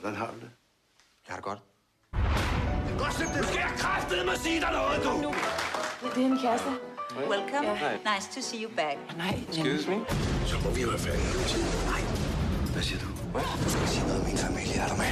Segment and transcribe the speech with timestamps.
[0.00, 0.50] Hvordan har du det?
[1.26, 1.60] Jeg har det godt.
[3.02, 3.44] Godt slippe det.
[3.46, 5.12] Skal jeg kraftedeme sige dig noget, du?
[5.26, 5.34] Nu.
[6.14, 6.70] Det er min kæreste.
[7.32, 7.66] Welcome.
[7.68, 7.98] Yeah.
[8.10, 8.98] Nice to see you back.
[9.16, 9.98] Nej, excuse me.
[10.50, 11.62] Så må vi jo have fat i noget tid.
[11.92, 12.02] Nej.
[12.74, 13.06] Hvad siger du?
[13.34, 13.46] Hvad?
[13.64, 15.10] Du skal sige noget om min familie, er du med?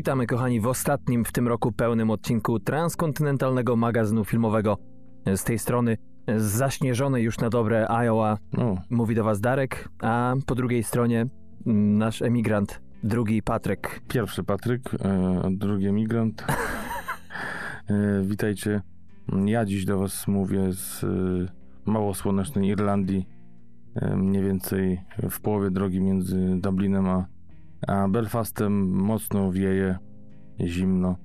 [0.00, 4.78] Witamy kochani w ostatnim w tym roku pełnym odcinku transkontynentalnego magazynu filmowego.
[5.36, 5.96] Z tej strony
[6.36, 11.26] z zaśnieżonej już na dobre Iowa O, mówi do was Darek, a po drugiej stronie
[11.66, 14.00] mm, nasz emigrant, drugi Patryk.
[14.08, 16.44] pierwszy Patryk, e, a drugi emigrant.
[17.88, 18.80] e, witajcie.
[19.44, 21.08] Ja dziś do was mówię z e,
[21.90, 23.28] mało słonecznej Irlandii,
[23.94, 27.26] e, mniej więcej w połowie drogi między Dublinem a,
[27.86, 28.88] a Belfastem.
[28.90, 29.98] Mocno wieje,
[30.60, 31.16] zimno,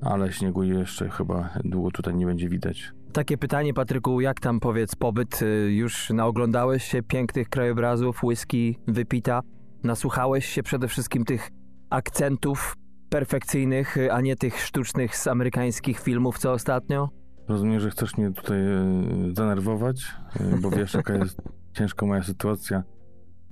[0.00, 2.92] ale śniegu jeszcze chyba długo tutaj nie będzie widać.
[3.12, 5.42] Takie pytanie Patryku, jak tam powiedz pobyt?
[5.42, 9.40] Y, Już naoglądałeś się pięknych krajobrazów, whisky wypita?
[9.84, 11.50] Nasłuchałeś się przede wszystkim tych
[11.90, 12.74] akcentów
[13.10, 17.08] perfekcyjnych, y, a nie tych sztucznych z amerykańskich filmów co ostatnio?
[17.48, 18.84] Rozumiem, że chcesz mnie tutaj e,
[19.32, 20.14] denerwować,
[20.62, 21.42] bo wiesz, jaka jest
[21.76, 22.82] ciężka moja sytuacja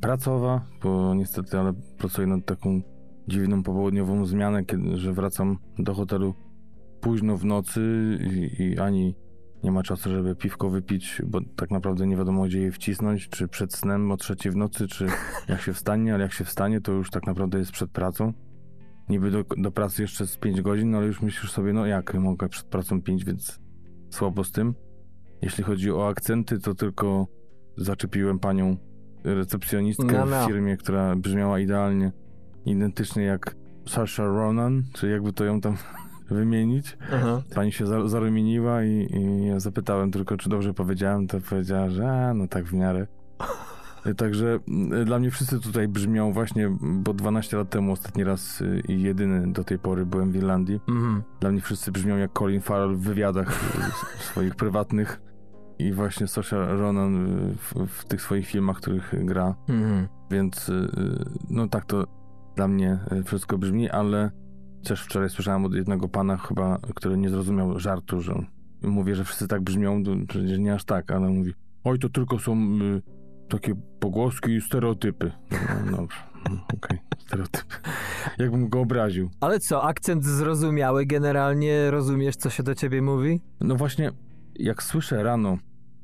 [0.01, 2.81] pracowa, bo niestety, ale pracuję nad taką
[3.29, 6.35] dziwną popołudniową zmianę, kiedy, że wracam do hotelu
[7.01, 7.83] późno w nocy
[8.33, 9.15] i, i ani
[9.63, 13.49] nie ma czasu, żeby piwko wypić, bo tak naprawdę nie wiadomo, gdzie je wcisnąć, czy
[13.49, 15.07] przed snem o trzeciej w nocy, czy
[15.49, 18.33] jak się wstanie, ale jak się wstanie, to już tak naprawdę jest przed pracą.
[19.09, 22.49] Niby do, do pracy jeszcze z 5 godzin, ale już myślisz sobie, no jak mogę
[22.49, 23.61] przed pracą 5, więc
[24.11, 24.75] słabo z tym.
[25.43, 27.27] Jeśli chodzi o akcenty, to tylko
[27.77, 28.77] zaczepiłem panią
[29.25, 30.45] recepcjonistkę No, no.
[30.45, 32.13] w firmie, która brzmiała idealnie,
[32.65, 33.55] identycznie jak
[33.89, 35.77] Saoirse Ronan, czy jakby to ją tam
[36.31, 36.99] wymienić.
[37.15, 37.43] Aha.
[37.55, 42.11] Pani się za- zarumieniła i, i ja zapytałem tylko, czy dobrze powiedziałem, to powiedziała, że
[42.13, 43.07] a, no tak w miarę.
[44.17, 48.83] Także mm, dla mnie wszyscy tutaj brzmią właśnie, bo 12 lat temu ostatni raz y,
[48.89, 50.81] i jedyny do tej pory byłem w Irlandii.
[50.89, 51.23] Mhm.
[51.41, 53.75] Dla mnie wszyscy brzmią jak Colin Farrell w wywiadach
[54.19, 55.21] y, swoich prywatnych
[55.79, 59.55] i właśnie Saoirse Ronan y, w, w tych swoich filmach, których gra.
[59.69, 60.09] Mhm.
[60.31, 60.89] Więc y,
[61.51, 62.05] no tak to
[62.57, 64.31] dla mnie y, wszystko brzmi, ale
[64.85, 68.45] też wczoraj słyszałem od jednego pana chyba, który nie zrozumiał żartu, że
[68.83, 72.39] mówię, że wszyscy tak brzmią, to przecież nie aż tak, ale mówi, oj to tylko
[72.39, 73.03] są y,
[73.49, 75.33] takie pogłoski i stereotypy.
[75.91, 76.19] No, dobrze,
[76.49, 77.75] mm, okej, stereotypy.
[78.39, 79.31] Jakbym go obraził.
[79.41, 83.41] Ale co, akcent zrozumiały, generalnie rozumiesz, co się do ciebie mówi?
[83.61, 84.11] No właśnie,
[84.55, 85.59] jak słyszę rano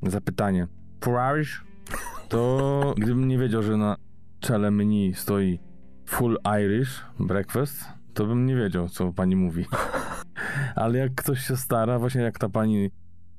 [0.05, 0.67] zapytanie
[1.33, 1.65] Irish,
[2.29, 3.95] to gdybym nie wiedział, że na
[4.39, 5.59] czele menu stoi
[6.05, 9.65] Full Irish Breakfast, to bym nie wiedział, co pani mówi.
[10.75, 12.91] Ale jak ktoś się stara, właśnie jak ta pani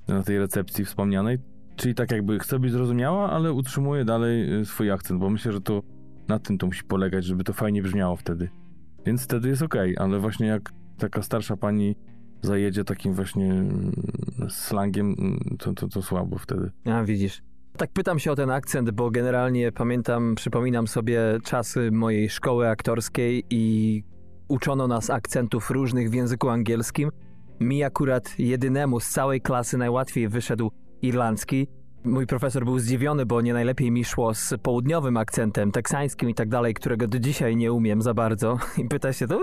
[0.08, 1.38] na tej recepcji wspomnianej,
[1.76, 5.60] czyli tak jakby chce być zrozumiała, ale utrzymuje dalej y, swój akcent, bo myślę, że
[5.60, 5.82] to
[6.28, 8.48] na tym to musi polegać, żeby to fajnie brzmiało wtedy.
[9.06, 11.96] Więc wtedy jest okej, ale właśnie jak taka starsza pani
[12.42, 13.92] zajedzie takim właśnie mm,
[14.48, 16.70] slangiem, mm, to, to, to słabo wtedy.
[16.84, 17.42] A widzisz.
[17.76, 23.44] Tak pytam się o ten akcent, bo generalnie pamiętam, przypominam sobie czasy mojej szkoły aktorskiej
[23.50, 24.04] i
[24.48, 27.10] uczono nas akcentów różnych w języku angielskim.
[27.60, 30.70] Mi akurat jedynemu z całej klasy najłatwiej wyszedł
[31.02, 31.68] irlandzki.
[32.04, 36.48] Mój profesor był zdziwiony, bo nie najlepiej mi szło z południowym akcentem, teksańskim i tak
[36.48, 38.58] dalej, którego do dzisiaj nie umiem za bardzo.
[38.84, 39.40] I pyta się, to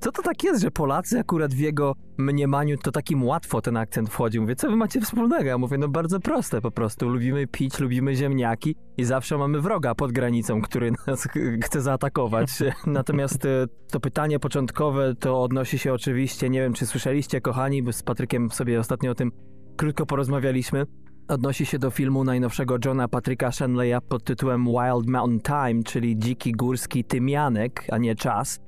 [0.00, 4.10] co to tak jest, że Polacy akurat w jego mniemaniu to takim łatwo ten akcent
[4.10, 4.40] wchodzi.
[4.40, 5.44] Mówię, co wy macie wspólnego?
[5.44, 7.08] Ja mówię, no bardzo proste po prostu.
[7.08, 12.50] Lubimy pić, lubimy ziemniaki i zawsze mamy wroga pod granicą, który nas ch- chce zaatakować.
[12.86, 17.92] Natomiast e, to pytanie początkowe to odnosi się oczywiście, nie wiem czy słyszeliście kochani, bo
[17.92, 19.32] z Patrykiem sobie ostatnio o tym
[19.76, 20.84] krótko porozmawialiśmy.
[21.28, 26.52] Odnosi się do filmu najnowszego Johna Patryka Shanleya pod tytułem Wild Mountain Time, czyli Dziki
[26.52, 28.60] Górski Tymianek, a nie Czas.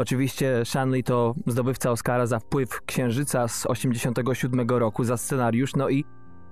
[0.00, 6.04] Oczywiście Shanley to zdobywca Oscara za wpływ Księżyca z 87 roku za scenariusz, no i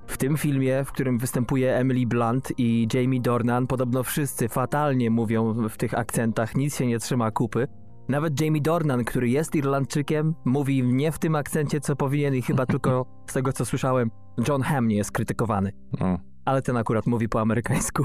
[0.06, 5.68] w tym filmie, w którym występuje Emily Blunt i Jamie Dornan, podobno wszyscy fatalnie mówią
[5.68, 7.66] w tych akcentach, nic się nie trzyma kupy.
[8.08, 12.66] Nawet Jamie Dornan, który jest Irlandczykiem, mówi nie w tym akcencie, co powinien i chyba
[12.66, 14.10] tylko z tego, co słyszałem,
[14.48, 15.72] John Hamm nie jest krytykowany.
[16.00, 18.04] O, Ale ten akurat mówi po amerykańsku.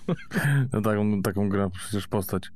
[0.72, 2.50] no taką, taką gra przecież postać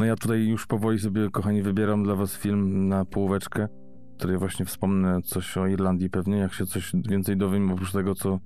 [0.00, 3.68] No ja tutaj już powoli sobie, kochani, wybieram dla was film na połóweczkę,
[4.14, 8.14] w której właśnie wspomnę coś o Irlandii pewnie, jak się coś więcej dowiem oprócz tego,
[8.14, 8.38] co,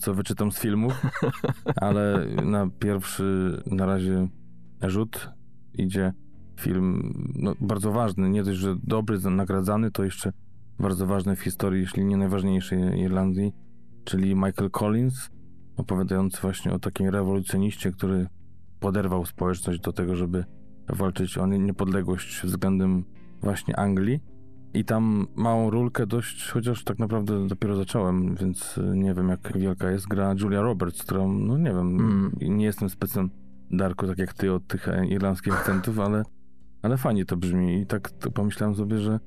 [0.00, 1.02] co wyczytam z filmów.
[1.82, 4.28] Ale na pierwszy na razie
[4.82, 5.30] rzut
[5.74, 6.12] idzie
[6.60, 10.32] film no, bardzo ważny, nie dość, że dobry, nagradzany, to jeszcze
[10.78, 13.52] bardzo ważny w historii, jeśli nie najważniejszy Irlandii,
[14.04, 15.30] czyli Michael Collins,
[15.76, 18.26] opowiadający właśnie o takim rewolucjoniście, który
[18.80, 20.44] poderwał społeczność do tego, żeby
[20.92, 23.04] walczyć o niepodległość względem
[23.42, 24.20] właśnie Anglii.
[24.74, 29.90] I tam małą rulkę dość, chociaż tak naprawdę dopiero zacząłem, więc nie wiem jak wielka
[29.90, 32.32] jest gra Julia Roberts, którą, no nie wiem, mm.
[32.40, 33.30] nie jestem specem
[33.70, 36.22] Darku, tak jak ty od tych irlandzkich akcentów, ale,
[36.82, 39.20] ale fajnie to brzmi i tak pomyślałem sobie, że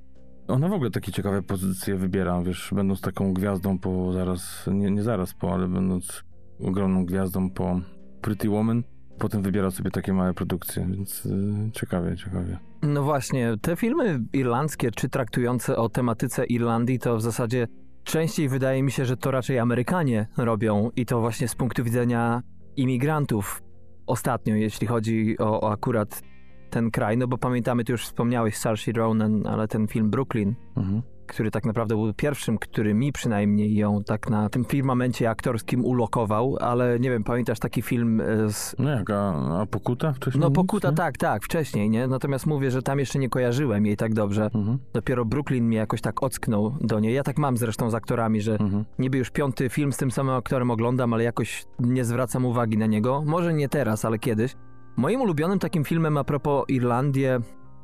[0.48, 5.04] ona w ogóle takie ciekawe pozycje wybiera, wiesz, będąc taką gwiazdą po zaraz, nie, nie
[5.04, 6.24] zaraz po, ale będąc
[6.60, 7.80] ogromną gwiazdą po
[8.22, 8.84] Pretty Woman,
[9.20, 12.58] potem wybiera sobie takie małe produkcje, więc yy, ciekawie, ciekawie.
[12.82, 17.68] No właśnie, te filmy irlandzkie, czy traktujące o tematyce Irlandii, to w zasadzie
[18.04, 22.42] częściej wydaje mi się, że to raczej Amerykanie robią i to właśnie z punktu widzenia
[22.76, 23.64] imigrantów.
[24.08, 26.22] Ostatnio, jeśli chodzi o, o akurat
[26.70, 31.02] ten kraj, no bo pamiętamy, ty już wspomniałeś Saoirse Ronan, ale ten film Brooklyn, mhm.
[31.34, 36.58] Który tak naprawdę był pierwszym, który mi przynajmniej ją tak na tym firmamencie aktorskim ulokował,
[36.62, 38.76] ale nie wiem, pamiętasz taki film e, z...
[38.80, 40.42] No jak, a, a Pokuta wcześniej?
[40.42, 42.08] No Pokuta, nic, tak, tak, wcześniej, nie?
[42.08, 44.50] Natomiast mówię, że tam jeszcze nie kojarzyłem jej tak dobrze.
[44.54, 44.78] Mhm.
[44.94, 47.14] Dopiero Brooklyn mnie jakoś tak ocknął do niej.
[47.14, 48.86] Ja tak mam zresztą z aktorami, że mhm.
[49.00, 52.86] niby już piąty film z tym samym aktorem oglądam, ale jakoś nie zwracam uwagi na
[52.86, 53.24] niego.
[53.26, 54.56] Może nie teraz, ale kiedyś.
[54.96, 57.40] Moim ulubionym takim filmem a propos Irlandię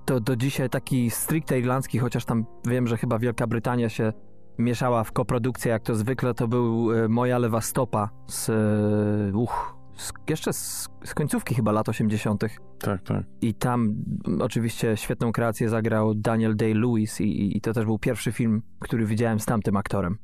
[0.10, 4.14] to do dzisiaj taki stricte irlandzki, chociaż tam wiem, że chyba Wielka Brytania się
[4.58, 9.76] mieszała w koprodukcję, jak to zwykle, to był e, Moja lewa stopa z, e, uch,
[9.98, 12.44] z, jeszcze z, z, końcówki chyba lat 80.
[12.80, 13.24] Tak, tak.
[13.42, 13.96] I tam
[14.40, 19.40] oczywiście świetną kreację zagrał Daniel Day-Lewis i, i to też był pierwszy film, który widziałem
[19.40, 20.18] z tamtym aktorem.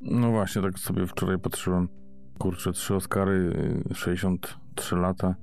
[0.00, 1.88] No właśnie, tak sobie wczoraj patrzyłem.
[2.38, 3.52] Kurczę, trzy Oscary,
[3.94, 5.34] 63 y, lata.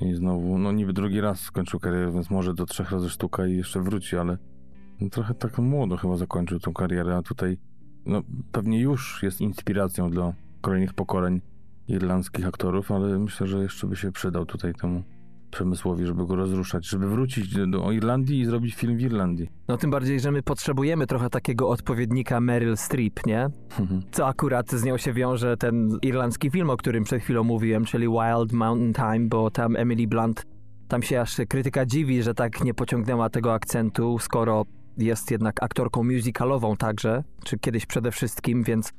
[0.00, 3.56] I znowu, no niby drugi raz skończył karierę, więc może do trzech razy sztuka i
[3.56, 4.38] jeszcze wróci, ale
[5.10, 7.58] trochę tak młodo chyba zakończył tą karierę, a tutaj
[8.06, 11.40] no pewnie już jest inspiracją dla kolejnych pokoleń
[11.88, 15.02] irlandzkich aktorów, ale myślę, że jeszcze by się przydał tutaj temu
[15.50, 19.50] przemysłowi, żeby go rozruszać, żeby wrócić do Irlandii i zrobić film w Irlandii.
[19.68, 23.46] No tym bardziej, że my potrzebujemy trochę takiego odpowiednika Meryl Streep, nie?
[23.80, 24.02] Mhm.
[24.10, 28.06] Co akurat z nią się wiąże ten irlandzki film, o którym przed chwilą mówiłem, czyli
[28.08, 30.46] Wild Mountain Time, bo tam Emily Blunt,
[30.88, 34.64] tam się aż krytyka dziwi, że tak nie pociągnęła tego akcentu, skoro
[34.98, 38.92] jest jednak aktorką musicalową także, czy kiedyś przede wszystkim, więc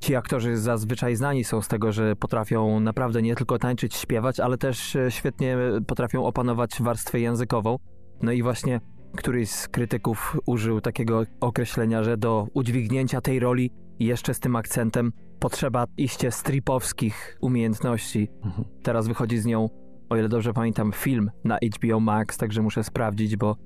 [0.00, 4.58] Ci aktorzy zazwyczaj znani są z tego, że potrafią naprawdę nie tylko tańczyć, śpiewać, ale
[4.58, 5.56] też e, świetnie
[5.86, 7.76] potrafią opanować warstwę językową.
[8.22, 8.80] No i właśnie
[9.16, 15.12] któryś z krytyków użył takiego określenia, że do udźwignięcia tej roli jeszcze z tym akcentem
[15.40, 18.28] potrzeba iście stripowskich umiejętności.
[18.44, 18.64] Mhm.
[18.82, 19.68] Teraz wychodzi z nią,
[20.10, 23.56] o ile dobrze pamiętam, film na HBO Max, także muszę sprawdzić, bo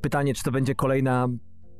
[0.00, 1.28] pytanie, czy to będzie kolejna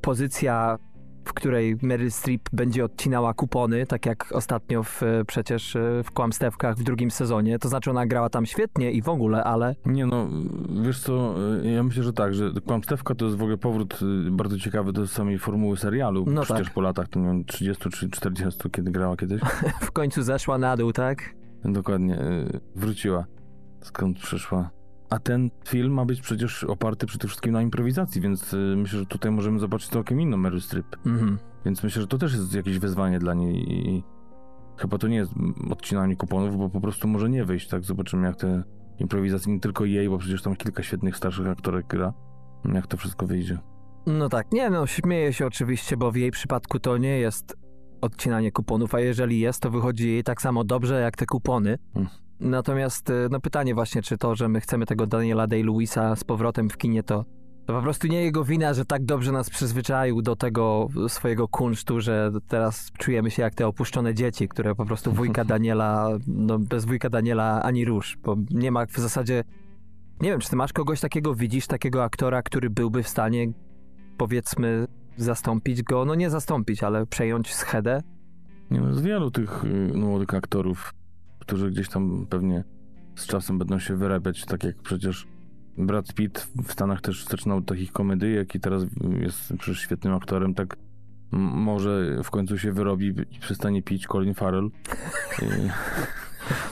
[0.01, 0.79] pozycja
[1.25, 6.77] w której Meryl Streep będzie odcinała kupony, tak jak ostatnio w, przecież e, w Kłamstewkach
[6.77, 7.59] w drugim sezonie.
[7.59, 9.75] To znaczy ona grała tam świetnie i w ogóle, ale...
[9.87, 10.29] Nie no,
[10.83, 11.35] wiesz co,
[11.65, 14.93] e, ja myślę, że tak, że Kłamstewka to jest w ogóle powrót e, bardzo ciekawy
[14.93, 16.25] do samej formuły serialu.
[16.29, 16.75] No przecież tak.
[16.75, 19.41] po latach, to nie wiem, 30 czy 40, kiedy grała kiedyś.
[19.81, 21.35] w końcu zeszła na dół, tak?
[21.65, 22.19] Dokładnie,
[22.77, 23.25] wróciła.
[23.81, 24.71] Skąd przyszła?
[25.13, 29.07] A ten film ma być przecież oparty przede wszystkim na improwizacji, więc y, myślę, że
[29.07, 30.87] tutaj możemy zobaczyć całkiem inną Meryl Streep.
[31.07, 31.39] Mhm.
[31.65, 34.05] Więc myślę, że to też jest jakieś wyzwanie dla niej i
[34.77, 35.33] chyba to nie jest
[35.71, 37.85] odcinanie kuponów, bo po prostu może nie wyjść, tak?
[37.85, 38.63] Zobaczymy jak te
[38.99, 42.13] improwizacje, nie tylko jej, bo przecież tam kilka świetnych starszych aktorek gra,
[42.75, 43.59] jak to wszystko wyjdzie.
[44.07, 47.57] No tak, nie no, śmieję się oczywiście, bo w jej przypadku to nie jest
[48.01, 51.79] odcinanie kuponów, a jeżeli jest, to wychodzi jej tak samo dobrze jak te kupony.
[51.95, 52.13] Hmm.
[52.43, 56.71] Natomiast e, no pytanie właśnie, czy to, że my chcemy tego Daniela Day-Lewisa z powrotem
[56.71, 57.25] w kinie, to,
[57.67, 62.01] to po prostu nie jego wina, że tak dobrze nas przyzwyczaił do tego swojego kunsztu,
[62.01, 66.85] że teraz czujemy się jak te opuszczone dzieci, które po prostu wujka Daniela, no bez
[66.85, 69.45] wujka Daniela ani rusz, bo nie ma w zasadzie...
[70.21, 73.53] Nie wiem, czy ty masz kogoś takiego, widzisz takiego aktora, który byłby w stanie,
[74.17, 78.03] powiedzmy, zastąpić go, no nie zastąpić, ale przejąć schedę?
[78.71, 80.93] Nie, no, z wielu tych y, młodych aktorów
[81.43, 82.65] którzy gdzieś tam pewnie
[83.17, 85.27] z czasem będą się wyrabiać, tak jak przecież
[85.79, 88.83] Brad Pitt w Stanach też zaczynał od takich komedyjek i teraz
[89.21, 90.77] jest przecież świetnym aktorem, tak
[91.33, 94.71] może w końcu się wyrobi i przestanie pić Colin Farrell.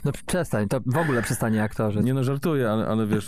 [0.05, 2.01] No przestań, to w ogóle przestanie aktorzy.
[2.01, 3.27] Nie no, żartuję, ale, ale wiesz,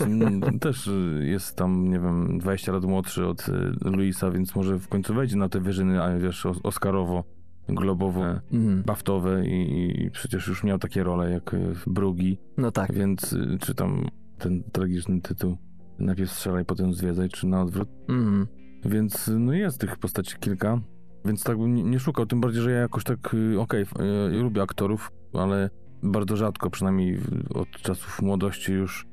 [0.61, 5.13] też jest tam, nie wiem, 20 lat młodszy od y, Luisa, więc może w końcu
[5.13, 7.23] wejdzie na te wyżyny, a wiesz, os- Oscarowo,
[7.67, 8.83] globowo, Mhm.
[8.83, 12.93] baftowe i, i przecież już miał takie role jak y, Brugi, No tak.
[12.93, 14.05] więc y, czy tam
[14.37, 15.57] ten tragiczny tytuł
[15.99, 17.89] najpierw strzelaj, potem zwiedzaj, czy na odwrót.
[18.09, 18.47] Mhm.
[18.85, 20.81] Więc y, no jest tych postaci kilka,
[21.25, 23.93] więc tak bym nie, szukał, tym bardziej, że ja jakoś tak, okej, f-
[24.33, 25.69] y, lubię aktorów, ale
[26.03, 27.19] bardzo rzadko, przynajmniej
[27.53, 29.07] od czasów młodości już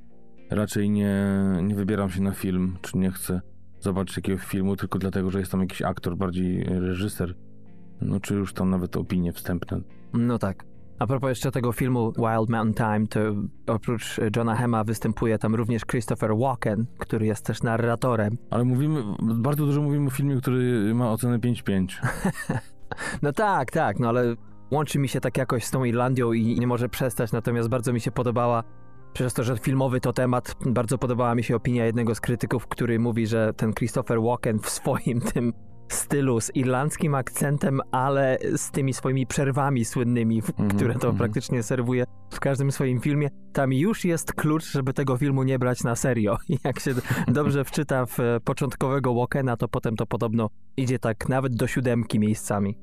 [0.51, 1.27] raczej nie,
[1.63, 3.41] nie wybieram się na film, czy nie chcę
[3.81, 7.35] zobaczyć jakiegoś filmu tylko dlatego, że jest tam jakiś aktor, bardziej reżyser,
[8.03, 9.81] no czy już tam nawet opinie wstępne.
[10.13, 10.65] No tak.
[10.99, 13.21] A propos jeszcze tego filmu Wild Mountain Time, to
[13.75, 18.37] oprócz Johna Hema występuje tam również Christopher Walken, który jest też narratorem.
[18.51, 21.87] Ale mówimy, bardzo dużo mówimy o filmie, który ma ocenę 5-5.
[23.23, 24.35] No tak, tak, no ale
[24.71, 28.01] łączy mi się tak jakoś z tą Irlandią i nie może przestać, natomiast bardzo mi
[28.01, 28.65] się podobała,
[29.13, 32.99] przez to, że filmowy to temat, bardzo podobała mi się opinia jednego z krytyków, który
[32.99, 35.53] mówi, że ten Christopher Walken w swoim tym
[35.95, 41.17] stylu z irlandzkim akcentem, ale z tymi swoimi przerwami słynnymi, w- Mhm, które to mhm.
[41.17, 45.85] praktycznie serwuje w każdym swoim filmie, tam już jest klucz, żeby tego filmu nie brać
[45.85, 46.37] na serio.
[46.65, 46.95] Jak się
[47.29, 52.19] dobrze wczyta w e, początkowego Walkena, to potem to podobno idzie tak nawet do siódemki
[52.19, 52.79] miejscami.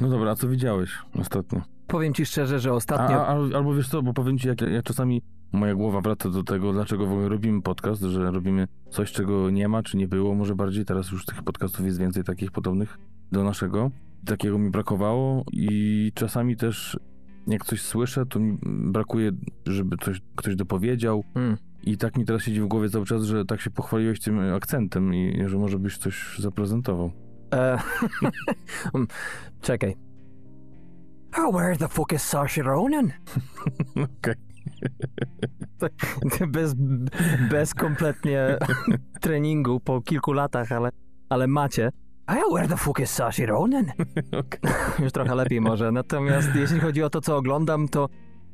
[0.00, 0.90] No dobra, a co widziałeś
[1.20, 1.60] ostatnio?
[1.92, 3.26] Powiem ci szczerze, że A, ostatnio.
[3.26, 5.22] a, al- albo wiesz co, bo powiem ci, jak, jak czasami
[5.52, 9.68] moja głowa wraca do tego, dlaczego w ogóle robimy podcast, że robimy coś, czego nie
[9.68, 10.84] ma, czy nie było, może bardziej.
[10.84, 12.98] Teraz już tych podcastów jest więcej takich podobnych
[13.32, 13.90] do naszego.
[14.26, 16.98] Takiego mi brakowało i czasami też
[17.46, 19.32] jak coś słyszę, to mi brakuje,
[19.66, 21.24] żeby coś ktoś dopowiedział.
[21.34, 21.56] Mm.
[21.82, 25.14] I tak mi teraz siedzi w głowie cały czas, że tak się pochwaliłeś tym akcentem
[25.14, 27.12] i że może byś coś zaprezentował.
[27.54, 27.78] E,
[28.94, 29.06] um,
[29.60, 30.11] czekaj.
[31.38, 33.12] Oh, where the fuck is Saoirse Ronan?
[33.96, 34.34] Okej.
[36.48, 36.74] Bez,
[37.50, 38.58] bez kompletnie
[39.20, 40.90] treningu po kilku latach, ale,
[41.28, 41.90] ale macie.
[42.26, 43.92] Oh, where the fuck is Saoirse Ronan?
[44.32, 44.60] Okej.
[44.98, 45.92] Już trochę lepiej może.
[45.92, 48.08] Natomiast jeśli chodzi o to, co oglądam, to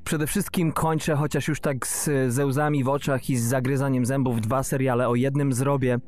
[0.05, 4.41] przede wszystkim kończę, chociaż już tak z, ze łzami w oczach i z zagryzaniem zębów
[4.41, 5.09] dwa seriale.
[5.09, 5.99] O jednym zrobię,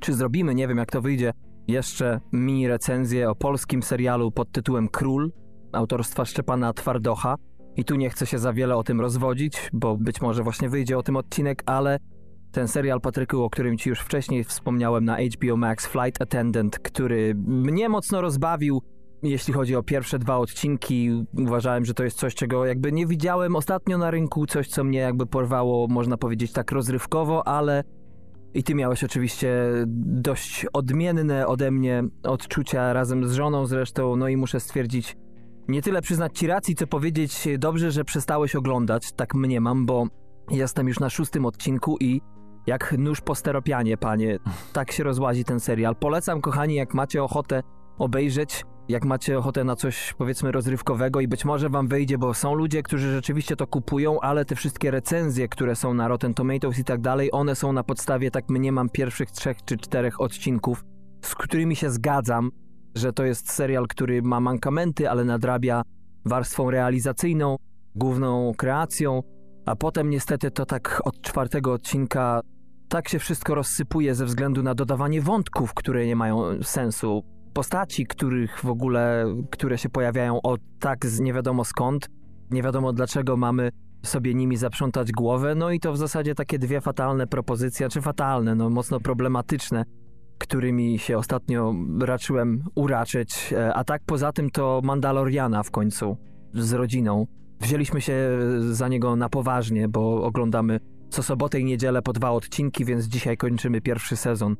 [0.00, 1.32] czy zrobimy, nie wiem jak to wyjdzie,
[1.68, 5.32] jeszcze mini recenzję o polskim serialu pod tytułem Król,
[5.72, 7.36] autorstwa Szczepana Twardocha.
[7.76, 10.98] I tu nie chcę się za wiele o tym rozwodzić, bo być może właśnie wyjdzie
[10.98, 11.98] o tym odcinek, ale
[12.52, 17.34] ten serial Patryku, o którym ci już wcześniej wspomniałem na HBO Max, Flight Attendant, który
[17.46, 18.82] mnie mocno rozbawił,
[19.22, 23.56] jeśli chodzi o pierwsze dwa odcinki, uważałem, że to jest coś, czego jakby nie widziałem
[23.56, 27.84] ostatnio na rynku, coś, co mnie jakby porwało, można powiedzieć, tak rozrywkowo, ale
[28.54, 29.54] i ty miałeś oczywiście
[30.06, 35.16] dość odmienne ode mnie odczucia razem z żoną zresztą, no i muszę stwierdzić,
[35.68, 40.06] nie tyle przyznać ci racji, co powiedzieć dobrze, że przestałeś oglądać, tak mniemam, bo
[40.50, 42.20] jestem już na szóstym odcinku i
[42.66, 44.38] jak nóż po steropianie, panie,
[44.72, 45.96] tak się rozłazi ten serial.
[45.96, 47.62] Polecam, kochani, jak macie ochotę
[47.98, 52.54] obejrzeć, jak macie ochotę na coś, powiedzmy, rozrywkowego i być może wam wyjdzie, bo są
[52.54, 56.84] ludzie, którzy rzeczywiście to kupują, ale te wszystkie recenzje, które są na Rotten Tomatoes i
[56.84, 60.84] tak dalej, one są na podstawie, tak mniemam, pierwszych trzech czy czterech odcinków,
[61.24, 62.50] z którymi się zgadzam,
[62.94, 65.82] że to jest serial, który ma mankamenty, ale nadrabia
[66.24, 67.56] warstwą realizacyjną,
[67.94, 69.22] główną kreacją,
[69.66, 72.40] a potem niestety to tak od czwartego odcinka
[72.88, 77.22] tak się wszystko rozsypuje ze względu na dodawanie wątków, które nie mają sensu.
[77.52, 82.08] Postaci, których w ogóle, które się pojawiają od tak z nie wiadomo skąd,
[82.50, 83.70] nie wiadomo dlaczego mamy
[84.02, 88.54] sobie nimi zaprzątać głowę, no i to w zasadzie takie dwie fatalne propozycje, czy fatalne,
[88.54, 89.84] no mocno problematyczne,
[90.42, 93.52] którymi się ostatnio raczyłem uraczyć.
[93.52, 96.16] E, A tak poza tym to Mandaloriana w końcu
[96.54, 97.26] z rodziną.
[97.60, 98.14] Wzięliśmy się
[98.70, 100.80] za niego na poważnie, bo oglądamy
[101.10, 104.56] co sobotę i niedzielę po dwa odcinki, więc dzisiaj kończymy pierwszy sezon.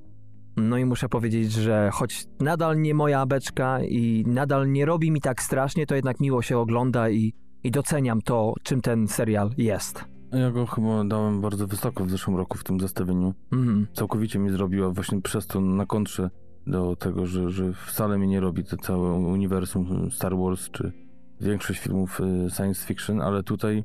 [0.56, 5.20] No i muszę powiedzieć, że choć nadal nie moja beczka i nadal nie robi mi
[5.20, 7.34] tak strasznie, to jednak miło się ogląda i,
[7.64, 10.11] i doceniam to, czym ten serial jest.
[10.32, 13.34] Ja go chyba dałem bardzo wysoko w zeszłym roku w tym zestawieniu.
[13.52, 13.86] Mhm.
[13.92, 16.30] Całkowicie mi zrobiła właśnie przez to na kontrze
[16.66, 20.92] do tego, że, że wcale mnie nie robi to całe uniwersum Star Wars czy
[21.40, 23.84] większość filmów y, science fiction, ale tutaj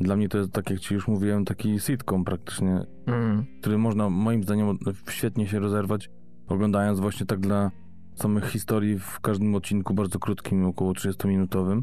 [0.00, 3.44] dla mnie to jest, tak jak ci już mówiłem, taki sitcom praktycznie, Mhm.
[3.60, 4.78] który można moim zdaniem
[5.10, 6.10] świetnie się rozerwać,
[6.48, 7.70] oglądając właśnie tak dla
[8.14, 11.82] samych historii w każdym odcinku bardzo krótkim, około 30-minutowym.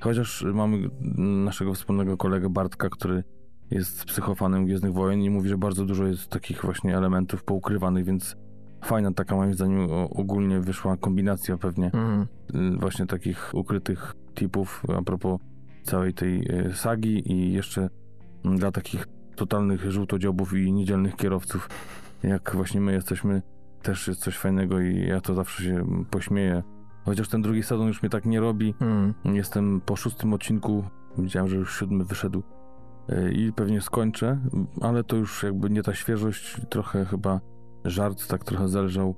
[0.00, 0.88] Chociaż mamy
[1.44, 3.24] naszego wspólnego kolegę Bartka, który
[3.72, 8.36] jest psychofanem Gwiezdnych Wojen i mówi, że bardzo dużo jest takich właśnie elementów poukrywanych, więc
[8.84, 12.26] fajna taka moim zdaniem ogólnie wyszła kombinacja pewnie Mhm.
[12.74, 15.40] y, właśnie takich ukrytych tipów a propos
[15.82, 17.88] całej tej e, sagi i jeszcze
[18.44, 21.68] mm, dla takich totalnych żółtodziobów i niedzielnych kierowców,
[22.22, 23.42] jak właśnie my jesteśmy,
[23.82, 26.62] też jest coś fajnego i ja to zawsze się pośmieję.
[27.04, 28.74] Chociaż ten drugi sezon już mnie tak nie robi.
[28.80, 29.14] Mm.
[29.24, 30.84] Jestem po szóstym odcinku,
[31.18, 32.42] widziałem, że już siódmy wyszedł
[33.32, 34.38] i pewnie skończę,
[34.80, 37.40] ale to już jakby nie ta świeżość, trochę chyba
[37.84, 39.14] żart tak trochę zależał.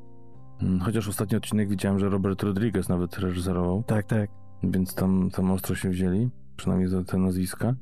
[0.63, 4.31] Mm, Chociaż ostatni odcinek widziałem, że Robert Rodriguez nawet reżyserował, Tak, tak.
[4.63, 7.75] więc tam, tam ostro się wzięli, przynajmniej za te nazwiska.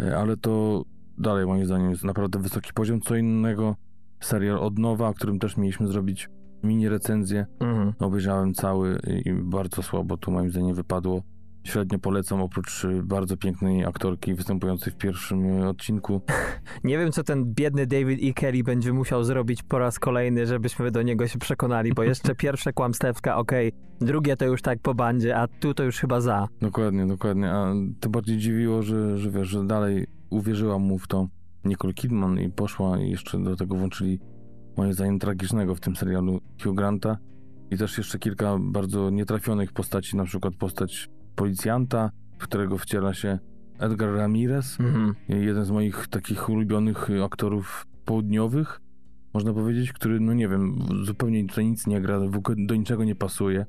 [0.00, 0.84] E, Ale to
[1.18, 3.00] dalej moim zdaniem jest naprawdę wysoki poziom.
[3.00, 3.76] Co innego
[4.20, 6.28] serial od nowa, o którym też mieliśmy zrobić
[6.62, 7.46] mini recenzję.
[7.60, 7.92] Mhm.
[7.98, 11.22] Obejrzałem cały i bardzo słabo tu moim zdaniem wypadło.
[11.64, 16.20] Średnio polecam, oprócz y, bardzo pięknej aktorki występującej w pierwszym y, odcinku.
[16.84, 18.32] Nie wiem, co ten biedny David E.
[18.32, 22.72] Kelly będzie musiał zrobić po raz kolejny, żebyśmy do niego się przekonali, bo jeszcze pierwsze
[22.72, 26.48] kłamstewka, okej, drugie to już tak po bandzie, a tu to już chyba za.
[26.60, 27.50] Dokładnie, dokładnie.
[27.50, 31.28] A to bardziej dziwiło, że, że wiesz, że dalej uwierzyła mu w to
[31.64, 34.20] Nicole Kidman i poszła i jeszcze do tego włączyli
[34.76, 37.16] moim zdaniem tragicznego w tym serialu Hugh Granta
[37.70, 41.08] i też jeszcze kilka bardzo nietrafionych postaci, na przykład postać
[41.38, 43.38] policjanta, w którego wciela się
[43.78, 45.14] Edgar Ramirez, Mhm.
[45.28, 48.80] jeden z moich takich ulubionych y, aktorów południowych,
[49.34, 53.04] można powiedzieć, który, no nie wiem, zupełnie tutaj nic nie gra, w ogóle do niczego
[53.04, 53.66] nie pasuje.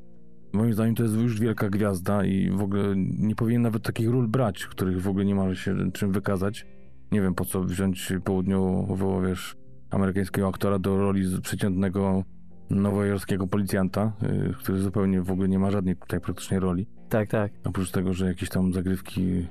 [0.53, 2.83] Moim zdaniem to jest już wielka gwiazda i w ogóle
[3.19, 6.65] nie powinien nawet takich ról brać, których w ogóle nie ma się czym wykazać.
[7.11, 9.55] Nie wiem, po co wziąć południowo, wiesz,
[9.89, 12.23] amerykańskiego aktora do roli przeciętnego
[12.69, 16.87] nowojorskiego policjanta, y, który zupełnie w ogóle nie ma żadnej tutaj praktycznie roli.
[17.09, 17.51] Tak, tak.
[17.63, 19.47] Oprócz tego, że jakieś tam zagrywki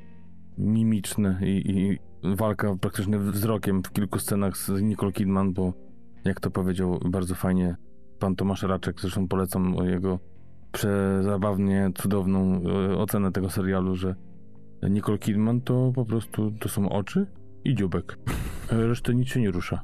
[0.59, 1.99] mimiczne i, i
[2.37, 5.73] walka praktycznie wzrokiem w kilku scenach z Nicole Kidman, bo
[6.25, 7.77] jak to powiedział bardzo fajnie
[8.19, 10.19] pan Tomasz Raczek, zresztą polecam jego
[10.73, 14.15] przezabawnie cudowną e, ocenę tego serialu, że
[14.83, 17.27] Nicole Kidman to po prostu to są oczy
[17.65, 18.19] i dziubek.
[18.71, 19.81] Resztę nic się nie rusza.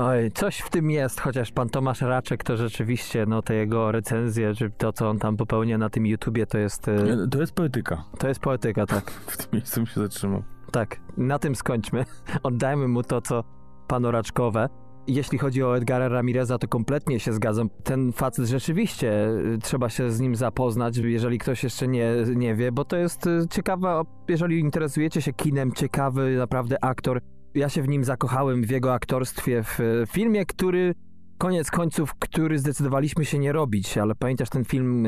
[0.00, 4.54] Oj, coś w tym jest, chociaż pan Tomasz Raczek to rzeczywiście, no te jego recenzje,
[4.54, 7.52] czy to, co on tam popełnia na tym YouTubie, to jest, e, E, To jest
[7.52, 8.04] poetyka.
[8.18, 9.10] to jest poetyka, tak.
[9.30, 10.42] W tym miejscu się zatrzymał.
[10.72, 12.04] Tak, na tym skończmy.
[12.42, 13.44] Oddajmy mu to, co
[13.88, 14.68] panoraczkowe.
[15.06, 17.70] Jeśli chodzi o Edgara Ramireza, to kompletnie się zgadzam.
[17.84, 22.72] Ten facet rzeczywiście y, trzeba się z nim zapoznać, jeżeli ktoś jeszcze nie, nie wie,
[22.72, 27.20] bo to jest y, ciekawa, jeżeli interesujecie się kinem, ciekawy naprawdę aktor.
[27.54, 30.94] Ja się w nim zakochałem, w jego aktorstwie, w y, filmie, który
[31.38, 35.06] koniec końców, który zdecydowaliśmy się nie robić, ale pamiętasz ten film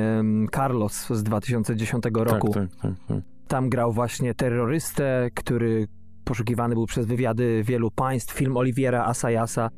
[0.55, 2.53] Carlos z 2010 roku?
[2.53, 2.93] Tak, tak, tak.
[3.09, 3.19] tak.
[3.49, 5.89] Tam grał właśnie terrorystę, który
[6.25, 9.71] poszukiwany był przez wywiady wielu państw, film Oliviera Asayasa.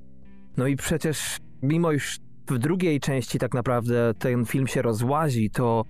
[0.56, 5.84] No i przecież, mimo już w drugiej części tak naprawdę ten film się rozłazi, to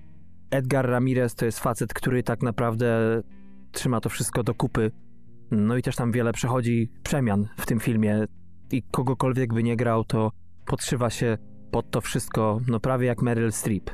[0.50, 3.22] Edgar Ramirez to jest facet, który tak naprawdę
[3.72, 4.90] trzyma to wszystko do kupy.
[5.52, 8.24] No i też tam wiele przechodzi przemian w tym filmie
[8.70, 10.32] i kogokolwiek by nie grał, to
[10.66, 11.38] podszywa się
[11.70, 13.90] pod to wszystko, no prawie jak Meryl Streep,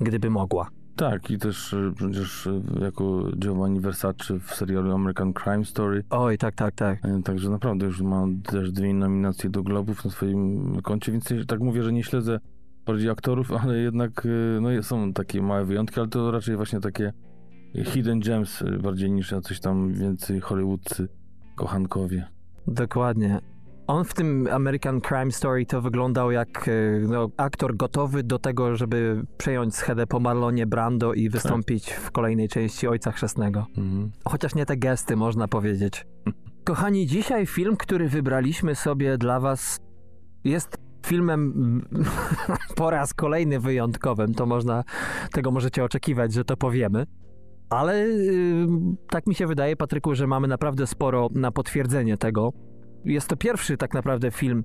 [0.00, 0.68] gdyby mogła.
[0.96, 6.04] Tak, i też e, przecież e, jako Giovanni Versace w serialu American Crime Story.
[6.10, 7.04] Oj, tak, tak, tak.
[7.04, 11.60] E, Także naprawdę już ma też dwie nominacje do Globów na swoim koncie, więc tak
[11.60, 12.38] mówię, że nie śledzę
[12.86, 14.28] bardziej aktorów, ale jednak
[14.60, 17.12] no, są takie małe wyjątki, ale to raczej właśnie takie
[17.74, 21.08] hidden gems e, bardziej niż jacyś tam więcej hollywoodcy
[21.56, 22.28] kochankowie.
[22.66, 23.40] Dokładnie.
[23.86, 26.72] On w tym American Crime Story to wyglądał jak e,
[27.08, 32.48] no, aktor gotowy do tego, żeby przejąć schedę po Marlonie Brando i wystąpić w kolejnej
[32.48, 33.66] części Ojca Chrzestnego.
[33.76, 34.10] Mhm.
[34.24, 36.06] Chociaż nie te gesty, można powiedzieć.
[36.64, 39.80] Kochani, dzisiaj film, który wybraliśmy sobie dla was
[40.44, 41.82] jest filmem
[42.76, 44.34] po raz kolejny wyjątkowym.
[44.34, 44.84] To można,
[45.32, 47.06] tego możecie oczekiwać, że to powiemy.
[47.72, 48.66] Ale yy,
[49.10, 52.52] tak mi się wydaje, Patryku, że mamy naprawdę sporo na potwierdzenie tego.
[53.04, 54.64] Jest to pierwszy tak naprawdę film,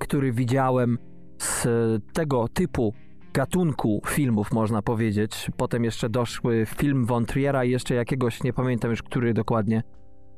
[0.00, 0.98] który widziałem
[1.38, 1.66] z
[2.12, 2.94] tego typu
[3.32, 5.50] gatunku filmów, można powiedzieć.
[5.56, 9.82] Potem jeszcze doszły film Von Triera i jeszcze jakiegoś, nie pamiętam już który dokładnie.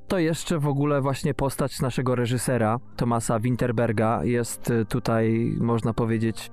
[0.08, 6.50] To jeszcze w ogóle właśnie postać naszego reżysera, Tomasa Winterberga, jest y, tutaj, można powiedzieć,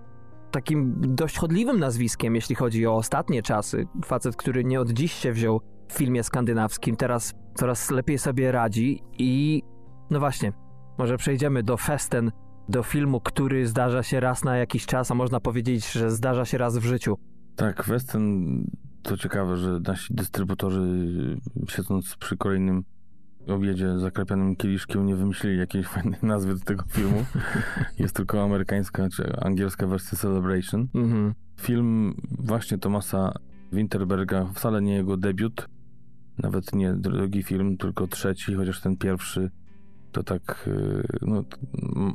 [0.52, 3.88] takim dość chodliwym nazwiskiem, jeśli chodzi o ostatnie czasy.
[4.06, 9.02] Facet, który nie od dziś się wziął w filmie skandynawskim, teraz coraz lepiej sobie radzi
[9.18, 9.62] i
[10.10, 10.54] no właśnie,
[10.98, 12.32] może przejdziemy do Festen,
[12.70, 16.58] do filmu, który zdarza się raz na jakiś czas, a można powiedzieć, że zdarza się
[16.58, 17.18] raz w życiu.
[17.56, 18.64] Tak, Western
[19.02, 20.82] to ciekawe, że nasi dystrybutorzy
[21.68, 22.84] siedząc przy kolejnym
[23.50, 27.26] obiedzie zakrapianym kieliszkiem nie wymyślili jakiejś fajnej nazwy do tego filmu.
[28.00, 30.88] Jest tylko amerykańska czy angielska wersja Celebration.
[30.94, 31.34] Mhm.
[31.62, 33.34] Film właśnie Tomasa
[33.74, 35.68] Winterberga, wcale nie jego debiut,
[36.38, 39.52] nawet nie drugi film, tylko trzeci, chociaż ten pierwszy
[40.12, 41.44] to tak, y, no,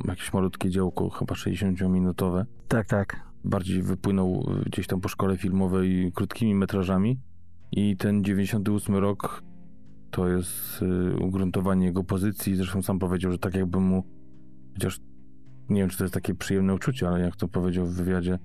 [0.05, 2.44] jakieś malutkie dziełko, chyba 60-minutowe.
[2.68, 3.20] Tak, tak.
[3.44, 7.20] Bardziej wypłynął y, gdzieś tam po szkole filmowej krótkimi metrażami.
[7.73, 9.42] I ten 98 rok
[10.14, 12.57] to jest y, ugruntowanie jego pozycji.
[12.57, 14.05] Zresztą sam powiedział, że tak jakby mu,
[14.74, 15.00] chociaż
[15.68, 18.38] nie wiem, czy to jest takie przyjemne uczucie, ale jak to powiedział w wywiadzie,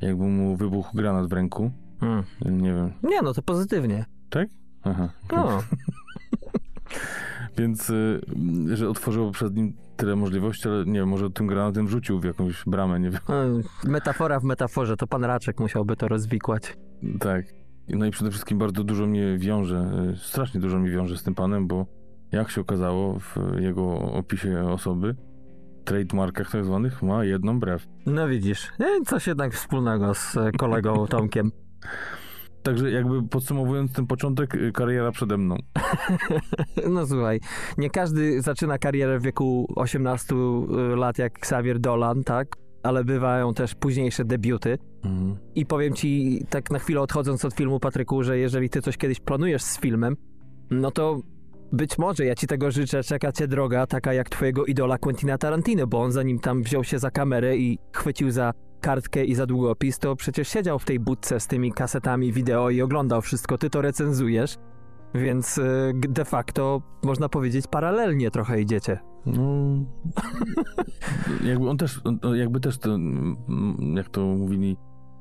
[0.00, 1.70] jakby mu wybuchł granat w ręku.
[2.02, 2.22] Mm.
[2.62, 4.04] Nie wiem, Nie, no to pozytywnie.
[4.30, 4.48] tak?
[4.82, 5.08] Aha.
[5.32, 5.62] No,
[7.58, 8.20] Więc, y,
[8.76, 12.64] że otworzyło przed nim tyle możliwości, ale nie wiem, może tym granatem rzucił w jakąś
[12.66, 13.20] bramę, nie wiem.
[13.84, 16.76] y, metafora w metaforze, to pan Raczek musiałby to rozwikłać.
[17.20, 17.44] Tak.
[17.88, 21.34] No i przede wszystkim bardzo dużo mnie wiąże, y, strasznie dużo mi wiąże z tym
[21.34, 21.86] panem, bo
[22.32, 25.16] jak się okazało w jego opisie osoby,
[25.84, 27.86] trademarkach tak zwanych ma jedną brew.
[28.06, 31.52] No widzisz, e, coś jednak wspólnego z e, kolegą Tomkiem.
[32.62, 35.56] Także jakby podsumowując ten początek, kariera przede mną.
[36.90, 37.40] No słuchaj,
[37.78, 40.34] nie każdy zaczyna karierę w wieku 18
[40.96, 42.56] lat jak Xavier Dolan, tak?
[42.86, 44.78] Ale bywają też późniejsze debiuty.
[45.04, 45.36] Mhm.
[45.54, 49.20] I powiem ci, tak na chwilę odchodząc od filmu, Patryku, że jeżeli ty coś kiedyś
[49.20, 50.16] planujesz z filmem,
[50.70, 51.20] no to
[51.72, 55.86] być może ja ci tego życzę, czeka cię droga taka jak twojego idola Quentina Tarantino,
[55.86, 59.98] bo on zanim tam wziął się za kamerę i chwycił za kartkę i za długopis,
[59.98, 63.82] to przecież siedział w tej budce z tymi kasetami wideo i oglądał wszystko, ty to
[63.82, 64.56] recenzujesz,
[65.14, 68.98] więc y, de facto można powiedzieć paralelnie trochę idziecie.
[69.26, 69.42] No,
[71.50, 73.36] jakby on też, on- jakby też to, mm,
[73.96, 74.76] jak to mówili,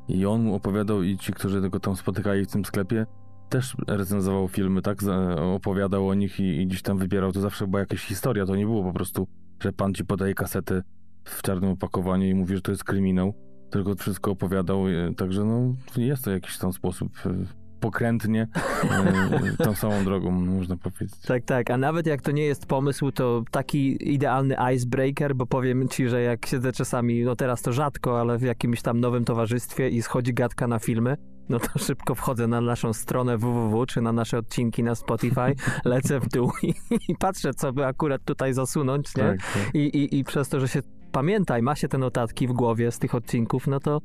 [0.07, 3.05] i on opowiadał, i ci, którzy go tam spotykali w tym sklepie,
[3.49, 4.97] też recenzował filmy, tak?
[5.37, 7.31] Opowiadał o nich i, i gdzieś tam wybierał.
[7.31, 9.27] To zawsze była jakaś historia, to nie było po prostu,
[9.63, 10.81] że pan ci podaje kasetę
[11.23, 13.33] w czarnym opakowaniu i mówi, że to jest kryminał,
[13.71, 18.47] tylko wszystko opowiadał, e, także no, jest to jakiś tam sposób e, pokrętnie
[18.83, 21.19] e, tą samą drogą, można powiedzieć.
[21.27, 25.87] Tak, tak, a nawet jak to nie jest pomysł, to taki idealny icebreaker, bo powiem
[25.87, 29.89] ci, że jak siedzę czasami, no teraz to rzadko, ale w jakimś tam nowym towarzystwie
[29.89, 31.17] i schodzi gadka na filmy,
[31.49, 36.19] no to szybko wchodzę na naszą stronę www, czy na nasze odcinki na Spotify, lecę
[36.19, 36.73] w dół i,
[37.07, 39.23] i patrzę, co by akurat tutaj zasunąć, nie?
[39.23, 39.75] Tak, tak.
[39.75, 40.79] I, i, I przez to, że się
[41.11, 44.01] pamiętaj, ma się te notatki w głowie z tych odcinków, no to,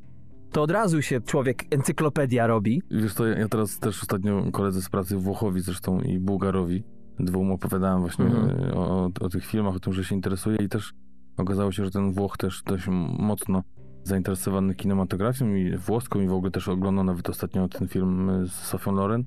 [0.53, 2.83] to od razu się człowiek encyklopedia robi.
[2.91, 6.83] Wiesz to ja, ja teraz też ostatnio koledze z pracy Włochowi zresztą i Bułgarowi
[7.19, 8.65] dwóm opowiadałem właśnie Mhm.
[8.65, 10.93] e, o, o, o tych filmach, o tym, że się interesuje i też
[11.37, 12.85] okazało się, że ten Włoch też dość
[13.19, 13.63] mocno
[14.05, 18.53] zainteresowany kinematografią i włoską i w ogóle też oglądał nawet ostatnio ten film e, z
[18.53, 19.25] Sofią Loren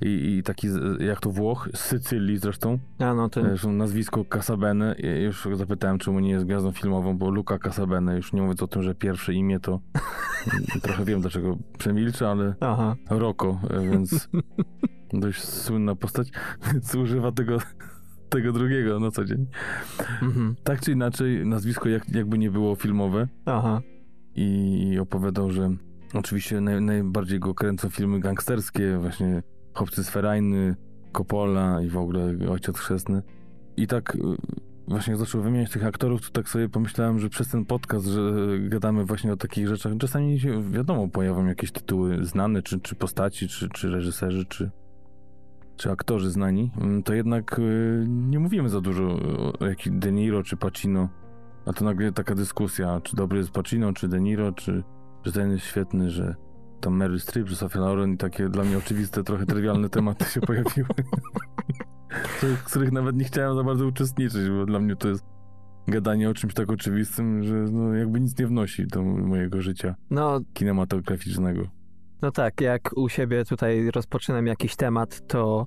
[0.00, 0.68] i, i taki
[1.00, 3.40] jak to Włoch, z Sycylii zresztą, A no, ty.
[3.40, 8.42] Zresztą nazwisko Casabene, już zapytałem, czemu nie jest gwiazdą filmową, bo Luca Casabene, już nie
[8.42, 9.80] mówiąc o tym, że pierwsze imię to
[10.82, 12.96] trochę wiem dlaczego przemilczę, ale Aha.
[13.10, 14.28] Roko, e, więc
[15.12, 16.28] dość słynna postać,
[16.72, 17.58] więc używa tego,
[18.28, 19.46] tego drugiego na co dzień.
[20.22, 20.56] Mhm.
[20.64, 23.80] Tak czy inaczej, nazwisko jak, jakby nie było filmowe Aha.
[24.34, 25.70] i opowiadał, że
[26.14, 29.42] oczywiście naj, najbardziej go kręcą filmy gangsterskie, właśnie
[29.76, 30.76] Chłopcy z Ferajny,
[31.12, 33.22] Coppola i w ogóle Ojciec Chrzestny.
[33.76, 34.18] I tak y,
[34.88, 38.20] właśnie zaczął wymieniać tych aktorów, to tak sobie pomyślałem, że przez ten podcast, że
[38.58, 43.48] gadamy właśnie o takich rzeczach, czasami się, wiadomo, pojawią jakieś tytuły znane, czy, czy postaci,
[43.48, 44.70] czy, czy reżyserzy, czy,
[45.76, 49.18] czy aktorzy znani, mm, to jednak y, nie mówimy za dużo
[49.60, 51.08] o jakiś De Niro czy Pacino,
[51.66, 54.82] a to nagle taka dyskusja, czy dobry jest Pacino, czy De Niro, czy
[55.24, 56.34] że ten jest świetny, że
[56.80, 60.40] tam Meryl Streep, czy Sofia Loren i takie dla mnie oczywiste, trochę trywialne tematy się
[60.40, 60.88] pojawiły,
[62.56, 65.24] w których nawet nie chciałem za bardzo uczestniczyć, bo dla mnie to jest
[65.88, 70.40] gadanie o czymś tak oczywistym, że no jakby nic nie wnosi do mojego życia No,
[70.54, 71.62] kinematograficznego.
[72.22, 75.66] no tak, jak u siebie tutaj rozpoczynam jakiś temat, to,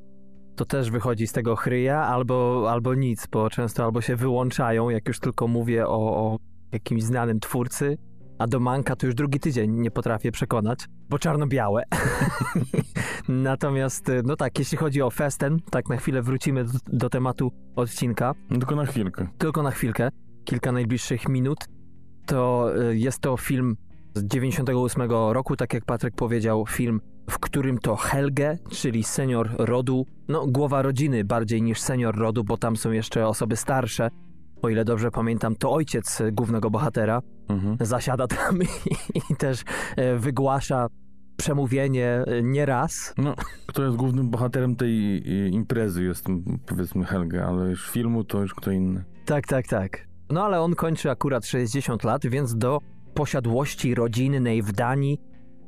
[0.55, 5.07] to też wychodzi z tego chryja albo, albo nic, bo często albo się wyłączają, jak
[5.07, 6.37] już tylko mówię o, o
[6.71, 7.97] jakimś znanym twórcy,
[8.39, 11.83] a do Manka to już drugi tydzień nie potrafię przekonać, bo czarno-białe.
[13.27, 18.33] Natomiast, no tak, jeśli chodzi o Festen, tak na chwilę wrócimy do, do tematu odcinka,
[18.49, 19.27] tylko na chwilkę.
[19.37, 20.09] tylko na chwilkę,
[20.45, 21.59] kilka najbliższych minut,
[22.25, 23.75] to y, jest to film
[24.15, 30.05] z 98 roku, tak jak Patryk powiedział, film, w którym to Helge, czyli senior rodu,
[30.27, 34.09] no głowa rodziny bardziej niż senior rodu, bo tam są jeszcze osoby starsze,
[34.61, 37.77] o ile dobrze pamiętam, to ojciec y, głównego bohatera Mhm.
[37.81, 38.67] zasiada tam i,
[39.31, 39.63] i też
[39.95, 40.87] e, wygłasza
[41.37, 43.13] przemówienie e, nieraz.
[43.17, 43.35] No,
[43.65, 46.25] kto jest głównym bohaterem tej y, imprezy, jest
[46.65, 49.03] powiedzmy Helga, ale już filmu to już kto inny.
[49.25, 50.07] Tak, tak, tak.
[50.29, 52.79] No ale on kończy akurat 60 lat, więc do
[53.13, 55.17] posiadłości rodzinnej w Danii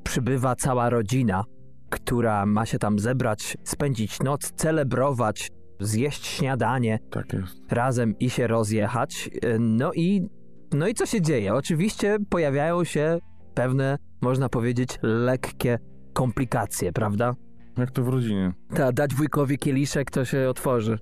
[0.04, 1.44] przybywa cała rodzina.
[1.90, 7.58] która ma się tam zebrać, spędzić noc, celebrować, zjeść śniadanie Tak jest.
[7.70, 9.30] razem i się rozjechać.
[9.60, 10.30] No i,
[10.74, 11.54] no i co się dzieje?
[11.54, 13.20] Oczywiście pojawiają się
[13.54, 15.80] pewne, można powiedzieć, lekkie
[16.14, 17.36] komplikacje, prawda?
[17.78, 18.54] Jak to w rodzinie.
[18.76, 21.00] Ta, dać wujkowi kieliszek, to się otworzy.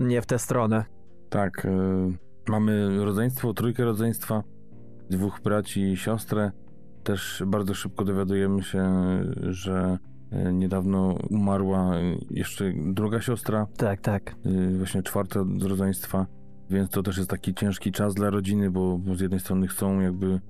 [0.00, 0.84] Nie w tę stronę.
[1.30, 1.70] Tak, y,
[2.48, 4.42] mamy rodzeństwo, trójkę rodzeństwa,
[5.10, 6.50] dwóch braci i siostrę.
[7.04, 8.84] Też bardzo szybko dowiadujemy się,
[9.42, 9.98] że
[10.48, 11.92] y, niedawno umarła
[12.30, 14.34] jeszcze druga siostra, Tak, tak.
[14.46, 16.26] y, właśnie czwarta z rodzeństwa,
[16.70, 20.40] więc to też jest taki ciężki czas dla rodziny, bo, z jednej strony chcą jakby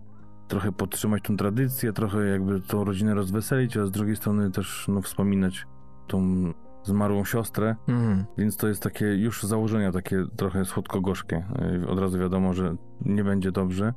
[0.48, 5.02] trochę podtrzymać tą tradycję, trochę jakby tą rodzinę rozweselić, a z drugiej strony też no,
[5.02, 5.66] wspominać
[6.06, 6.52] tą
[6.82, 7.76] zmarłą siostrę.
[7.88, 8.24] Mhm.
[8.38, 11.44] Więc to jest takie już założenia takie trochę słodko-gorzkie.
[11.80, 13.92] Yy, Od razu wiadomo, że nie będzie dobrze.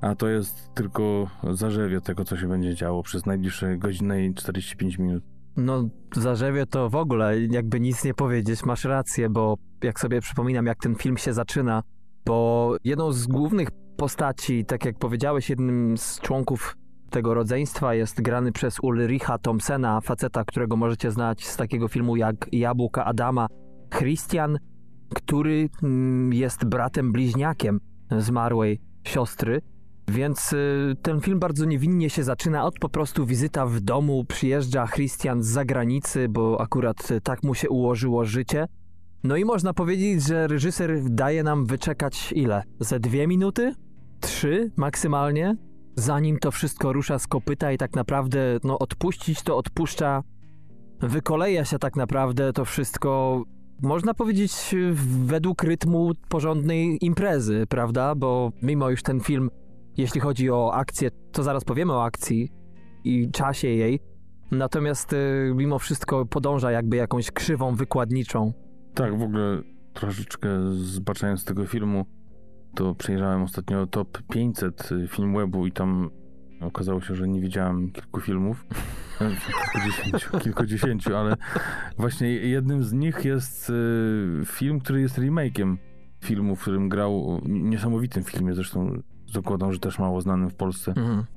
[0.00, 4.98] A to jest tylko zarzewie tego, co się będzie działo przez najbliższe godzinę i 45
[4.98, 5.24] minut.
[5.56, 10.66] No, zarzewie to w ogóle jakby nic nie powiedzieć, masz rację, bo jak sobie przypominam,
[10.66, 11.82] jak ten film się zaczyna,
[12.26, 16.76] bo jedną z głównych postaci, tak jak powiedziałeś, jednym z członków
[17.10, 22.46] tego rodzeństwa jest grany przez Ulricha Thompsona, faceta, którego możecie znać z takiego filmu jak
[22.52, 23.46] Jabłka Adama,
[23.98, 24.58] Christian,
[25.14, 27.80] który mm, jest bratem bliźniakiem
[28.18, 29.60] zmarłej siostry.
[30.12, 34.24] Więc y, ten film bardzo niewinnie się zaczyna od po prostu wizyta w domu.
[34.24, 38.66] Przyjeżdża Christian z zagranicy, bo akurat y, tak mu się ułożyło życie.
[39.24, 42.62] No i można powiedzieć, że reżyser daje nam wyczekać ile?
[42.80, 43.74] Ze dwie minuty?
[44.20, 45.56] Trzy maksymalnie?
[45.96, 50.22] Zanim to wszystko rusza z kopyta i tak naprawdę, no odpuścić to odpuszcza.
[51.00, 53.42] Wykoleja się tak naprawdę to wszystko,
[53.82, 54.74] można powiedzieć,
[55.24, 58.14] według rytmu porządnej imprezy, prawda?
[58.14, 59.50] Bo mimo już ten film
[59.96, 62.52] jeśli chodzi o akcję, to zaraz powiemy o akcji
[63.04, 64.00] i czasie jej.
[64.50, 68.52] Natomiast y, mimo wszystko podąża jakby jakąś krzywą wykładniczą.
[68.94, 72.06] Tak, w ogóle troszeczkę zbaczając tego filmu,
[72.74, 76.10] to przejrzałem ostatnio top 500 film webu i tam
[76.60, 78.66] okazało się, że nie widziałem kilku filmów.
[79.72, 81.36] Kilkudziesięciu, kilkudziesięciu, ale
[81.98, 85.76] właśnie jednym z nich jest y, film, który jest remake'iem
[86.24, 89.02] filmu, w którym grał niesamowitym filmie, zresztą
[89.32, 90.94] zakładam, że też mało znanym w Polsce,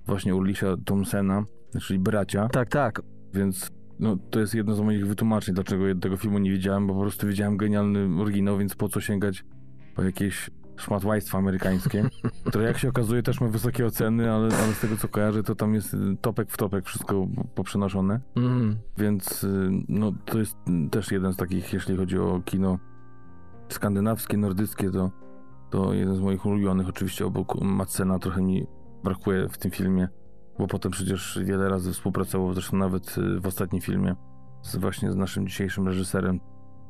[0.08, 1.44] właśnie Ulisha Thompsona,
[1.82, 3.02] czyli bracia, Tak, tak.
[3.34, 7.02] więc no, to jest jedno z moich wytłumaczeń, dlaczego tego filmu nie widziałem, bo po
[7.02, 9.46] prostu widziałem genialny oryginał, więc po co sięgać
[9.96, 12.10] po jakieś szmatłajstwo amerykańskie,
[12.48, 15.56] które jak się okazuje też ma wysokie oceny, ale, ale z tego co kojarzę, to
[15.56, 18.76] tam jest topek w topek wszystko poprzenoszone, Mhm.
[18.98, 20.58] więc y, no, to jest
[20.92, 22.80] też jeden z takich, jeśli chodzi o kino
[23.70, 25.12] skandynawskie, nordyckie, to,
[25.76, 28.68] to jeden z moich ulubionych, oczywiście obok Madsena trochę mi
[29.04, 30.08] brakuje w tym filmie,
[30.60, 34.16] bo potem przecież wiele razy współpracował, zresztą nawet y, w ostatnim filmie
[34.62, 36.40] z, właśnie z naszym dzisiejszym reżyserem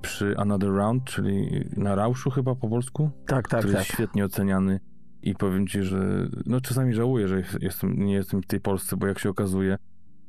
[0.01, 3.81] przy Another Round, czyli na Rauszu chyba po polsku, Tak, tak, który tak.
[3.81, 4.79] jest świetnie oceniany.
[5.21, 9.07] I powiem ci, że no czasami żałuję, że jestem, nie jestem w tej Polsce, bo
[9.07, 9.77] jak się okazuje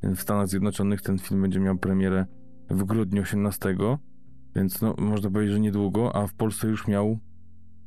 [0.02, 2.26] w Stanach Zjednoczonych ten film będzie miał premierę
[2.70, 3.76] w grudniu 18,
[4.54, 7.18] więc no można powiedzieć, że niedługo, a w Polsce już miał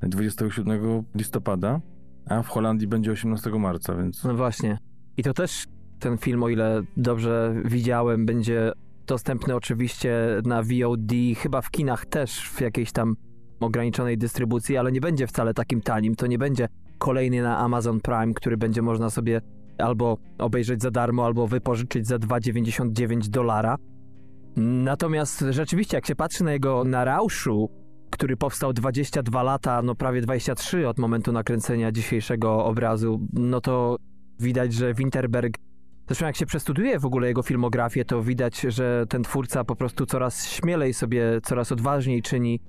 [0.02, 1.82] 27 listopada,
[2.26, 4.78] a w Holandii będzie 18 marca, więc No właśnie.
[5.18, 5.66] I to też
[6.00, 8.72] ten film, o ile dobrze widziałem, będzie
[9.08, 13.16] dostępny oczywiście na VOD, chyba w kinach też w jakiejś tam
[13.60, 16.16] ograniczonej dystrybucji, ale nie będzie wcale takim tanim.
[16.16, 19.42] To nie będzie kolejny na Amazon Prime, który będzie można sobie
[19.78, 23.78] albo obejrzeć za darmo, albo wypożyczyć za 2,99 dolara.
[24.56, 27.70] Natomiast rzeczywiście, jak się patrzy na jego na Rauszu,
[28.10, 33.98] który powstał 22 lata, no prawie 23 od momentu nakręcenia dzisiejszego obrazu, no to
[34.40, 35.58] widać, że Winterberg.
[36.08, 40.06] Zresztą, jak się przestudiuje w ogóle jego filmografię, to widać, że ten twórca po prostu
[40.06, 42.60] coraz śmielej sobie, coraz odważniej czyni,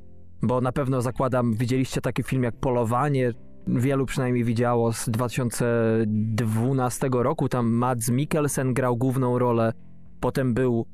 [0.42, 3.32] bo na pewno zakładam, widzieliście taki film jak Polowanie,
[3.66, 7.48] wielu przynajmniej widziało z 2012 roku.
[7.48, 9.72] Tam Mads Mikkelsen grał główną rolę.
[10.20, 10.86] Potem był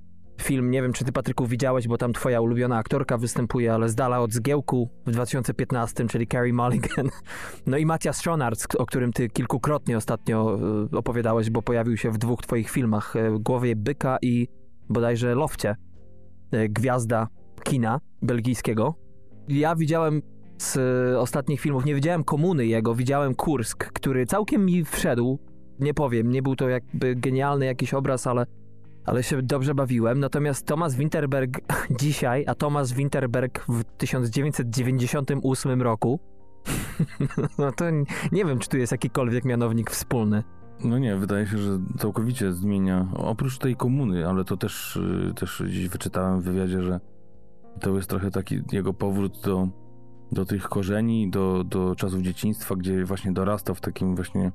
[0.42, 3.94] film, nie wiem czy ty Patryku widziałeś, bo tam twoja ulubiona aktorka występuje, ale z
[3.94, 7.08] dala od zgiełku w 2015, czyli Carrie Mulligan.
[7.66, 10.58] No i Matthias Schoenaerts, o którym ty kilkukrotnie ostatnio
[10.92, 14.48] e, opowiadałeś, bo pojawił się w dwóch twoich filmach, e, Głowie Byka i
[14.88, 15.76] bodajże Lofcie,
[16.52, 17.28] e, gwiazda
[17.64, 18.94] kina belgijskiego.
[19.48, 20.22] Ja widziałem
[20.58, 20.78] z
[21.16, 25.38] ostatnich filmów, nie widziałem Komuny jego, widziałem Kursk, który całkiem mi wszedł.
[25.80, 28.46] Nie powiem, nie był to jakby genialny jakiś obraz, ale
[29.06, 30.20] ale się dobrze bawiłem.
[30.20, 31.60] Natomiast Thomas Winterberg
[32.00, 36.20] dzisiaj, a Thomas Winterberg w 1998 roku,
[37.58, 37.84] no to
[38.32, 40.42] nie wiem, czy tu jest jakikolwiek mianownik wspólny.
[40.84, 43.08] No nie, wydaje się, że całkowicie zmienia.
[43.14, 47.00] Oprócz tej komuny, ale to też, y, też gdzieś wyczytałem w wywiadzie, że
[47.80, 49.68] to jest trochę taki jego powrót do,
[50.32, 54.52] do tych korzeni, do, do czasów dzieciństwa, gdzie właśnie dorastał w takim właśnie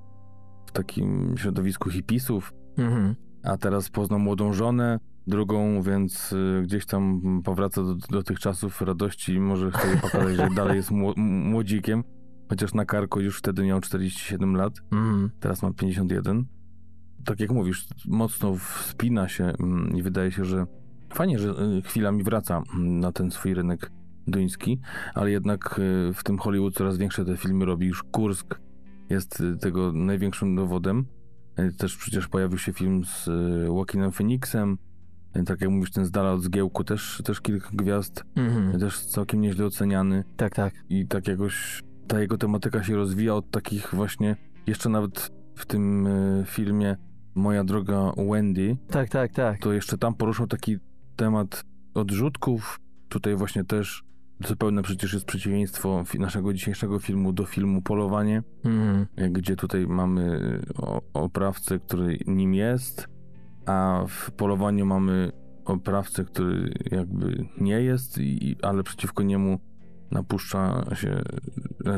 [0.66, 3.16] w takim środowisku hipisów, Mhm.
[3.44, 8.82] A teraz poznał młodą żonę, drugą, więc y, gdzieś tam powraca do, do tych czasów
[8.82, 12.04] radości i może chce pokazać, że dalej jest młodzikiem,
[12.50, 14.74] chociaż na karku już wtedy miał 47 lat.
[14.92, 15.30] Mhm.
[15.40, 16.46] teraz mam 51.
[17.26, 20.66] Tak jak mówisz, mocno wspina się mm, i wydaje się, że
[21.14, 23.92] fajnie, że y, chwilami wraca mm, na ten swój rynek
[24.28, 24.80] duński,
[25.14, 27.88] ale jednak y, w tym Hollywood coraz większe te filmy robi.
[27.88, 28.60] Już Kursk
[29.10, 31.06] jest tego największym dowodem.
[31.60, 34.78] Y, Też przecież pojawił się film z y, Joaquinem Phoenixem.
[35.38, 38.76] Y, Tak jak mówisz, ten z dala od zgiełku też, też kilka gwiazd, Mhm.
[38.76, 40.74] y, też całkiem nieźle oceniany Tak, tak.
[40.90, 44.36] i tak jakoś ta jego tematyka się rozwija od takich właśnie,
[44.68, 46.98] jeszcze nawet w tym e, filmie
[47.36, 49.60] Moja droga Wendy, Tak, tak, tak.
[49.60, 50.78] to jeszcze tam poruszał taki
[51.16, 52.80] temat odrzutków.
[53.10, 54.04] Tutaj właśnie też
[54.48, 59.06] zupełne przecież jest przeciwieństwo naszego dzisiejszego filmu do filmu Polowanie, Mhm.
[59.34, 60.40] gdzie tutaj mamy
[60.78, 63.08] o- oprawcę, który nim jest,
[63.66, 65.32] a w Polowaniu mamy
[65.66, 69.60] oprawcę, który jakby nie jest, i, ale przeciwko niemu
[70.12, 71.22] napuszcza się,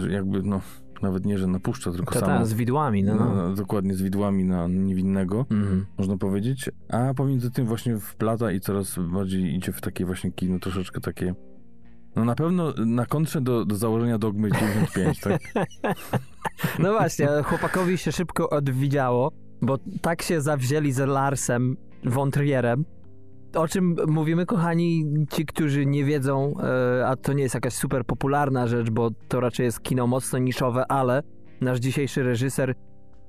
[0.10, 0.62] jakby no,
[1.01, 3.15] nawet nie, że napuszcza, tylko samo, z widłami, no.
[3.15, 3.36] no, no.
[3.49, 5.86] no, dokładnie z widłami na niewinnego, Mhm.
[5.97, 10.60] można powiedzieć, a pomiędzy tym właśnie wplata i coraz bardziej idzie w takie właśnie kino,
[10.60, 11.36] troszeczkę takie,
[12.15, 15.41] no na pewno na kontrze do, do założenia Dogmy 95, tak?
[16.80, 22.86] No właśnie, chłopakowi się szybko odwidziało, bo tak się zawzięli z Larsem von Trierem.
[23.56, 26.54] O czym mówimy, kochani, ci, którzy nie wiedzą,
[26.99, 30.39] e, a to nie jest jakaś super popularna rzecz, bo to raczej jest kino mocno
[30.39, 31.23] niszowe, ale
[31.62, 32.76] nasz dzisiejszy reżyser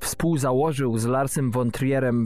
[0.01, 1.71] współzałożył z Larsem von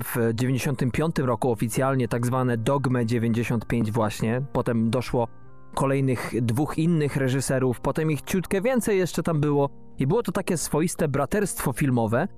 [0.05, 4.42] w 95 roku oficjalnie tak zwane Dogmę 95 właśnie.
[4.53, 5.29] Potem doszło
[5.75, 9.71] kolejnych dwóch innych reżyserów, potem ich ciutkę więcej jeszcze tam było.
[9.99, 12.29] I było to takie swoiste braterstwo filmowe,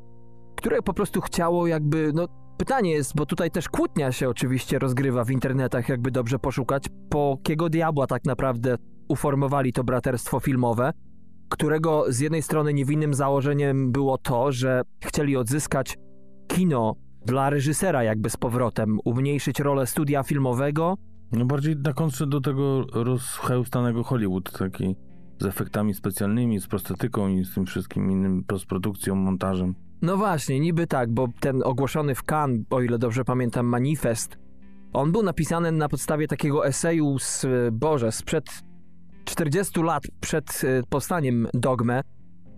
[0.56, 5.24] które po prostu chciało jakby, no pytanie jest, bo tutaj też kłótnia się oczywiście rozgrywa
[5.24, 8.76] w internetach, jakby dobrze poszukać, po kiego diabła tak naprawdę
[9.08, 10.92] uformowali to braterstwo filmowe,
[11.48, 15.98] którego z jednej strony niewinnym założeniem było to, że chcieli odzyskać
[16.48, 20.96] kino dla reżysera jakby z powrotem, umniejszyć rolę studia filmowego,
[21.32, 24.96] No bardziej na kontrze do tego rozchełstanego Hollywood, taki
[25.38, 29.74] z efektami specjalnymi, z prostetyką i z tym wszystkim innym, postprodukcją, montażem.
[30.02, 34.38] No właśnie, niby tak, bo ten ogłoszony w Cannes, o ile dobrze pamiętam, manifest,
[34.92, 38.44] on był napisany na podstawie takiego eseju z, Boże, sprzed
[39.24, 42.00] 40 lat przed e, powstaniem Dogmy.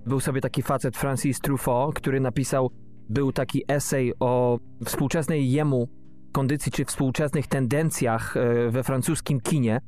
[0.07, 2.71] Był sobie taki facet Francis Truffaut, który napisał,
[3.09, 5.89] był taki esej o współczesnej jemu
[6.33, 9.81] kondycji czy współczesnych tendencjach e, we francuskim kinie,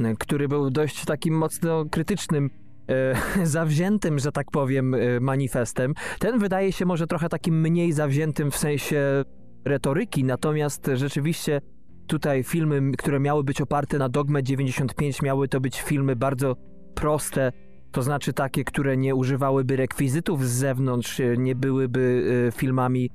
[0.00, 2.50] e, który był dość takim mocno krytycznym,
[2.88, 5.94] e, zawziętym, że tak powiem, manifestem.
[6.18, 9.24] Ten wydaje się może trochę takim mniej zawziętym w sensie
[9.64, 11.60] retoryki, natomiast rzeczywiście
[12.06, 16.56] tutaj filmy, które miały być oparte na Dogmę 95, miały to być filmy bardzo
[16.94, 17.52] proste,
[17.92, 22.24] to znaczy takie, które nie używałyby rekwizytów z zewnątrz, nie byłyby
[22.56, 23.10] filmami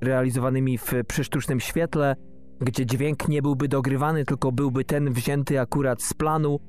[0.00, 2.16] realizowanymi w, przy sztucznym świetle,
[2.60, 6.60] gdzie dźwięk nie byłby dogrywany, tylko byłby ten wzięty akurat z planu.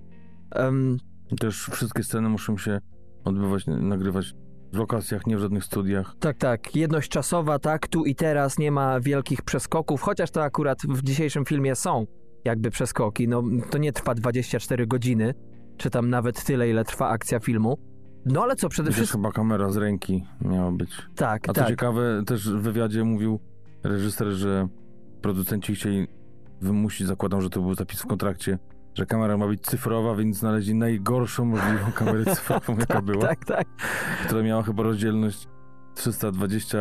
[0.51, 0.97] Em,
[1.39, 2.79] Też wszystkie sceny muszą się
[3.23, 4.33] odbywać, nagrywać
[4.73, 6.15] w lokacjach, nie w żadnych studiach.
[6.19, 6.75] Tak, tak.
[6.75, 11.45] Jedność czasowa, tak, tu i teraz nie ma wielkich przeskoków, chociaż to akurat w dzisiejszym
[11.45, 12.05] filmie są
[12.45, 13.27] jakby przeskoki.
[13.27, 15.33] No, to nie trwa 24 godziny,
[15.77, 17.77] czy tam nawet tyle, ile trwa akcja filmu.
[18.25, 19.21] No ale co, przede wszystkim...
[19.21, 20.91] chyba kamera z ręki miała być.
[21.15, 21.67] Tak, A co tak.
[21.67, 23.39] ciekawe, też w wywiadzie mówił
[23.83, 24.67] reżyser, że
[25.21, 26.07] producenci chcieli
[26.61, 28.59] wymusić, zakładam, że to był zapis w kontrakcie,
[28.95, 33.67] że kamera ma być cyfrowa, więc znaleźli najgorszą możliwą kamerę cyfrową, jaka była, Tak, tak.
[34.25, 35.47] która miała chyba rozdzielność
[35.95, 36.77] 320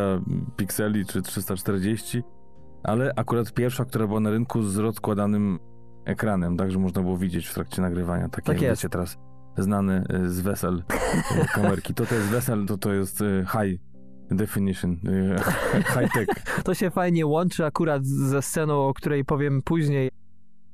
[0.55, 2.23] pikseli czy 340,
[2.83, 5.59] ale akurat pierwsza, która była na rynku z rozkładanym
[6.05, 8.29] ekranem, tak, że można było widzieć w trakcie nagrywania.
[8.29, 8.89] Takie Tak jak jest.
[8.89, 9.17] teraz
[9.57, 10.83] znane y, z wesel
[11.43, 11.93] y, kamerki.
[11.93, 13.81] To to jest wesel, to to jest y, high
[14.31, 14.97] definition,
[15.93, 16.27] high tech.
[16.63, 20.09] To się fajnie łączy akurat ze sceną, o której powiem później.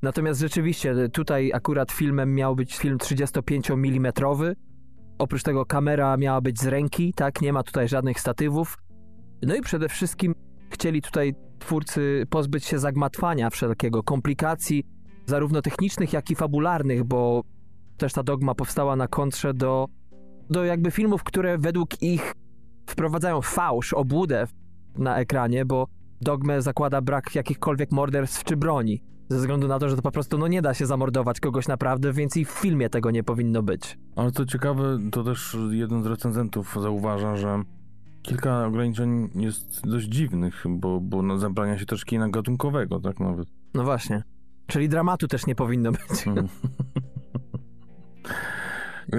[0.02, 4.14] Natomiast rzeczywiście tutaj akurat filmem miał być film 35 mm.
[5.18, 8.78] Oprócz tego kamera miała być z ręki, tak, nie ma tutaj żadnych statywów.
[9.42, 10.36] No i przede wszystkim
[10.70, 14.84] chcieli tutaj twórcy pozbyć się zagmatwania wszelkiego, komplikacji,
[15.26, 17.44] zarówno technicznych, jak i fabularnych, bo
[17.98, 19.88] też ta dogma powstała na kontrze do,
[20.50, 22.34] do jakby filmów, które według ich
[22.86, 24.48] wprowadzają fałsz, obłudę
[24.98, 25.88] na ekranie, bo
[26.22, 29.04] dogmę zakłada brak jakichkolwiek morderstw czy broni.
[29.30, 32.14] Ze względu na to, że to po prostu no, nie da się zamordować kogoś naprawdę,
[32.14, 33.98] więc i w filmie tego nie powinno być.
[34.16, 37.64] Ale co ciekawe, to też jeden z recenzentów zauważa, że
[38.22, 43.48] kilka ograniczeń jest dość dziwnych, bo, bo no, zabrania się też kina gatunkowego, tak nawet.
[43.74, 44.24] No właśnie.
[44.68, 46.28] Czyli dramatu też nie powinno być.
[46.28, 46.48] Mhm.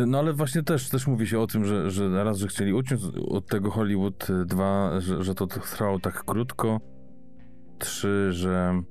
[0.06, 3.02] No ale właśnie też, też mówi się o tym, że, że raz, że chcieli uciąć
[3.28, 6.80] od tego Hollywood, dwa, że, że to trwało tak krótko,
[7.78, 8.82] trzy, że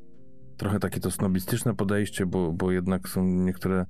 [0.58, 3.86] trochę takie to snobistyczne podejście, bo, bo jednak są niektóre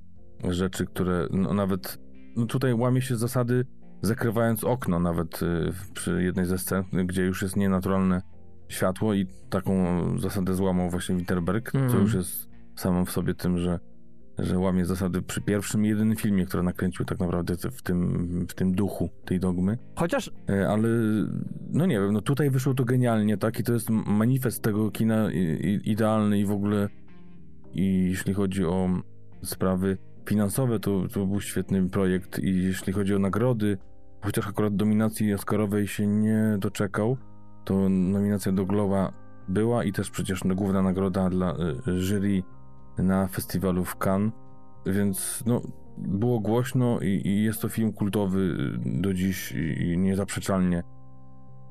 [0.49, 1.99] rzeczy, które no, nawet
[2.35, 3.65] no tutaj łamie się zasady
[4.01, 8.21] zakrywając okno nawet y, przy jednej ze scen, gdzie już jest nienaturalne
[8.67, 9.73] światło i taką
[10.19, 11.91] zasadę złamał właśnie Winterberg, Mhm.
[11.91, 13.79] co już jest samą w sobie tym, że,
[14.39, 18.53] że łamie zasady przy pierwszym i jedynym filmie, który nakręcił tak naprawdę w tym, w
[18.53, 19.77] tym duchu tej dogmy.
[19.95, 20.87] Chociaż E, Ale
[21.69, 23.59] no nie wiem, no tutaj wyszło to genialnie, tak?
[23.59, 25.31] I to jest manifest tego kina
[25.83, 26.89] idealny i w ogóle
[27.73, 28.89] i jeśli chodzi o
[29.43, 33.77] sprawy finansowe, to, to był świetny projekt i jeśli chodzi o nagrody,
[34.21, 37.17] chociaż akurat dominacji Oscarowej się nie doczekał,
[37.65, 39.13] to nominacja do Globa
[39.47, 41.55] była i też przecież główna nagroda dla
[41.87, 42.43] y, jury
[43.03, 44.33] na festiwalu w Cannes,
[44.85, 45.61] więc no
[45.97, 50.83] było głośno i, i jest to film kultowy do dziś i niezaprzeczalnie,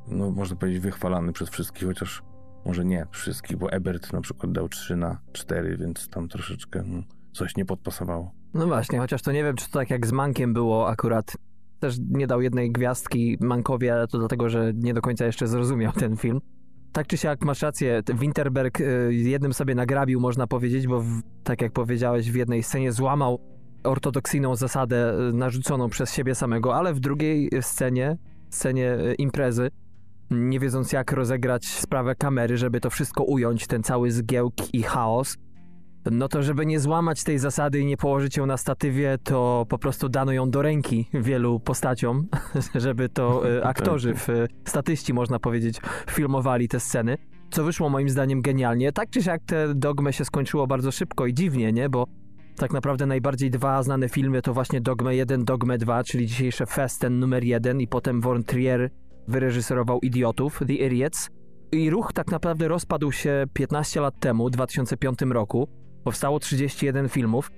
[0.08, 2.22] no można powiedzieć, wychwalany przez wszystkich, chociaż
[2.64, 7.02] może nie wszystkich, bo Ebert na przykład dał 3 na 4, więc tam troszeczkę no,
[7.32, 8.32] coś nie podpasowało.
[8.54, 11.36] No właśnie, chociaż to nie wiem, czy to tak jak z Mankiem było akurat.
[11.80, 15.92] Też nie dał jednej gwiazdki Mankowi, ale to dlatego, że nie do końca jeszcze zrozumiał
[15.92, 16.40] ten film.
[16.96, 21.62] Tak czy siak masz rację, Winterberg y, jednym sobie nagrabił, można powiedzieć, bo w, tak
[21.62, 23.38] jak powiedziałeś, w jednej scenie złamał
[23.84, 28.16] ortodoksyjną zasadę y, narzuconą przez siebie samego, ale w drugiej scenie,
[28.50, 29.70] scenie y, imprezy,
[30.30, 35.36] nie wiedząc jak rozegrać sprawę kamery, żeby to wszystko ująć, ten cały zgiełk i chaos,
[36.10, 39.78] no to żeby nie złamać tej zasady i nie położyć ją na statywie, to po
[39.78, 42.26] prostu dano ją do ręki wielu postaciom,
[42.74, 45.80] żeby to e, aktorzy, w, e, statyści można powiedzieć,
[46.10, 47.18] filmowali te sceny.
[47.50, 48.92] Co wyszło moim zdaniem genialnie.
[48.92, 51.88] Tak czy siak te dogmę się skończyło bardzo szybko i dziwnie, nie?
[51.88, 52.06] Bo
[52.56, 57.18] tak naprawdę najbardziej dwa znane filmy to właśnie Dogmę 1, Dogmę 2, czyli dzisiejsze Festen
[57.18, 58.90] numer 1 i potem Von Trier
[59.28, 61.30] wyreżyserował Idiotów, The Idiots.
[61.72, 65.68] I ruch tak naprawdę rozpadł się 15 lat temu, w 2005 roku.
[66.06, 67.50] Powstało 31 filmów.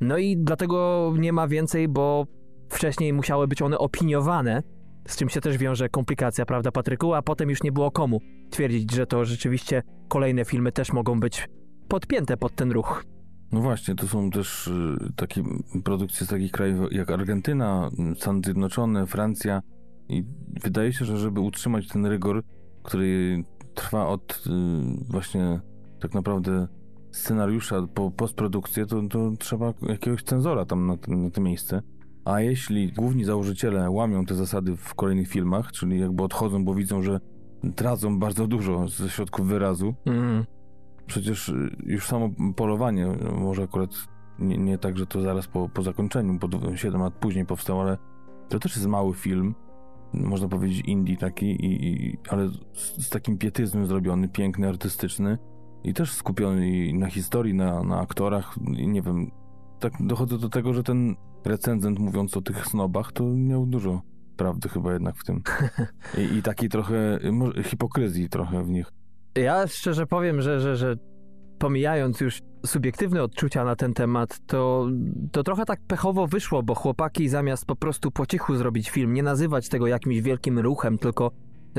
[0.00, 2.26] No i dlatego nie ma więcej, bo
[2.68, 4.62] wcześniej musiały być one opiniowane,
[5.08, 7.14] z czym się też wiąże komplikacja, prawda, Patryku?
[7.14, 11.48] A potem już nie było komu twierdzić, że to rzeczywiście kolejne filmy też mogą być
[11.88, 13.04] podpięte pod ten ruch.
[13.52, 15.42] No właśnie, to są też y, takie
[15.84, 19.62] produkcje z takich krajów jak Argentyna, Stany Zjednoczone, Francja
[20.08, 20.24] i
[20.64, 22.42] wydaje się, że żeby utrzymać ten rygor,
[22.82, 23.44] który
[23.74, 24.50] trwa od y,
[25.10, 25.60] właśnie
[26.00, 26.68] tak naprawdę
[27.14, 31.82] scenariusza po postprodukcję, to, to trzeba jakiegoś cenzora tam na, na to miejsce.
[32.24, 37.02] A jeśli główni założyciele łamią te zasady w kolejnych filmach, czyli jakby odchodzą, bo widzą,
[37.02, 37.20] że
[37.76, 40.44] tracą bardzo dużo ze środków wyrazu, Mm.
[41.06, 43.90] Przecież y, już samo polowanie, y, może akurat
[44.38, 47.98] nie, nie tak, że to zaraz po, po zakończeniu, bo 7 lat później powstał, ale
[48.48, 49.54] to też jest mały film,
[50.12, 55.38] można powiedzieć indie taki, i, i, ale z, z takim pietyzmem zrobiony, piękny, artystyczny
[55.84, 59.30] i też skupiony na historii, na, na aktorach i nie wiem,
[59.80, 61.14] tak dochodzę do tego, że ten
[61.44, 64.02] recenzent mówiąc o tych snobach, to miał dużo
[64.36, 65.42] prawdy chyba jednak w tym.
[66.18, 68.86] I, i takiej trochę może hipokryzji trochę w nich.
[69.34, 70.96] Ja szczerze powiem, że, że, że
[71.58, 74.88] pomijając już subiektywne odczucia na ten temat, to,
[75.32, 79.22] to trochę tak pechowo wyszło, bo chłopaki zamiast po prostu po cichu zrobić film, nie
[79.22, 81.30] nazywać tego jakimś wielkim ruchem, tylko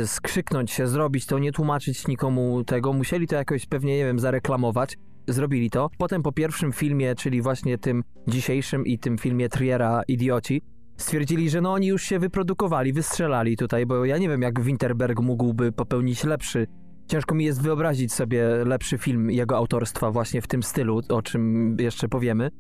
[0.06, 4.98] skrzyknąć się, zrobić to, nie tłumaczyć nikomu tego, musieli to jakoś pewnie, nie wiem, zareklamować.
[5.28, 5.90] Zrobili to.
[5.98, 10.62] Potem po pierwszym filmie, czyli właśnie tym dzisiejszym i tym filmie Triera Idioci,
[10.98, 15.20] stwierdzili, że no oni już się wyprodukowali, wystrzelali tutaj, bo ja nie wiem, jak Winterberg
[15.20, 16.68] mógłby popełnić lepszy
[17.08, 21.76] Ciężko mi jest wyobrazić sobie lepszy film jego autorstwa właśnie w tym stylu, o czym
[21.80, 22.52] jeszcze powiemy.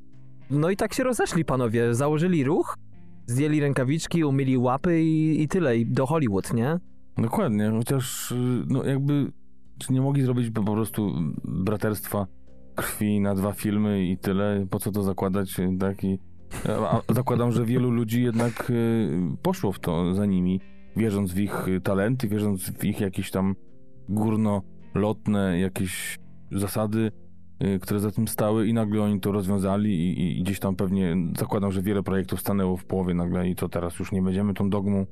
[0.49, 2.77] No i tak się rozeszli panowie, założyli ruch,
[3.27, 6.79] zdjęli rękawiczki, umyli łapy i, i tyle, i do Hollywood, nie?
[7.17, 8.35] Dokładnie, chociaż y,
[8.67, 9.31] no jakby
[9.77, 11.11] czy nie mogli zrobić po prostu
[11.43, 12.27] braterstwa
[12.75, 16.03] krwi na dwa filmy i tyle, po co to zakładać, tak?
[16.03, 16.19] I
[16.69, 20.61] a, zakładam, że wielu ludzi jednak y, poszło w to za nimi,
[20.97, 23.55] wierząc w ich talenty, wierząc w ich jakieś tam
[24.09, 26.19] górnolotne jakieś
[26.51, 27.11] zasady,
[27.63, 31.15] y, które za tym stały i nagle oni to rozwiązali i, i gdzieś tam pewnie
[31.37, 34.69] zakładam, że wiele projektów stanęło w połowie nagle i to teraz już nie będziemy tą
[34.69, 35.05] dogmą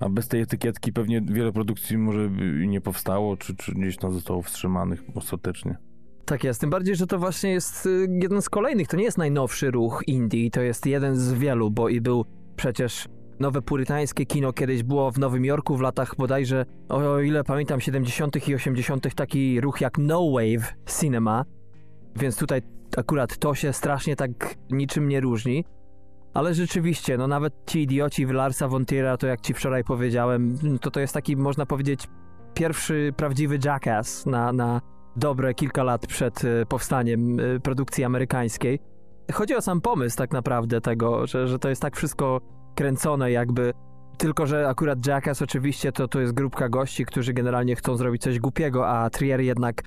[0.00, 2.30] A bez tej etykietki pewnie wiele produkcji może
[2.66, 5.76] nie powstało, czy, czy gdzieś tam zostało wstrzymanych ostatecznie.
[6.24, 9.18] Tak jest, tym bardziej, że to właśnie jest y, jeden z kolejnych, to nie jest
[9.18, 12.24] najnowszy ruch Indii, to jest jeden z wielu, bo i był
[12.56, 13.08] przecież
[13.40, 18.48] nowe purytańskie kino kiedyś było w Nowym Jorku w latach bodajże, o ile pamiętam, 70.
[18.48, 19.14] i 80.
[19.14, 21.44] taki ruch jak No Wave Cinema,
[22.16, 22.62] więc tutaj
[22.96, 25.64] akurat to się strasznie tak niczym nie różni.
[26.36, 30.58] Ale rzeczywiście, no nawet ci idioci w Larsa von Triera, to jak ci wczoraj powiedziałem,
[30.80, 32.08] to to jest taki, można powiedzieć,
[32.54, 34.80] pierwszy prawdziwy jackass na, na
[35.16, 38.78] dobre kilka lat przed e, powstaniem e, produkcji amerykańskiej.
[39.32, 42.40] Chodzi o sam pomysł tak naprawdę tego, że, że to jest tak wszystko
[42.74, 43.72] kręcone jakby
[44.18, 48.38] tylko, że akurat Jackass oczywiście to, to jest grupka gości, którzy generalnie chcą zrobić coś
[48.38, 49.82] głupiego, a Trier jednak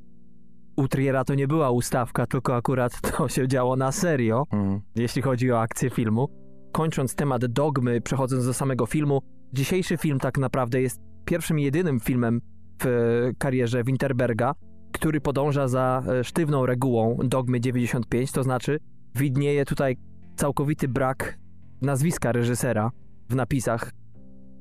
[0.78, 4.82] u Triera to nie była ustawka, tylko akurat to się działo na serio, Mhm.
[4.95, 6.39] jeśli chodzi o akcję filmu.
[6.72, 9.22] Kończąc temat dogmy, przechodząc do samego filmu,
[9.53, 12.41] dzisiejszy film tak naprawdę jest pierwszym i jedynym filmem
[12.82, 12.89] w e,
[13.38, 14.55] karierze Winterberga,
[14.91, 18.80] który podąża za e, sztywną regułą dogmy 95, to znaczy
[19.15, 19.97] widnieje tutaj
[20.36, 21.39] całkowity brak
[21.82, 22.91] nazwiska reżysera
[23.30, 23.91] w napisach.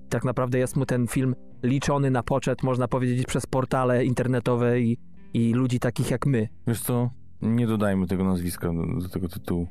[0.09, 4.99] Tak naprawdę jest mu ten film liczony na poczet, można powiedzieć, przez portale internetowe i,
[5.35, 6.49] i ludzi takich jak my.
[6.67, 7.11] Wiesz co,
[7.43, 9.67] nie dodajmy tego nazwiska do, do tego tytułu.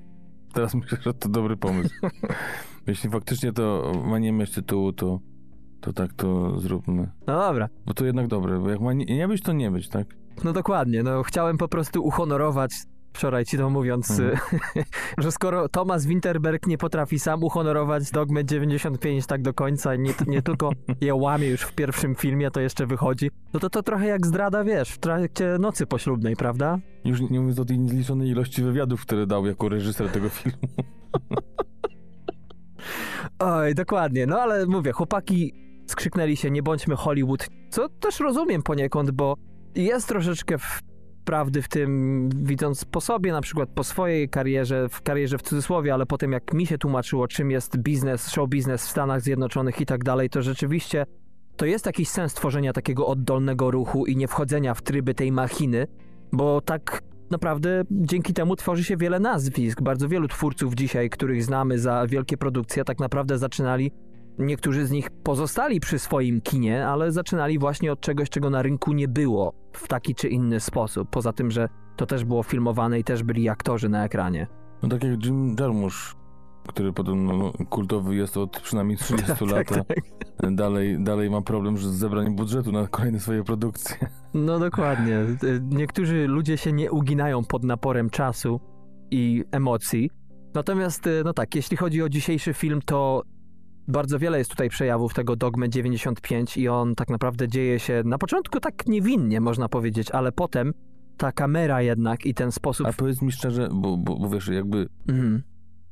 [0.58, 1.96] Teraz myślę, że to dobry pomysł.
[2.88, 5.20] Jeśli faktycznie to ma nie mieć tytułu, to,
[5.82, 7.12] to tak to zróbmy.
[7.28, 9.90] No dobra, Bo to jednak dobre, bo jak ma nie, nie być, to nie być,
[9.90, 10.08] tak?
[10.44, 11.04] no dokładnie.
[11.04, 12.72] No, chciałem po prostu uhonorować,
[13.18, 14.38] wczoraj ci to mówiąc, Mhm.
[15.24, 20.14] że skoro Thomas Winterberg nie potrafi sam uhonorować dogmy 95 tak do końca i nie,
[20.28, 20.70] nie tylko
[21.02, 24.64] je łamie już w pierwszym filmie, to jeszcze wychodzi, no to to trochę jak zdrada,
[24.64, 26.78] wiesz, w trakcie nocy poślubnej, prawda?
[27.06, 30.58] Już nie mówiąc o tej niezliczonej ilości wywiadów, które dał jako reżyser tego filmu.
[33.40, 34.26] Oj, dokładnie.
[34.26, 35.54] No ale mówię, chłopaki
[35.88, 39.36] skrzyknęli się, nie bądźmy Hollywood, co też rozumiem poniekąd, bo
[39.76, 40.82] jest troszeczkę w
[41.28, 45.94] prawdy w tym, widząc po sobie, na przykład po swojej karierze, w karierze w cudzysłowie,
[45.94, 49.86] ale potem jak mi się tłumaczyło, czym jest biznes, show biznes w Stanach Zjednoczonych i
[49.86, 51.06] tak dalej, to rzeczywiście
[51.58, 55.88] to jest jakiś sens tworzenia takiego oddolnego ruchu i nie wchodzenia w tryby tej machiny,
[56.32, 57.02] bo tak
[57.32, 59.82] naprawdę dzięki temu tworzy się wiele nazwisk.
[59.82, 63.92] Bardzo wielu twórców dzisiaj, których znamy za wielkie produkcje, tak naprawdę zaczynali.
[64.40, 68.94] Niektórzy z nich pozostali przy swoim kinie, ale zaczynali właśnie od czegoś, czego na rynku
[68.94, 71.10] nie było w taki czy inny sposób.
[71.10, 74.48] Poza tym, że to też było filmowane i też byli aktorzy na ekranie.
[74.84, 76.16] No tak jak Jim Jarmusch,
[76.68, 79.68] który podobno no, kultowy jest od przynajmniej 30 lat,
[80.44, 83.98] a dalej, dalej ma problem z zebraniem budżetu na kolejne swoje produkcje.
[84.34, 85.20] No dokładnie.
[85.70, 88.60] Niektórzy ludzie się nie uginają pod naporem czasu
[89.12, 90.10] i emocji.
[90.54, 93.24] Natomiast, no tak, jeśli chodzi o dzisiejszy film, to
[93.88, 98.18] bardzo wiele jest tutaj przejawów tego Dogmy 95 i on tak naprawdę dzieje się na
[98.18, 100.74] początku tak niewinnie, można powiedzieć, ale potem
[101.18, 102.88] ta kamera jednak i ten sposób...
[102.88, 105.42] A powiedz mi szczerze, bo, bo, bo wiesz, jakby Mhm.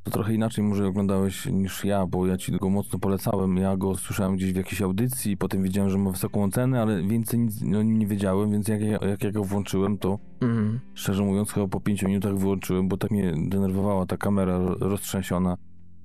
[0.03, 3.57] to trochę inaczej może oglądałeś niż ja, bo ja ci go mocno polecałem.
[3.57, 7.39] Ja go słyszałem gdzieś w jakiejś audycji, potem wiedziałem, że ma wysoką cenę, ale więcej
[7.39, 10.79] nic o nim nie wiedziałem, więc jak, ja- jak ja go włączyłem, to Mhm.
[10.93, 15.57] szczerze mówiąc chyba po pięciu minutach wyłączyłem, bo tak mnie denerwowała ta kamera roztrzęsiona,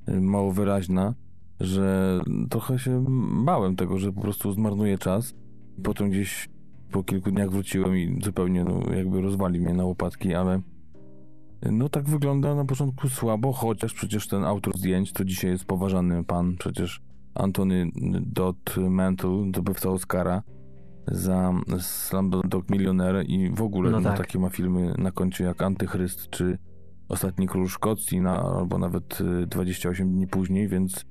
[0.09, 1.15] y, mało wyraźna,
[1.61, 3.05] że trochę się
[3.45, 5.35] bałem tego, że po prostu zmarnuję czas.
[5.83, 6.49] Potem gdzieś
[6.91, 10.61] po kilku dniach wróciłem i zupełnie no, jakby rozwali mnie na łopatki, ale
[11.63, 16.25] no tak wygląda na początku słabo, chociaż przecież ten autor zdjęć to dzisiaj jest poważany
[16.25, 17.01] pan, przecież
[17.35, 17.91] Antony
[18.21, 20.43] Dot Mantle, zdobywca Oscara
[21.07, 24.19] za Slumdog Millionaire i w ogóle No no tak.
[24.19, 26.59] takie ma filmy na koncie jak Antychryst czy
[27.09, 31.07] Ostatni Król Szkocji, na, albo nawet y, 28 dni później, więc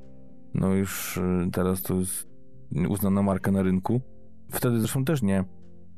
[0.53, 2.27] no już y, teraz to jest
[2.89, 4.01] uznana marka na rynku.
[4.51, 5.43] Wtedy zresztą też nie,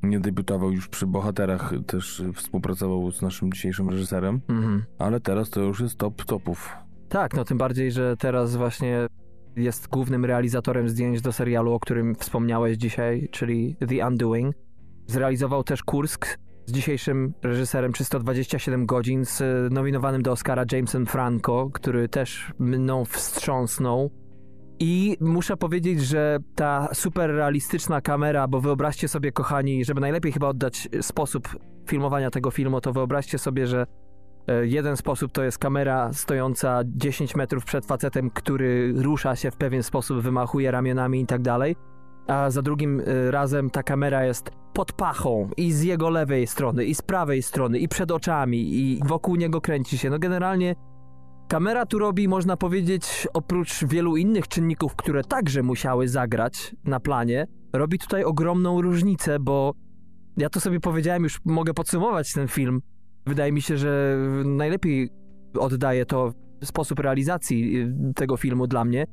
[0.04, 4.84] nie debiutował już przy bohaterach, też współpracował z naszym dzisiejszym reżyserem, Mhm.
[5.00, 6.70] ale teraz to już jest top topów.
[7.10, 9.08] Tak, no tym bardziej, że teraz właśnie
[9.56, 14.56] jest głównym realizatorem zdjęć do serialu, o którym wspomniałeś dzisiaj, czyli The Undoing.
[15.08, 19.44] Zrealizował też Kursk z dzisiejszym reżyserem 327 godzin, z
[19.74, 24.12] nominowanym do Oscara Jamesem Franco, który też mną wstrząsnął.
[24.84, 30.48] I muszę powiedzieć, że ta super realistyczna kamera, bo wyobraźcie sobie, kochani, żeby najlepiej chyba
[30.48, 31.50] oddać sposób
[31.88, 33.86] filmowania tego filmu, to wyobraźcie sobie, że
[34.48, 39.58] E, Jeden sposób to jest kamera stojąca 10 metrów przed facetem, który rusza się w
[39.58, 41.76] pewien sposób, wymachuje ramionami i tak dalej.
[42.28, 46.86] A za drugim e, razem ta kamera jest pod pachą i z jego lewej strony,
[46.86, 50.10] i z prawej strony, i przed oczami, i wokół niego kręci się.
[50.10, 50.76] No generalnie
[51.52, 57.48] Kamera tu robi, można powiedzieć, oprócz wielu innych czynników, które także musiały zagrać na planie,
[57.74, 59.74] robi tutaj ogromną różnicę, bo
[60.38, 62.82] ja to sobie powiedziałem, już mogę podsumować ten film.
[63.26, 65.10] Wydaje mi się, że najlepiej
[65.60, 66.34] oddaje to
[66.64, 69.06] sposób realizacji tego filmu dla mnie,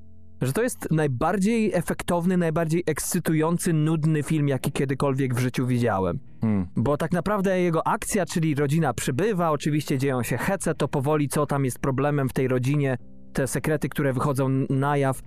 [0.43, 6.19] że to jest najbardziej efektowny, najbardziej ekscytujący, nudny film, jaki kiedykolwiek w życiu widziałem.
[6.41, 6.67] Hmm.
[6.77, 11.47] Bo tak naprawdę jego akcja, czyli rodzina przybywa, oczywiście dzieją się hece, to powoli co
[11.47, 12.99] tam jest problemem w tej rodzinie,
[13.33, 15.21] te sekrety, które wychodzą na jaw,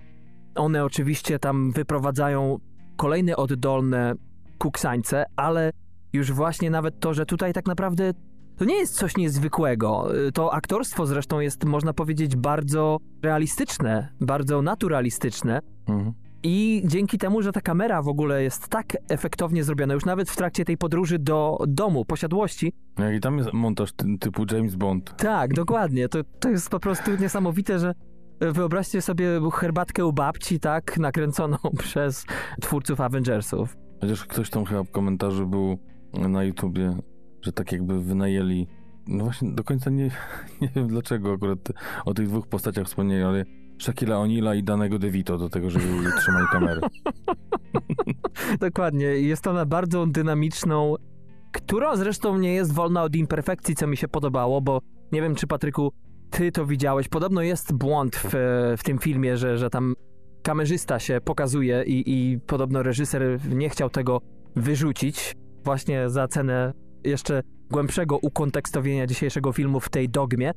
[0.54, 2.58] one oczywiście tam wyprowadzają
[2.96, 4.14] kolejne oddolne
[4.58, 5.72] kuksańce, ale
[6.12, 8.12] już właśnie nawet to, że tutaj tak naprawdę
[8.62, 10.08] to nie jest coś niezwykłego.
[10.34, 15.60] To aktorstwo zresztą jest, można powiedzieć, bardzo realistyczne, bardzo naturalistyczne.
[15.88, 16.12] Mhm.
[16.42, 20.36] I dzięki temu, że ta kamera w ogóle jest tak efektownie zrobiona, już nawet w
[20.36, 25.14] trakcie tej podróży do domu, posiadłości, Jak i tam jest montaż ty- typu James Bond.
[25.16, 26.08] tak, dokładnie.
[26.08, 27.94] To, to jest po prostu niesamowite, że
[28.40, 32.24] wyobraźcie sobie herbatkę u babci, tak, nakręconą przez
[32.60, 33.76] twórców Avengersów.
[34.00, 35.78] Chociaż ktoś tam chyba w komentarzu był
[36.28, 36.96] na YouTubie,
[37.42, 38.66] że tak jakby wynajęli.
[39.06, 40.10] No właśnie, do końca nie,
[40.60, 41.58] nie wiem dlaczego akurat
[42.04, 43.44] o tych dwóch postaciach wspomnieli, ale
[43.82, 45.86] Shaquilla O'Neala i danego DeVito do tego, żeby
[46.18, 46.80] trzymali kamery.
[48.60, 49.06] Dokładnie.
[49.06, 50.94] Jest ona bardzo dynamiczną,
[51.52, 54.80] która zresztą nie jest wolna od imperfekcji, co mi się podobało, bo
[55.12, 55.92] nie wiem, czy Patryku,
[56.30, 57.08] ty to widziałeś.
[57.08, 58.30] Podobno jest błąd w,
[58.78, 59.94] w tym filmie, że, że tam
[60.42, 64.20] kamerzysta się pokazuje i, i podobno reżyser nie chciał tego
[64.56, 66.72] wyrzucić właśnie za cenę
[67.04, 70.52] jeszcze głębszego ukontekstowienia dzisiejszego filmu w tej dogmie.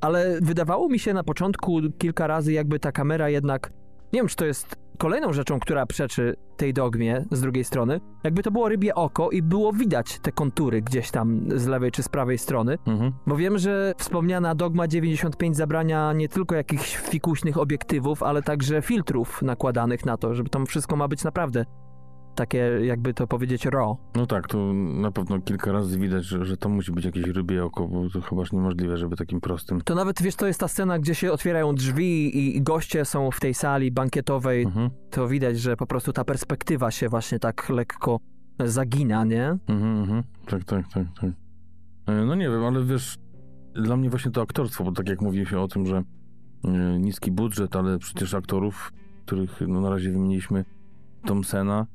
[0.00, 3.72] Ale wydawało mi się na początku kilka razy, jakby ta kamera jednak.
[4.12, 8.00] Nie wiem, czy to jest kolejną rzeczą, która przeczy tej dogmie z drugiej strony.
[8.24, 12.02] Jakby to było rybie oko i było widać te kontury gdzieś tam z lewej czy
[12.02, 12.78] z prawej strony.
[12.86, 13.12] Mhm.
[13.26, 19.42] Bo wiem, że wspomniana dogma 95 zabrania nie tylko jakichś fikuśnych obiektywów, ale także filtrów
[19.42, 21.64] nakładanych na to, żeby tam wszystko ma być naprawdę
[22.34, 23.96] takie, jakby to powiedzieć, raw.
[24.16, 27.64] No tak, to na pewno kilka razy widać, że, że to musi być jakieś rybie
[27.64, 29.80] oko, bo to chyba niemożliwe, żeby takim prostym.
[29.80, 33.30] To nawet, wiesz, to jest ta scena, gdzie się otwierają drzwi i, i goście są
[33.30, 34.62] w tej sali bankietowej.
[34.62, 34.90] Mhm.
[35.10, 38.20] To widać, że po prostu ta perspektywa się właśnie tak lekko
[38.58, 39.48] zagina, nie?
[39.48, 40.22] Mhm, mhm.
[40.46, 41.30] Tak, tak, tak, tak.
[42.06, 43.18] E, No nie wiem, ale wiesz,
[43.74, 46.02] dla mnie właśnie to aktorstwo, bo tak jak mówi się o tym, że
[46.64, 48.92] e, niski budżet, ale przecież aktorów,
[49.26, 50.64] których no, na razie wymieniliśmy,
[51.26, 51.86] Thompsona,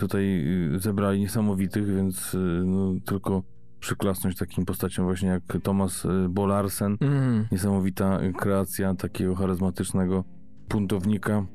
[0.00, 0.44] tutaj
[0.74, 3.42] y, zebrali niesamowitych, więc y, no, tylko
[3.80, 6.96] przyklasnąć takim postaciom właśnie jak Thomas y, Bolarsen.
[7.00, 7.46] Mm.
[7.52, 10.24] Niesamowita kreacja takiego charyzmatycznego
[10.68, 11.46] buntownika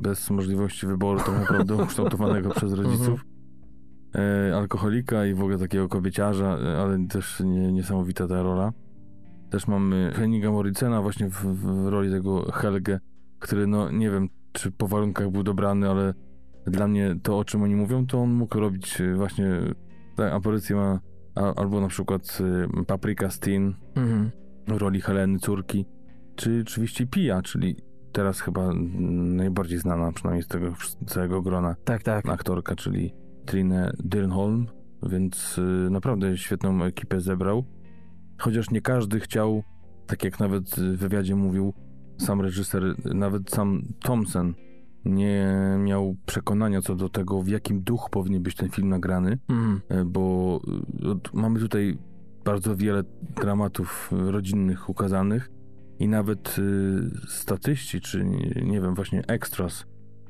[0.00, 3.24] bez możliwości wyboru tak naprawdę ukształtowanego przez rodziców.
[4.14, 8.72] E, alkoholika i w ogóle takiego kobieciarza, e, ale też nie, niesamowita ta rola.
[9.50, 13.00] Też mamy Henninga Morricena właśnie w, w roli tego Helge,
[13.38, 16.14] który no nie wiem, czy po warunkach był dobrany, ale
[16.66, 19.46] dla mnie to, o czym oni mówią, to on mógł robić y, właśnie
[20.16, 21.00] tę aparycję ma
[21.34, 22.38] a, albo na przykład
[22.80, 24.30] y, Paprika Steen Mhm.
[24.68, 25.86] w roli Heleny córki,
[26.36, 27.76] czy oczywiście Pia, czyli
[28.12, 28.70] teraz chyba
[29.36, 30.74] najbardziej znana, przynajmniej z tego
[31.06, 32.28] całego grona Tak, tak.
[32.28, 33.14] aktorka, czyli
[33.46, 34.66] Trine Dyrnholm,
[35.02, 37.64] więc y, naprawdę świetną ekipę zebrał.
[38.38, 39.62] Chociaż nie każdy chciał,
[40.06, 41.74] tak jak nawet w wywiadzie mówił
[42.18, 42.82] sam reżyser,
[43.14, 44.54] nawet sam Thompson
[45.04, 45.46] nie
[45.78, 49.38] miał przekonania co do tego, w jakim duchu powinien być ten film nagrany,
[49.88, 50.60] e, bo
[51.12, 51.98] od- mamy tutaj
[52.44, 53.02] bardzo wiele
[53.36, 55.50] dramatów rodzinnych ukazanych
[55.98, 59.84] i nawet y, statyści, czy nie, nie wiem, właśnie extras,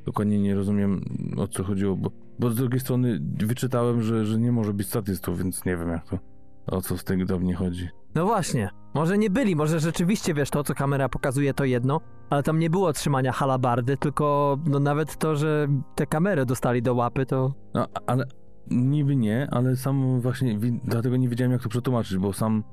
[0.05, 1.01] dokładnie nie rozumiem
[1.37, 5.37] o co chodziło, bo, bo z drugiej strony wyczytałem, że, że nie może być statystów,
[5.37, 6.19] więc nie wiem jak to,
[6.67, 7.89] o co z tego do mnie chodzi.
[8.15, 8.69] No właśnie.
[8.93, 12.69] Może nie byli, może rzeczywiście, wiesz, to co kamera pokazuje to jedno, ale tam nie
[12.69, 17.53] było trzymania halabardy, tylko no nawet to, że te kamery dostali do łapy, to...
[17.73, 18.25] No, ale
[18.71, 22.63] niby nie, ale sam właśnie, dlatego nie wiedziałem jak to przetłumaczyć, bo sam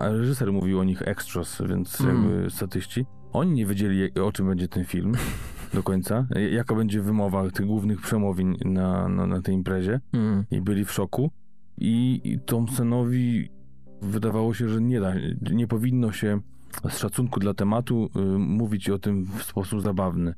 [0.00, 2.16] reżyser mówił o nich extras, więc Mm.
[2.16, 3.06] jakby statyści.
[3.32, 5.12] Oni nie wiedzieli o czym będzie ten film
[5.74, 10.44] do końca, jaka będzie wymowa tych głównych przemówień na, na, na tej imprezie Mm.
[10.50, 11.30] i byli w szoku.
[11.78, 13.50] I, Thompsonowi
[14.02, 15.14] wydawało się, że nie da,
[15.52, 16.40] nie powinno się
[16.88, 20.34] z szacunku dla tematu y, mówić o tym w sposób zabawny.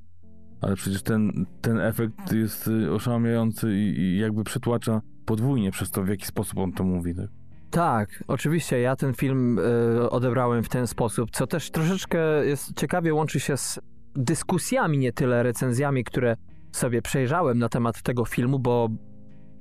[0.61, 6.03] Ale przecież ten, ten efekt jest y, oszałamiający i, i jakby przetłacza podwójnie przez to,
[6.03, 7.15] w jaki sposób on to mówi.
[7.15, 7.31] Tak?
[7.71, 13.15] Tak, oczywiście, ja ten film y, odebrałem w ten sposób, co też troszeczkę jest ciekawie
[13.15, 13.81] łączy się z
[14.17, 16.37] dyskusjami, nie tyle recenzjami, które
[16.73, 18.89] sobie przejrzałem na temat tego filmu, bo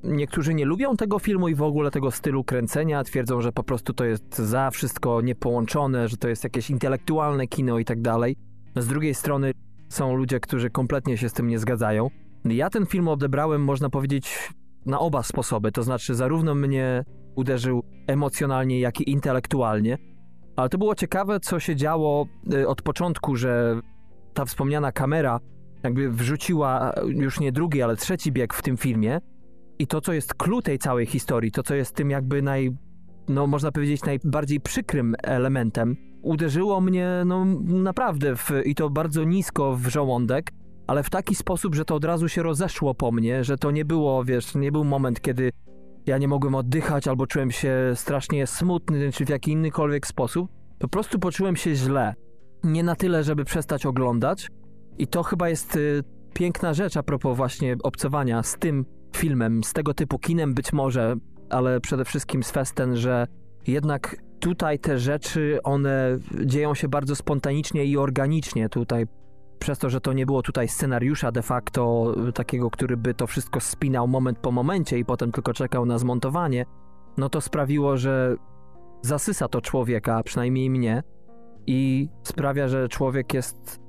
[0.04, 3.04] niektórzy nie lubią tego filmu i w ogóle tego stylu kręcenia.
[3.04, 7.80] Twierdzą, że po prostu to jest za wszystko niepołączone, że to jest jakieś intelektualne kino
[7.80, 8.36] i tak dalej.
[8.76, 9.52] Z drugiej strony
[9.90, 12.10] są ludzie, którzy kompletnie się z tym nie zgadzają.
[12.46, 14.50] Ja ten film odebrałem, można powiedzieć,
[14.86, 15.72] na oba sposoby.
[15.72, 17.04] To znaczy, zarówno mnie
[17.36, 19.98] uderzył emocjonalnie, jak i intelektualnie.
[20.56, 23.82] Ale to było ciekawe, co się działo y, od początku, że
[24.34, 25.40] ta wspomniana kamera
[25.84, 29.20] jakby wrzuciła już nie drugi, ale trzeci bieg w tym filmie.
[29.80, 32.72] I to, co jest clue tej całej historii, to, co jest tym jakby naj,
[33.28, 39.76] no można powiedzieć, najbardziej przykrym elementem, uderzyło mnie, no naprawdę, w, i to bardzo nisko
[39.76, 40.52] w żołądek,
[40.88, 43.86] ale w taki sposób, że to od razu się rozeszło po mnie, że to nie
[43.86, 45.52] było, wiesz, nie był moment, kiedy
[46.06, 50.52] ja nie mogłem oddychać albo czułem się strasznie smutny, czy w jaki innykolwiek sposób.
[50.80, 52.14] Po prostu poczułem się źle.
[52.64, 54.50] Nie na tyle, żeby przestać oglądać.
[54.98, 56.04] I to chyba jest y,
[56.34, 58.86] piękna rzecz a propos właśnie obcowania z tym
[59.18, 61.16] filmem, z tego typu kinem być może,
[61.50, 63.28] ale przede wszystkim z Festen, że
[63.68, 68.70] jednak tutaj te rzeczy, one dzieją się bardzo spontanicznie i organicznie.
[68.70, 69.06] Tutaj
[69.60, 73.60] przez to, że to nie było tutaj scenariusza de facto takiego, który by to wszystko
[73.60, 76.66] spinał moment po momencie i potem tylko czekał na zmontowanie,
[77.18, 78.36] no to sprawiło, że
[79.02, 81.04] zasysa to człowieka, przynajmniej mnie,
[81.68, 83.80] i sprawia, że człowiek jest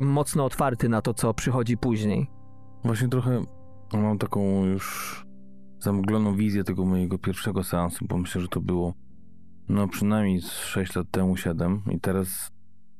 [0.00, 2.30] mocno otwarty na to, co przychodzi później.
[2.84, 3.44] Właśnie trochę
[3.92, 5.26] mam taką już
[5.78, 8.94] zamgloną wizję tego mojego pierwszego seansu, bo myślę, że to było
[9.68, 12.50] no przynajmniej 6 lat temu, 7 i teraz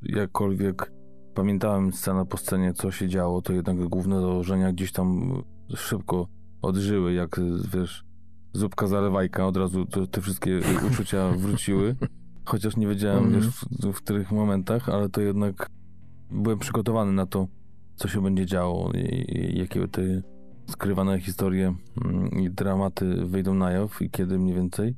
[0.03, 0.93] jakkolwiek
[1.35, 5.33] pamiętałem scenę po scenie, co się działo, to jednak główne założenia gdzieś tam
[5.75, 6.29] szybko
[6.63, 7.41] odżyły, jak
[7.75, 8.05] wiesz,
[8.53, 10.61] zupka zalewajka, od razu to, te wszystkie
[10.91, 11.97] uczucia wróciły.
[12.45, 15.71] Chociaż nie wiedziałem, wiesz, w, w których momentach, ale to jednak
[16.31, 17.47] byłem przygotowany na to,
[17.97, 20.03] co się będzie działo i, i jakie te
[20.67, 24.97] skrywane historie mm, i dramaty wyjdą na jaw i kiedy mniej więcej.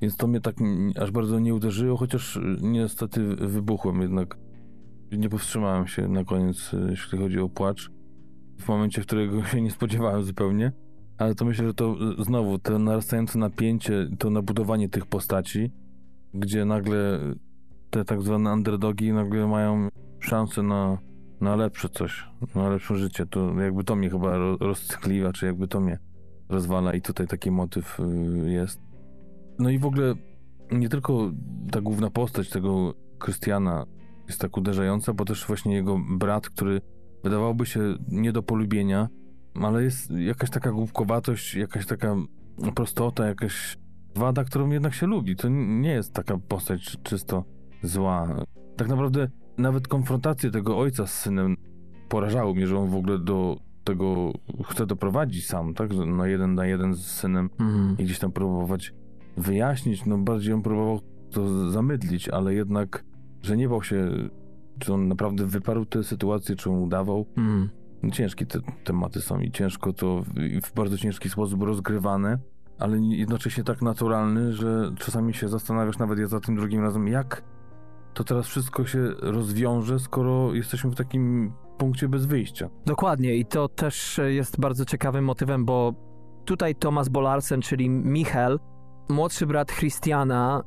[0.00, 0.56] Więc to mnie tak
[1.00, 4.38] aż bardzo nie uderzyło, chociaż niestety wybuchłem jednak.
[5.12, 7.90] Nie powstrzymałem się na koniec, jeśli chodzi o płacz.
[8.58, 10.72] W momencie, w którego się nie spodziewałem zupełnie.
[11.18, 15.70] Ale to myślę, że to znowu to narastające napięcie, to nabudowanie tych postaci,
[16.34, 17.20] gdzie nagle
[17.90, 19.88] te tak zwane underdogi nagle mają
[20.20, 20.98] szansę na,
[21.40, 22.24] na lepsze coś,
[22.54, 23.26] na lepsze życie.
[23.26, 25.98] To jakby to mnie chyba rozcykliwa, czy jakby to mnie
[26.48, 28.80] rozwala i tutaj taki motyw y, jest.
[29.58, 30.14] No i w ogóle
[30.72, 31.30] nie tylko
[31.70, 33.86] ta główna postać tego Krystiana
[34.28, 36.80] jest tak uderzająca, bo też właśnie jego brat, który
[37.24, 39.08] wydawałoby się nie do polubienia,
[39.54, 42.16] ale jest jakaś taka głupkowatość, jakaś taka
[42.74, 43.78] prostota, jakaś
[44.14, 45.36] wada, którą jednak się lubi.
[45.36, 47.44] To nie jest taka postać czysto
[47.82, 48.44] zła.
[48.76, 49.28] Tak naprawdę
[49.58, 51.56] nawet konfrontacje tego ojca z synem
[52.08, 54.32] porażały mnie, że on w ogóle do tego
[54.64, 55.90] chce doprowadzić sam, tak?
[55.94, 57.96] Na jeden na jeden z synem mhm.
[57.98, 58.94] i gdzieś tam próbować
[59.36, 60.06] wyjaśnić.
[60.06, 61.00] No bardziej on próbował
[61.30, 63.04] to zamydlić, ale jednak,
[63.42, 64.10] że nie bał się,
[64.78, 67.26] czy on naprawdę wyparł tę sytuację, czy on udawał.
[67.36, 67.68] Mhm.
[68.12, 70.22] Ciężkie te tematy są i ciężko to
[70.62, 72.38] w bardzo ciężki sposób rozgrywane,
[72.78, 77.42] ale jednocześnie tak naturalny, że czasami się zastanawiasz nawet ja za tym drugim razem, jak
[78.16, 82.68] to teraz wszystko się rozwiąże, skoro jesteśmy w takim punkcie bez wyjścia.
[82.86, 85.94] Dokładnie i to też jest bardzo ciekawym motywem, bo
[86.44, 88.58] tutaj Thomas Bolarsen, czyli Michel,
[89.08, 90.62] młodszy brat Christiana,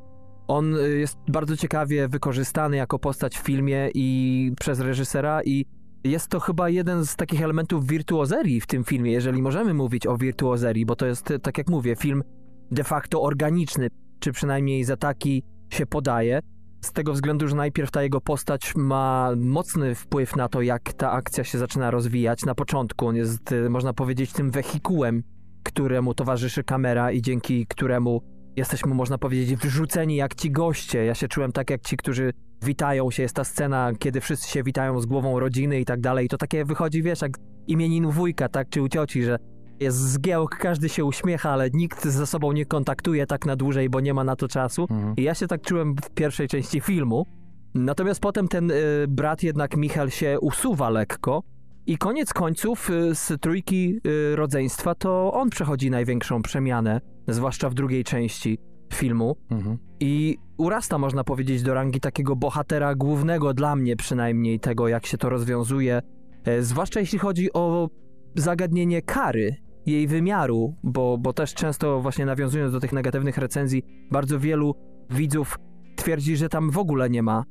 [0.48, 5.66] on jest bardzo ciekawie wykorzystany jako postać w filmie i przez reżysera i
[6.04, 10.18] jest to chyba jeden z takich elementów wirtuozerii w tym filmie, jeżeli możemy mówić o
[10.18, 12.24] wirtuozerii, bo to jest, tak jak mówię, film
[12.72, 13.88] de facto organiczny,
[14.20, 16.40] czy przynajmniej za taki się podaje.
[16.82, 21.12] Z tego względu, że najpierw ta jego postać ma mocny wpływ na to, jak ta
[21.12, 22.46] akcja się zaczyna rozwijać.
[22.46, 25.24] Na początku on jest, y, można powiedzieć, tym wehikułem,
[25.64, 28.22] któremu towarzyszy kamera i dzięki któremu
[28.56, 31.06] jesteśmy, można powiedzieć, wrzuceni jak ci goście.
[31.06, 33.24] Ja się czułem tak jak ci, którzy witają się.
[33.24, 36.26] Jest ta scena, kiedy wszyscy się witają z głową rodziny i tak dalej.
[36.26, 37.32] I to takie wychodzi, wiesz, jak
[37.68, 39.38] imieninu wujka, tak, czy u cioci, że
[39.80, 44.00] jest zgiełk, każdy się uśmiecha, ale nikt ze sobą nie kontaktuje tak na dłużej, bo
[44.00, 44.88] nie ma na to czasu.
[44.90, 45.16] Mhm.
[45.18, 47.26] I ja się tak czułem w pierwszej części filmu.
[47.74, 48.76] Natomiast potem ten y,
[49.08, 51.44] brat jednak Michal się usuwa lekko
[51.86, 57.74] i koniec końców y, z trójki y, rodzeństwa to on przechodzi największą przemianę, zwłaszcza w
[57.74, 58.58] drugiej części
[58.94, 59.36] filmu.
[59.52, 59.78] Mhm.
[60.00, 65.18] I urasta, można powiedzieć, do rangi takiego bohatera głównego dla mnie przynajmniej tego, jak się
[65.18, 66.02] to rozwiązuje.
[66.44, 67.90] E, zwłaszcza jeśli chodzi o
[68.36, 69.56] zagadnienie kary
[69.86, 74.76] jej wymiaru, bo, bo też często właśnie nawiązując do tych negatywnych recenzji, bardzo wielu
[75.10, 75.60] widzów
[75.96, 77.44] twierdzi, że tam w ogóle nie ma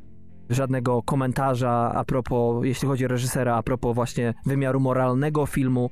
[0.51, 5.91] żadnego komentarza a propos, jeśli chodzi o reżysera, a propos właśnie wymiaru moralnego filmu,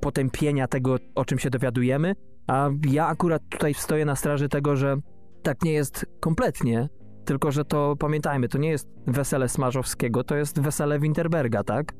[0.00, 2.14] potępienia tego, o czym się dowiadujemy.
[2.46, 4.96] A ja akurat tutaj stoję na straży tego, że
[5.42, 6.88] tak nie jest kompletnie,
[7.24, 11.92] tylko że to pamiętajmy, to nie jest wesele Smarzowskiego, to jest wesele Winterberga, tak?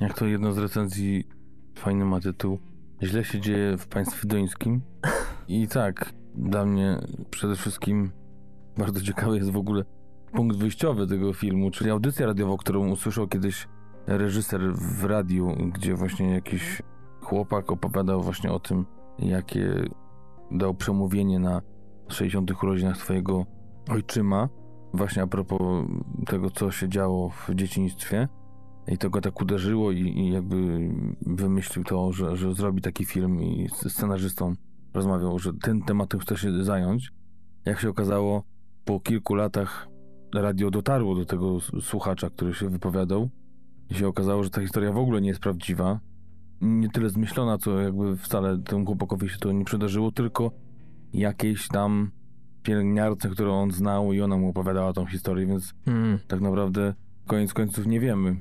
[0.00, 1.24] Jak to jedno z recenzji
[1.78, 2.58] fajny ma tytuł
[3.02, 4.80] Źle się dzieje w państwie duńskim.
[5.48, 6.98] I tak, dla mnie
[7.30, 8.10] przede wszystkim
[8.78, 9.84] bardzo ciekawy jest w ogóle
[10.32, 13.68] punkt wyjściowy tego filmu, czyli audycja radiowa, którą usłyszał kiedyś
[14.06, 16.82] reżyser w radiu, gdzie właśnie jakiś
[17.20, 18.86] chłopak opowiadał właśnie o tym,
[19.18, 19.84] jakie
[20.50, 21.62] dał przemówienie na
[22.08, 22.62] 60.
[22.62, 23.46] urodzinach swojego
[23.88, 24.48] ojczyma,
[24.94, 25.60] właśnie a propos
[26.26, 28.28] tego, co się działo w dzieciństwie.
[28.88, 30.88] I to go tak uderzyło i, i jakby
[31.26, 34.54] wymyślił to, że, że zrobi taki film i z scenarzystą
[34.94, 37.12] rozmawiał, że tym tematem chce się zająć.
[37.64, 38.42] Jak się okazało,
[38.84, 39.88] po kilku latach
[40.34, 43.30] radio dotarło do tego słuchacza, który się wypowiadał
[43.90, 46.00] i się okazało, że ta historia w ogóle nie jest prawdziwa.
[46.60, 50.50] Nie tyle zmyślona, co jakby wcale temu chłopakowi się to nie przydarzyło, tylko
[51.12, 52.10] jakiejś tam
[52.62, 56.18] pielęgniarce, którą on znał i ona mu opowiadała tą historię, więc Mm.
[56.28, 56.94] tak naprawdę
[57.26, 58.36] koniec końców nie wiemy,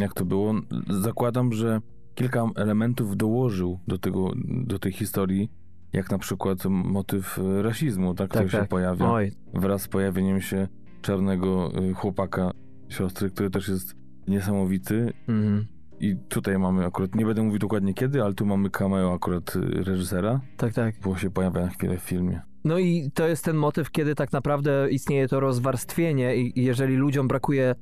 [0.00, 0.54] jak to było.
[0.90, 1.80] Zakładam, że
[2.14, 5.50] kilka elementów dołożył do, tego, do tej historii,
[5.92, 8.68] jak na przykład motyw e, rasizmu, tak, który Tak, się tak.
[8.68, 10.68] pojawia Oj, wraz z pojawieniem się
[11.02, 12.50] czarnego y, chłopaka
[12.88, 13.94] siostry, który też jest
[14.28, 15.12] niesamowity.
[15.28, 15.66] mhm.
[16.00, 19.60] I tutaj mamy akurat, nie będę mówił dokładnie kiedy, ale tu mamy cameo akurat y,
[19.84, 20.94] reżysera, tak, tak.
[21.04, 22.40] bo się pojawia na chwilę w filmie.
[22.64, 27.28] No i to jest ten motyw, kiedy tak naprawdę istnieje to rozwarstwienie i jeżeli ludziom
[27.28, 27.74] brakuje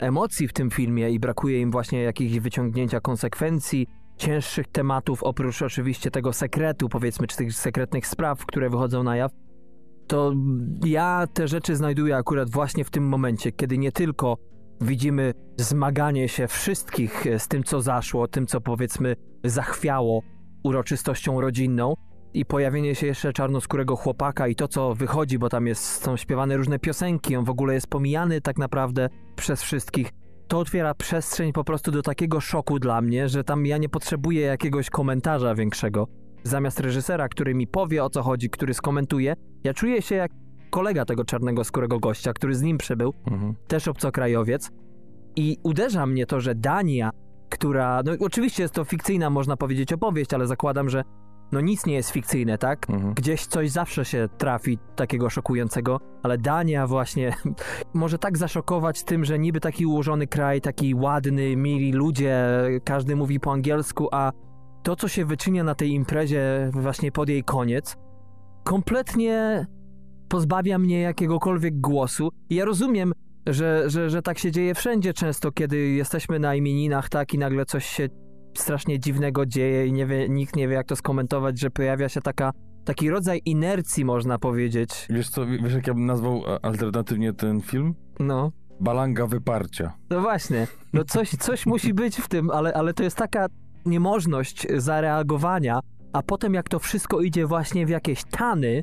[0.00, 3.86] emocji w tym filmie i brakuje im właśnie jakichś wyciągnięcia konsekwencji,
[4.16, 9.32] cięższych tematów, oprócz oczywiście tego sekretu, powiedzmy, czy tych sekretnych spraw, które wychodzą na jaw,
[10.06, 10.32] to
[10.84, 14.36] ja te rzeczy znajduję akurat właśnie w tym momencie, kiedy nie tylko
[14.80, 20.22] widzimy zmaganie się wszystkich z tym, co zaszło, tym, co powiedzmy zachwiało
[20.64, 21.94] uroczystością rodzinną,
[22.34, 26.56] i pojawienie się jeszcze czarnoskórego chłopaka i to, co wychodzi, bo tam jest, są śpiewane
[26.56, 30.10] różne piosenki, on w ogóle jest pomijany tak naprawdę przez wszystkich.
[30.48, 34.40] To otwiera przestrzeń po prostu do takiego szoku dla mnie, że tam ja nie potrzebuję
[34.40, 36.06] jakiegoś komentarza większego.
[36.42, 40.30] Zamiast reżysera, który mi powie o co chodzi, który skomentuje, ja czuję się jak
[40.70, 43.54] kolega tego czarnego skórego gościa, który z nim przybył, Mhm.
[43.68, 44.70] też obcokrajowiec.
[45.36, 47.10] I uderza mnie to, że Dania,
[47.50, 48.02] która.
[48.04, 51.02] No oczywiście jest to fikcyjna, można powiedzieć, opowieść, ale zakładam, że
[51.52, 52.90] no nic nie jest fikcyjne, tak?
[52.90, 53.14] Mhm.
[53.14, 57.34] Gdzieś coś zawsze się trafi takiego szokującego, ale Dania właśnie
[57.94, 62.38] może tak zaszokować tym, że niby taki ułożony kraj, taki ładny, mili ludzie,
[62.84, 64.32] każdy mówi po angielsku, a
[64.82, 67.96] to, co się wyczynia na tej imprezie właśnie pod jej koniec,
[68.64, 69.66] kompletnie
[70.28, 72.28] pozbawia mnie jakiegokolwiek głosu.
[72.50, 73.12] I ja rozumiem,
[73.46, 77.64] że, że, że tak się dzieje wszędzie często, kiedy jesteśmy na imieninach, tak, i nagle
[77.64, 78.08] coś się
[78.54, 82.20] strasznie dziwnego dzieje i nie wie, nikt nie wie, jak to skomentować, że pojawia się
[82.20, 82.52] taka,
[82.84, 85.06] taki rodzaj inercji, można powiedzieć.
[85.10, 87.94] Wiesz co, wiesz jak ja bym nazwał e, alternatywnie ten film?
[88.20, 89.92] No, Balanga wyparcia.
[90.10, 90.66] no właśnie.
[90.92, 93.46] No coś, coś musi być w tym, ale, ale to jest taka
[93.86, 95.80] niemożność zareagowania,
[96.12, 98.82] a potem jak to wszystko idzie właśnie w jakieś tany,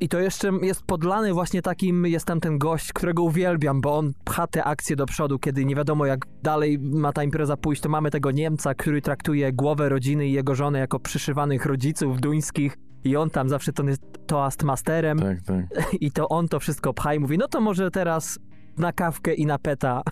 [0.00, 4.12] i to jeszcze jest podlane właśnie takim, jest tam ten gość, którego uwielbiam, bo on
[4.24, 7.88] pcha te akcje do przodu, kiedy nie wiadomo jak dalej ma ta impreza pójść, to
[7.88, 13.16] mamy tego Niemca, który traktuje głowę rodziny i jego żonę jako przyszywanych rodziców duńskich i
[13.16, 15.66] on tam zawsze to jest toastmasterem Tak, tak.
[16.00, 18.38] i to on to wszystko pcha i mówi, no to może teraz
[18.78, 20.02] na kawkę i na peta.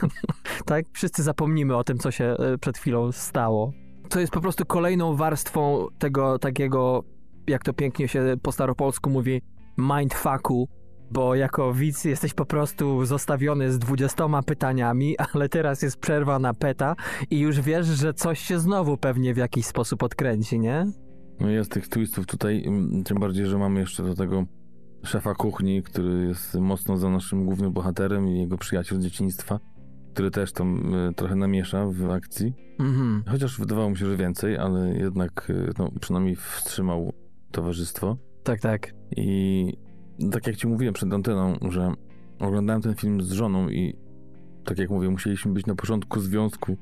[0.66, 0.84] tak?
[0.92, 3.72] Wszyscy zapomnimy o tym, co się e, przed chwilą stało.
[4.08, 7.04] To jest po prostu kolejną warstwą tego takiego,
[7.46, 9.42] jak to pięknie się po staropolsku mówi,
[9.78, 10.68] mindfucku,
[11.10, 16.54] bo jako widz jesteś po prostu zostawiony z dwudziestoma pytaniami, ale teraz jest przerwa na
[16.54, 16.96] peta
[17.30, 20.86] i już wiesz, że coś się znowu pewnie w jakiś sposób odkręci, nie?
[21.40, 24.44] No jest tych twistów tutaj, mm, tym bardziej, że mamy jeszcze do tego
[25.04, 29.60] szefa kuchni, który jest mocno za naszym głównym bohaterem i jego przyjaciel z dzieciństwa,
[30.12, 32.54] który też tam y, trochę namiesza w akcji.
[32.78, 33.24] Mhm.
[33.28, 37.12] Chociaż wydawało mi się, że więcej, ale jednak y, no, przynajmniej wstrzymał
[37.54, 38.16] towarzystwo.
[38.42, 38.94] Tak, tak.
[39.16, 39.72] I
[40.32, 41.92] tak jak ci mówiłem przed anteną, że
[42.38, 43.96] oglądałem ten film z żoną i
[44.64, 46.76] tak jak mówię, musieliśmy być na początku związku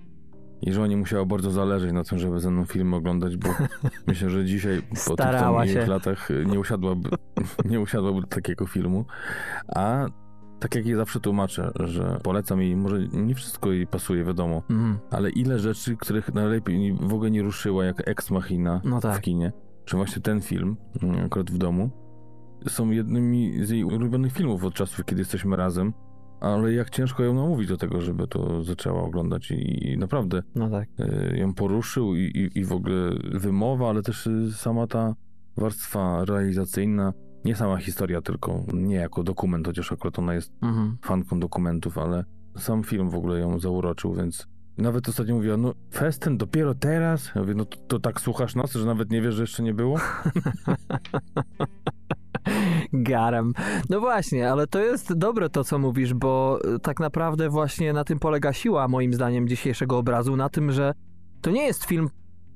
[0.63, 3.49] i żonie musiało bardzo zależeć na tym, żeby ze mną film oglądać, bo
[4.07, 7.09] myślę, że dzisiaj po tych Starała iluś latach nie usiadłaby,
[7.71, 9.05] nie usiadłaby do takiego filmu.
[9.69, 10.07] A
[10.61, 14.99] tak jak jej zawsze tłumaczę, że polecam jej, może nie wszystko jej pasuje, wiadomo, Mhm.
[15.11, 19.19] ale ile rzeczy, których najlepiej w ogóle nie ruszyła, jak Ex Machina No tak.
[19.19, 19.53] w kinie,
[19.85, 21.91] czy właśnie ten film, mm, akurat w domu,
[22.69, 25.93] są jednymi z jej ulubionych filmów od czasu, kiedy jesteśmy razem,
[26.41, 30.71] ale jak ciężko ją namówić do tego, żeby to zaczęła oglądać i, i naprawdę No
[30.71, 30.89] tak.
[31.33, 35.15] y, ją poruszył i, i, i w ogóle wymowa, ale też y, sama ta
[35.57, 37.13] warstwa realizacyjna,
[37.45, 40.99] nie sama historia, tylko nie jako dokument, chociaż akurat ona jest Mhm.
[41.03, 42.25] fanką dokumentów, ale
[42.57, 44.49] sam film w ogóle ją zauroczył, więc
[44.83, 47.31] nawet ostatnio mówiła, no festyn dopiero teraz?
[47.35, 49.75] Ja mówię, no to, to tak słuchasz nas, że nawet nie wiesz, że jeszcze nie
[49.75, 49.99] było?
[52.93, 53.53] Garem.
[53.91, 58.05] No właśnie, ale to jest dobre to, co mówisz, bo y, tak naprawdę właśnie na
[58.05, 60.95] tym polega siła, moim zdaniem, dzisiejszego obrazu, na tym, że
[61.41, 62.09] to nie jest film,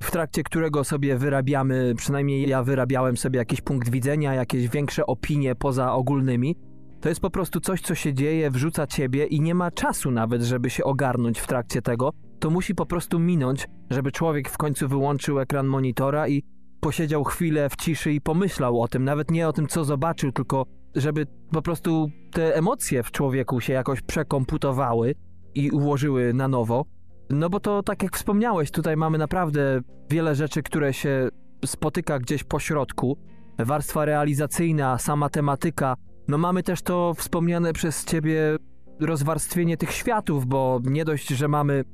[0.03, 5.55] w trakcie którego sobie wyrabiamy, przynajmniej ja wyrabiałem sobie jakiś punkt widzenia, jakieś większe opinie
[5.55, 6.57] poza ogólnymi.
[7.01, 10.43] To jest po prostu coś, co się dzieje, wrzuca ciebie i nie ma czasu nawet,
[10.43, 12.11] żeby się ogarnąć w trakcie tego.
[12.39, 16.43] To musi po prostu minąć, żeby człowiek w końcu wyłączył ekran monitora i
[16.81, 20.67] posiedział chwilę w ciszy i pomyślał o tym, nawet nie o tym, co zobaczył, tylko
[20.95, 25.15] żeby po prostu te emocje w człowieku się jakoś przekomputowały
[25.55, 26.85] i ułożyły na nowo.
[27.31, 29.81] No bo to tak jak wspomniałeś, tutaj mamy naprawdę
[30.11, 31.29] wiele rzeczy, które się
[31.65, 33.19] spotyka gdzieś po środku.
[33.59, 35.97] Warstwa realizacyjna, sama tematyka.
[36.29, 38.57] No mamy też to wspomniane przez ciebie
[39.01, 41.85] rozwarstwienie tych światów, bo nie dość, że mamy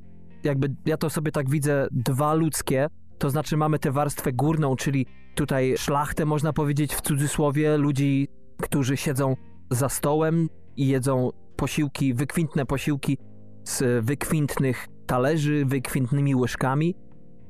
[0.45, 2.87] jakby, ja to sobie tak widzę, dwa ludzkie,
[3.19, 8.29] to znaczy mamy tę warstwę górną, czyli tutaj szlachtę, można powiedzieć w cudzysłowie, ludzi,
[8.63, 9.37] którzy siedzą
[9.71, 13.19] za stołem i jedzą posiłki, wykwintne posiłki
[13.65, 16.95] z wykwintnych talerzy, wykwintnymi łyżkami,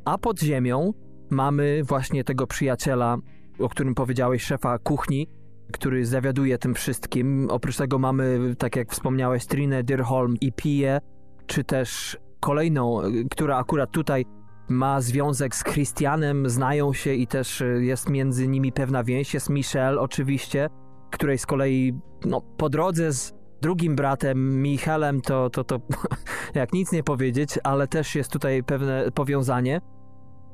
[0.04, 0.92] a pod ziemią
[1.30, 3.16] mamy właśnie tego przyjaciela,
[3.58, 5.28] o którym powiedziałeś, szefa kuchni,
[5.72, 7.48] który zawiaduje tym wszystkim.
[7.50, 10.98] Oprócz tego mamy, tak jak wspomniałeś, Trinę Dirholm i Pije,
[11.46, 13.00] czy też kolejną,
[13.30, 14.24] która akurat tutaj
[14.68, 19.34] ma związek z Christianem, znają się i też jest między nimi pewna więź.
[19.34, 20.68] Jest Michelle oczywiście,
[21.10, 21.92] której z kolei
[22.24, 25.80] no, po drodze z drugim bratem, Michelem, to, to, to
[26.54, 29.80] jak nic nie powiedzieć, ale też jest tutaj pewne powiązanie.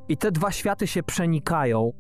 [0.08, 1.92] I te dwa światy się przenikają.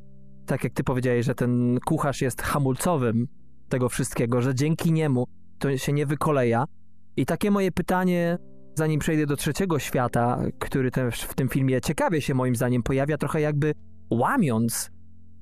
[0.48, 3.28] Tak jak ty powiedziałeś, że ten kucharz jest hamulcowym
[3.68, 5.26] tego wszystkiego, że dzięki niemu
[5.58, 6.64] to się nie wykoleja.
[7.16, 8.38] I takie moje pytanie,
[8.74, 13.18] zanim przejdę do trzeciego świata, który też w tym filmie ciekawie się moim zdaniem pojawia,
[13.18, 13.74] trochę jakby
[14.10, 14.90] łamiąc,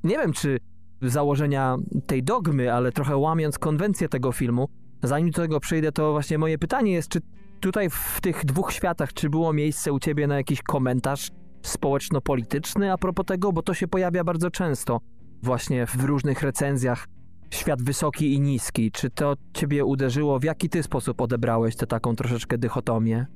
[0.05, 0.59] nie wiem czy
[1.03, 1.77] założenia
[2.07, 4.69] tej dogmy, ale trochę łamiąc konwencję tego filmu.
[5.03, 7.21] Zanim do tego przejdę, to właśnie moje pytanie jest, czy
[7.61, 11.31] tutaj w tych dwóch światach, czy było miejsce u ciebie na jakiś komentarz
[11.63, 15.01] społeczno-polityczny a propos tego, bo to się pojawia bardzo często
[15.43, 17.09] właśnie w różnych recenzjach.
[17.51, 18.91] Świat wysoki i niski.
[18.91, 20.39] Czy to ciebie uderzyło?
[20.39, 23.27] W jaki ty sposób odebrałeś tę taką troszeczkę dychotomię?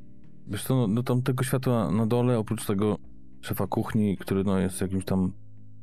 [0.47, 2.97] Wiesz co, no, do tamtego światła na dole, oprócz tego
[3.41, 5.33] szefa kuchni, który no, jest jakimś tam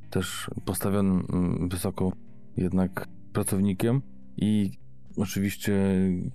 [0.10, 2.12] też postawionym mm, wysoko
[2.58, 4.02] jednak pracownikiem
[4.38, 4.72] i
[5.18, 5.74] oczywiście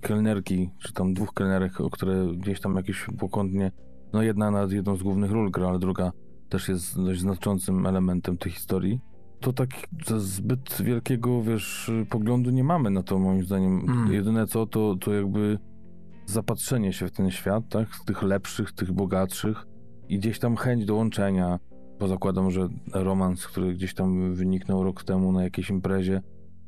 [0.01, 3.71] kelnerki, czy tam dwóch kelnerek, o które gdzieś tam jakieś pokątnie,
[4.13, 6.11] no jedna nad jedną z głównych ról gra, ale druga
[6.49, 8.99] też jest dość znaczącym elementem tej historii.
[9.39, 9.69] To tak
[10.17, 13.89] zbyt wielkiego, wiesz, poglądu nie mamy na to, moim zdaniem.
[13.89, 14.13] Mm.
[14.13, 15.59] Jedyne co, to, to jakby
[16.25, 17.87] zapatrzenie się w ten świat, tak?
[18.05, 19.65] Tych lepszych, tych bogatszych
[20.09, 21.59] i gdzieś tam chęć dołączenia,
[21.99, 26.21] bo zakładam, że romans, który gdzieś tam wyniknął rok temu na jakiejś imprezie,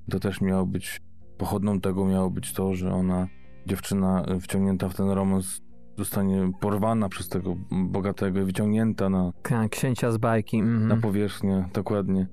[0.10, 1.02] to też miało być,
[1.38, 3.28] pochodną tego miało być to, że ona,
[3.68, 5.62] dziewczyna wciągnięta w ten romans
[5.98, 10.58] zostanie porwana przez tego bogatego i wyciągnięta na, K- Księcia z bajki.
[10.60, 10.88] mhm.
[10.88, 12.28] na powierzchnię, dokładnie.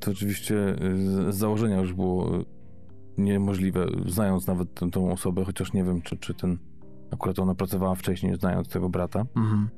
[0.00, 0.96] To oczywiście y,
[1.32, 2.44] z, założenia już było y,
[3.18, 6.58] niemożliwe, znając nawet tę, tą osobę, chociaż nie wiem, czy, czy ten,
[7.12, 9.24] akurat ona pracowała wcześniej, znając tego brata.
[9.36, 9.68] Mhm.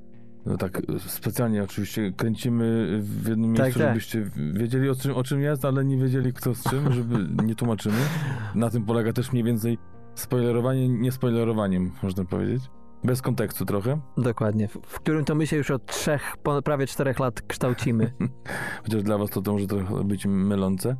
[0.47, 3.89] No tak, y, specjalnie oczywiście kręcimy w jednym Tak, miejscu, tak.
[3.89, 7.55] żebyście wiedzieli o czym, o czym jest, ale nie wiedzieli kto z czym, żeby nie
[7.55, 7.97] tłumaczymy.
[8.55, 9.79] Na tym polega też mniej więcej
[10.15, 12.63] spoilerowanie niespoilerowaniem, można powiedzieć.
[13.05, 14.69] Bez kontekstu trochę, Dokładnie.
[14.69, 18.13] W, którym to my się już od trzech, prawie czterech lat kształcimy.
[18.83, 20.97] chociaż dla was to, to może trochę być mylące.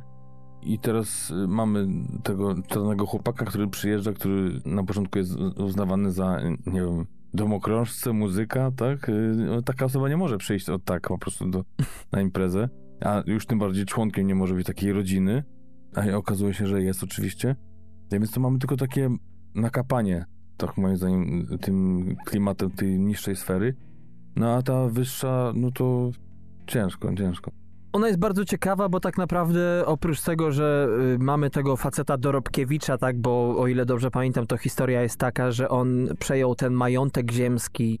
[0.61, 1.87] I teraz y, mamy
[2.23, 8.71] tego czarnego chłopaka, który przyjeżdża, który na początku jest uznawany za, nie wiem, domokrążcę, muzyka,
[8.71, 9.09] tak?
[9.09, 11.63] Y, no, Taka osoba nie może przyjść od tak po prostu do,
[12.11, 12.69] na imprezę,
[13.01, 15.43] a już tym bardziej członkiem nie może być takiej rodziny,
[15.95, 17.55] a okazuje się, że jest oczywiście.
[18.11, 19.09] Więc to mamy tylko takie
[19.55, 20.25] nakapanie,
[20.59, 23.75] tak moim zdaniem, tym klimatem tej niższej sfery.
[24.35, 26.11] No a ta wyższa, no to
[26.67, 27.51] ciężko, ciężko.
[27.93, 32.97] Ona jest bardzo ciekawa, bo tak naprawdę oprócz tego, że y, mamy tego faceta Dorobkiewicza,
[32.97, 37.31] tak, bo o ile dobrze pamiętam, to historia jest taka, że on przejął ten majątek
[37.31, 37.99] ziemski,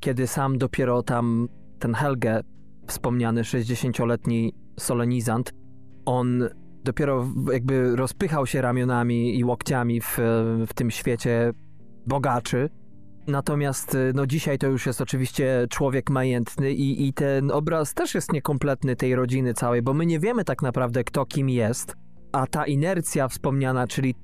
[0.00, 2.40] kiedy sam dopiero tam ten Helge,
[2.86, 5.52] wspomniany 60-letni solenizant,
[6.04, 6.48] on
[6.84, 10.18] dopiero jakby rozpychał się ramionami i łokciami w,
[10.66, 11.52] w tym świecie
[12.06, 12.70] bogaczy.
[13.26, 18.14] Natomiast y, no dzisiaj to już jest oczywiście człowiek majętny i, i ten obraz też
[18.14, 21.94] jest niekompletny tej rodziny całej, bo my nie wiemy tak naprawdę kto kim jest,
[22.32, 24.14] a ta inercja wspomniana, czyli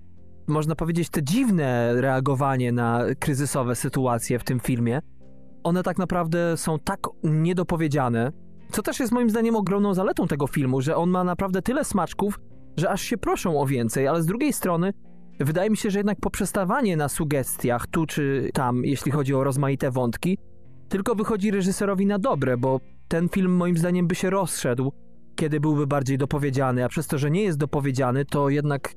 [0.48, 5.00] można powiedzieć te dziwne reagowanie na kryzysowe sytuacje w tym filmie,
[5.62, 8.32] one tak naprawdę są tak niedopowiedziane,
[8.72, 12.40] co też jest moim zdaniem ogromną zaletą tego filmu, że on ma naprawdę tyle smaczków,
[12.76, 14.92] że aż się proszą o więcej, ale z drugiej strony
[15.44, 19.90] wydaje mi się, że jednak poprzestawanie na sugestiach tu czy tam, jeśli chodzi o rozmaite
[19.90, 20.38] wątki,
[20.88, 24.92] tylko wychodzi reżyserowi na dobre, bo ten film moim zdaniem by się rozszedł,
[25.36, 28.94] kiedy byłby bardziej dopowiedziany, a przez to, że nie jest dopowiedziany, to jednak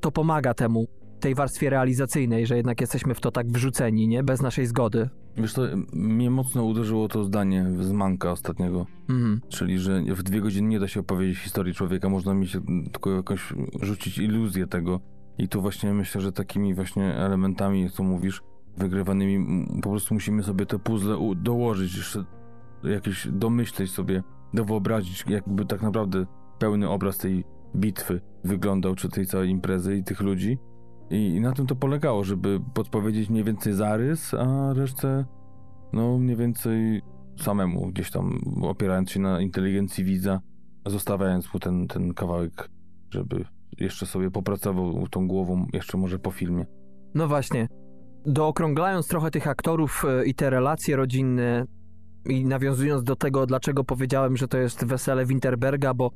[0.00, 0.86] to pomaga temu,
[1.20, 4.22] tej warstwie realizacyjnej, że jednak jesteśmy w to tak wrzuceni, nie?
[4.22, 5.08] Bez naszej zgody.
[5.36, 9.40] Wiesz to mnie mocno uderzyło to zdanie z Manka ostatniego, Mhm.
[9.48, 12.52] czyli że w dwie godziny nie da się opowiedzieć historii człowieka, można mieć
[12.92, 15.00] tylko jakoś rzucić iluzję tego.
[15.38, 18.42] I tu właśnie myślę, że takimi właśnie elementami, co mówisz,
[18.76, 22.24] wygrywanymi, po prostu musimy sobie te puzzle dołożyć, jeszcze
[22.84, 24.22] jakieś domyśleć sobie,
[24.54, 26.26] dowyobrazić, jakby tak naprawdę
[26.58, 27.44] pełny obraz tej
[27.76, 30.58] bitwy wyglądał, czy tej całej imprezy i tych ludzi.
[31.10, 35.24] I, I na tym to polegało, żeby podpowiedzieć mniej więcej zarys, a resztę,
[35.92, 37.02] no mniej więcej
[37.40, 40.40] samemu, gdzieś tam opierając się na inteligencji widza,
[40.86, 42.70] zostawiając mu ten, ten kawałek,
[43.10, 43.44] żeby
[43.80, 46.66] jeszcze sobie popracował tą głową, jeszcze może po filmie.
[47.14, 47.68] No właśnie.
[48.26, 51.64] Dookrąglając trochę tych aktorów e, i te relacje rodzinne
[52.26, 56.10] i nawiązując do tego, dlaczego powiedziałem, że to jest wesele Winterberga, bo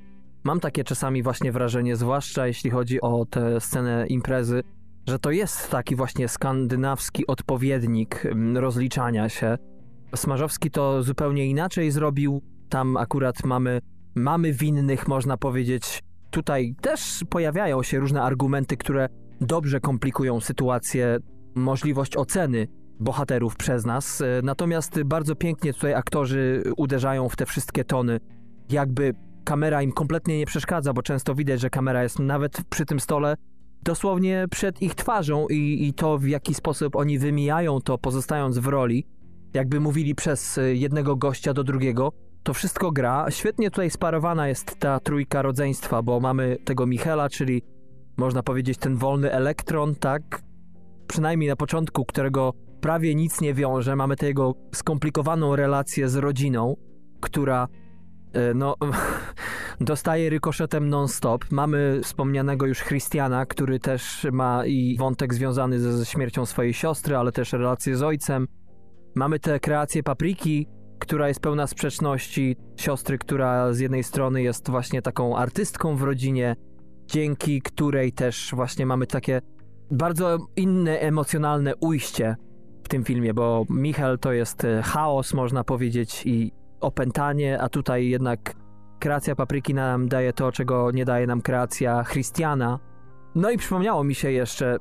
[0.45, 4.63] mam takie czasami właśnie wrażenie, zwłaszcza jeśli chodzi o tę scenę imprezy,
[5.09, 9.59] że to jest taki właśnie skandynawski odpowiednik mm, rozliczania się.
[10.15, 12.43] Smarzowski to zupełnie inaczej zrobił.
[12.69, 13.81] Tam akurat mamy,
[14.15, 16.03] mamy winnych, można powiedzieć.
[16.33, 19.09] Tutaj też pojawiają się różne argumenty, które
[19.41, 21.19] dobrze komplikują sytuację,
[21.55, 22.69] możliwość oceny
[23.01, 24.21] bohaterów przez nas.
[24.21, 28.21] E, Natomiast bardzo pięknie tutaj aktorzy uderzają w te wszystkie tony.
[28.71, 29.15] Jakby
[29.45, 33.35] kamera im kompletnie nie przeszkadza, bo często widać, że kamera jest nawet przy tym stole
[33.83, 38.67] dosłownie przed ich twarzą i, i to w jaki sposób oni wymijają to, pozostając w
[38.67, 39.07] roli,
[39.55, 42.13] jakby mówili przez e, jednego gościa do drugiego,
[42.43, 43.27] to wszystko gra.
[43.31, 47.63] Świetnie tutaj sparowana jest ta trójka rodzeństwa, bo mamy tego Michela, czyli
[48.17, 50.43] można powiedzieć ten wolny elektron, tak?
[51.07, 53.97] Przynajmniej na początku, którego prawie nic nie wiąże.
[53.97, 56.77] Mamy tę jego skomplikowaną relację z rodziną,
[57.21, 57.69] która
[58.33, 58.77] e, no,
[59.81, 61.45] dostaje rykoszetem non-stop.
[61.51, 67.33] Mamy wspomnianego już Christiana, który też ma i wątek związany ze, śmiercią swojej siostry, ale
[67.33, 68.49] też relację z ojcem.
[69.15, 70.67] Mamy tę kreację Papriki,
[71.03, 72.57] która jest pełna sprzeczności.
[72.77, 76.57] Siostry, która z jednej strony jest właśnie taką artystką w rodzinie,
[77.07, 79.41] dzięki której też właśnie mamy takie
[79.91, 82.37] bardzo inne emocjonalne ujście
[82.85, 88.09] w tym filmie, bo Michał to jest e, chaos, można powiedzieć, i opętanie, a tutaj
[88.09, 88.55] jednak
[88.99, 92.79] kreacja papryki nam daje to, czego nie daje nam kreacja Christiana.
[93.35, 94.77] No i przypomniało mi się jeszcze,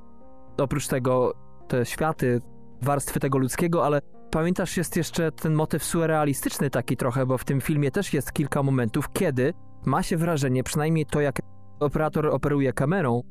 [0.57, 1.33] oprócz tego,
[1.67, 2.41] te światy,
[2.81, 4.01] warstwy tego ludzkiego, ale
[4.31, 8.63] pamiętasz, jest jeszcze ten motyw surrealistyczny taki trochę, bo w tym filmie też jest kilka
[8.63, 9.53] momentów, kiedy
[9.85, 11.39] ma się wrażenie, przynajmniej to jak
[11.79, 13.21] operator operuje kamerą,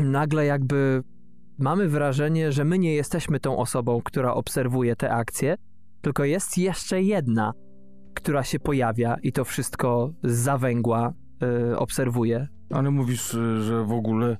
[0.00, 1.02] nagle jakby
[1.58, 5.56] mamy wrażenie, że my nie jesteśmy tą osobą, która obserwuje te akcje,
[6.00, 7.52] tylko jest jeszcze jedna,
[8.14, 11.12] która się pojawia i to wszystko z zawęgła
[11.72, 12.48] y, obserwuje.
[12.70, 14.36] Ale mówisz, y, że w ogóle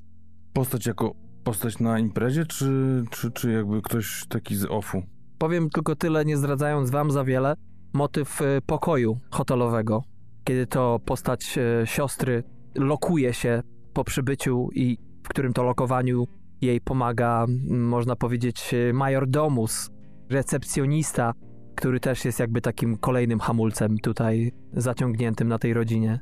[0.52, 5.02] postać jako postać na imprezie, czy, czy, czy jakby ktoś taki z offu?
[5.40, 7.54] Powiem tylko tyle, nie zdradzając wam za wiele,
[7.92, 10.04] motyw y, pokoju hotelowego,
[10.44, 12.42] kiedy to postać y, siostry
[12.74, 13.62] lokuje się
[13.92, 16.26] po przybyciu i w którym to lokowaniu
[16.60, 19.90] jej pomaga, można powiedzieć, y, majordomus,
[20.30, 21.32] recepcjonista,
[21.74, 26.20] który też jest jakby takim kolejnym hamulcem tutaj zaciągniętym na tej rodzinie.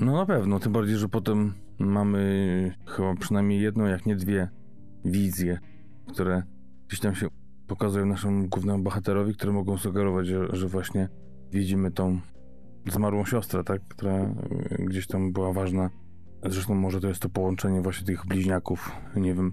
[0.00, 4.48] No na pewno, tym bardziej, że potem mamy chyba przynajmniej jedną, jak nie dwie
[5.04, 5.58] wizje,
[6.08, 6.42] które
[6.88, 7.28] gdzieś tam się
[7.66, 11.08] pokazują naszemu głównemu bohaterowi, które mogą sugerować, że, że właśnie
[11.52, 12.20] widzimy tą
[12.92, 15.90] zmarłą siostrę, tak, która y, gdzieś tam była ważna.
[16.46, 19.52] Zresztą może to jest to połączenie właśnie tych bliźniaków, nie wiem,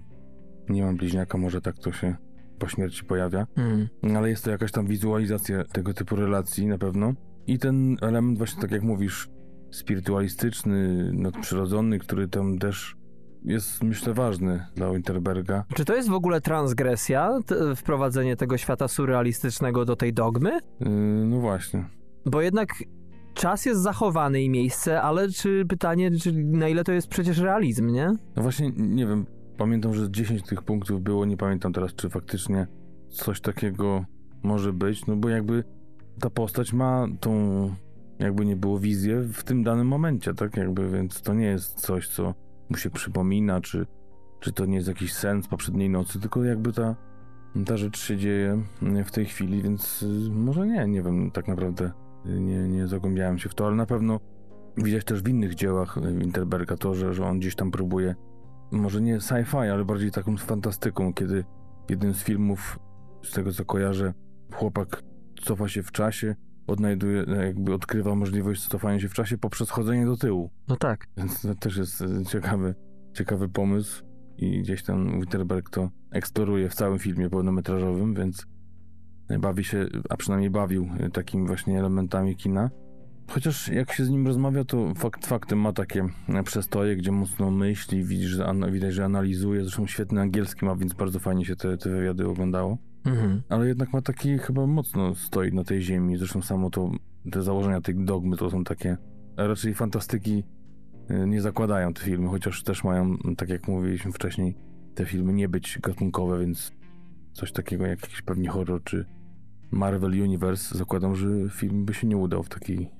[0.68, 2.16] nie mam bliźniaka, może tak to się
[2.58, 3.46] po śmierci pojawia.
[3.56, 3.88] Mm.
[4.16, 7.12] Ale jest to jakaś tam wizualizacja tego typu relacji na pewno.
[7.46, 9.28] I ten element właśnie, tak jak mówisz,
[9.70, 12.96] spirytualistyczny, nadprzyrodzony, który tam też
[13.44, 15.64] jest, myślę, ważny dla Winterberga.
[15.74, 20.50] Czy to jest w ogóle transgresja, t- wprowadzenie tego świata surrealistycznego do tej dogmy?
[20.80, 20.88] Yy,
[21.26, 21.84] no właśnie.
[22.26, 22.68] Bo jednak
[23.34, 27.88] czas jest zachowany i miejsce, ale czy pytanie, czy na ile to jest przecież realizm,
[27.92, 28.12] nie?
[28.36, 29.26] No właśnie, nie wiem,
[29.56, 32.66] pamiętam, że 10 tych punktów było, nie pamiętam teraz, czy faktycznie
[33.08, 34.04] coś takiego
[34.42, 35.64] może być, no bo jakby
[36.20, 37.70] ta postać ma tą,
[38.18, 42.08] jakby nie było, wizję w tym danym momencie, tak jakby, więc to nie jest coś,
[42.08, 42.34] co
[42.70, 43.86] mu się przypomina, czy,
[44.40, 46.96] czy to nie jest jakiś sen z poprzedniej nocy, tylko jakby ta,
[47.66, 48.62] ta rzecz się dzieje
[49.04, 51.92] w tej chwili, więc y, może nie, nie wiem, tak naprawdę
[52.24, 54.20] nie, nie zagłębiałem się w to, ale na pewno
[54.76, 58.14] widać też w innych dziełach Winterberga to, że, że on gdzieś tam próbuje,
[58.72, 61.44] może nie sci-fi, ale bardziej taką fantastyką, kiedy
[61.88, 62.78] jednym z filmów,
[63.22, 64.14] z tego co kojarzę,
[64.52, 65.02] chłopak
[65.42, 66.34] cofa się w czasie,
[66.66, 70.50] odnajduje, jakby odkrywa możliwość cofania się w czasie poprzez chodzenie do tyłu.
[70.68, 71.06] No tak.
[71.16, 72.74] Więc to też jest e, ciekawy,
[73.12, 74.04] ciekawy pomysł
[74.38, 78.46] i gdzieś tam Winterberg to eksploruje w całym filmie pełnometrażowym, więc
[79.40, 82.70] bawi się, a przynajmniej bawił e, takimi właśnie elementami kina.
[83.28, 87.50] Chociaż jak się z nim rozmawia, to fakt faktem ma takie e, przestoje, gdzie mocno
[87.50, 89.62] myśli, widzi, że, widać, że analizuje.
[89.62, 92.78] Zresztą świetny angielski ma, więc bardzo fajnie się te, te wywiady oglądało.
[93.04, 93.42] Mhm.
[93.48, 96.16] Ale jednak ma taki, chyba mocno stoi na tej ziemi.
[96.16, 96.90] Zresztą samo to,
[97.30, 98.96] te założenia tej dogmy to są takie,
[99.36, 100.44] raczej fantastyki
[101.08, 104.56] e, nie zakładają te filmy, chociaż też mają, tak jak mówiliśmy wcześniej,
[104.94, 106.72] te filmy nie być gatunkowe, więc
[107.32, 109.06] coś takiego jak jakiś pewnie horror czy
[109.70, 112.90] Marvel Universe, zakładam, że film by się nie udał w takiej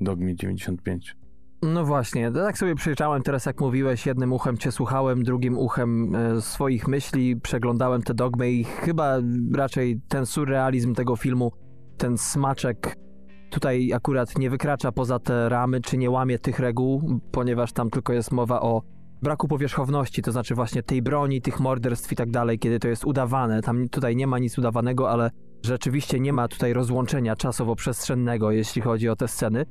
[0.00, 1.16] dogmie 95.
[1.62, 6.40] No właśnie, tak sobie przyjrzałem teraz, jak mówiłeś, jednym uchem cię słuchałem, drugim uchem e,
[6.40, 9.16] swoich myśli, przeglądałem te dogmy i chyba
[9.54, 11.52] raczej ten surrealizm tego filmu,
[11.96, 12.96] ten smaczek
[13.50, 18.12] tutaj akurat nie wykracza poza te ramy, czy nie łamie tych reguł, ponieważ tam tylko
[18.12, 18.82] jest mowa o
[19.22, 23.04] braku powierzchowności, to znaczy właśnie tej broni, tych morderstw i tak dalej, kiedy to jest
[23.04, 23.62] udawane.
[23.62, 25.30] Tam tutaj nie ma nic udawanego, ale
[25.64, 29.66] rzeczywiście nie ma tutaj rozłączenia czasowo-przestrzennego, jeśli chodzi o te sceny.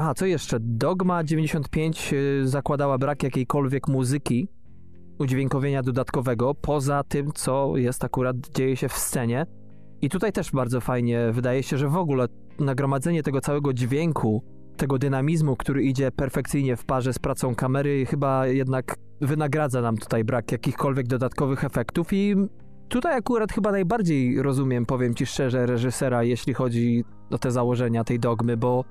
[0.00, 0.56] Aha, co jeszcze?
[0.60, 4.48] Dogma 95 y, zakładała brak jakiejkolwiek muzyki,
[5.18, 9.46] udźwiękowienia dodatkowego, poza tym, co jest akurat, dzieje się w scenie.
[10.00, 12.26] I tutaj też bardzo fajnie wydaje się, że w ogóle
[12.58, 14.42] nagromadzenie tego całego dźwięku,
[14.76, 20.24] tego dynamizmu, który idzie perfekcyjnie w parze z pracą kamery, chyba jednak wynagradza nam tutaj
[20.24, 22.34] brak jakichkolwiek dodatkowych efektów i
[22.88, 28.20] tutaj akurat chyba najbardziej rozumiem, powiem ci szczerze, reżysera, jeśli chodzi o te założenia tej
[28.20, 28.84] dogmy, bo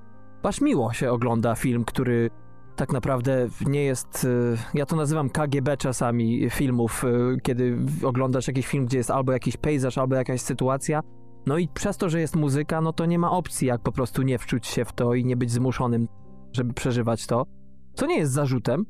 [0.44, 2.30] aż miło się ogląda film, który
[2.76, 4.24] tak naprawdę nie jest.
[4.24, 9.32] y, Ja to nazywam KGB czasami filmów, y, kiedy oglądasz jakiś film, gdzie jest albo
[9.32, 11.02] jakiś pejzaż, albo jakaś sytuacja.
[11.46, 14.22] No i przez to, że jest muzyka, no to nie ma opcji, jak po prostu
[14.22, 16.08] nie wczuć się w to i nie być zmuszonym,
[16.54, 17.46] żeby przeżywać to.
[17.94, 18.86] Co nie jest zarzutem,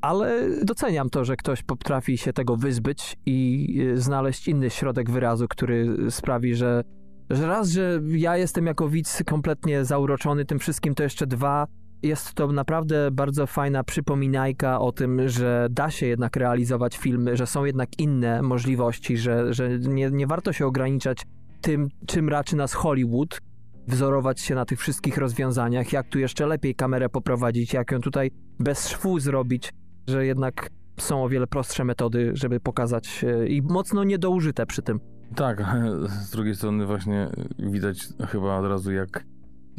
[0.00, 5.48] ale doceniam to, że ktoś potrafi się tego wyzbyć i y, znaleźć inny środek wyrazu,
[5.48, 6.82] który sprawi, że
[7.30, 11.66] że raz, że ja jestem jako widz kompletnie zauroczony tym wszystkim, to jeszcze dwa,
[12.02, 17.46] jest to naprawdę bardzo fajna przypominajka o tym, że da się jednak realizować filmy, że
[17.46, 21.22] są jednak inne możliwości, że, że nie, nie warto się ograniczać
[21.60, 23.40] tym, czym raczy nas Hollywood,
[23.88, 28.30] wzorować się na tych wszystkich rozwiązaniach, jak tu jeszcze lepiej kamerę poprowadzić, jak ją tutaj
[28.58, 29.72] bez szwu zrobić,
[30.08, 30.70] że jednak
[31.00, 35.13] są o wiele prostsze metody, żeby pokazać e, i mocno niedoużyte przy tym.
[35.34, 35.62] Tak,
[36.26, 37.28] z drugiej strony właśnie
[37.58, 39.24] widać chyba od razu jak,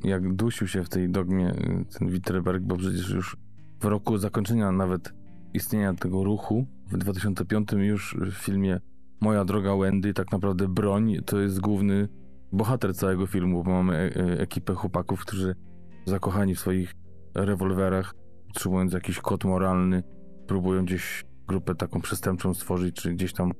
[0.03, 1.53] jak dusił się w tej dogmie
[1.99, 3.37] ten Witterberg, bo przecież już
[3.79, 5.13] w roku zakończenia nawet
[5.53, 8.79] istnienia tego ruchu w 2005 już w filmie
[9.21, 12.07] Moja droga Wendy, tak naprawdę broń to jest główny
[12.51, 15.55] bohater całego filmu, bo mamy e- e- ekipę chłopaków, którzy
[16.05, 16.93] zakochani w swoich
[17.35, 18.15] rewolwerach,
[18.49, 20.03] utrzymując jakiś kod moralny,
[20.47, 23.51] próbują gdzieś grupę taką przestępczą stworzyć, czy gdzieś tam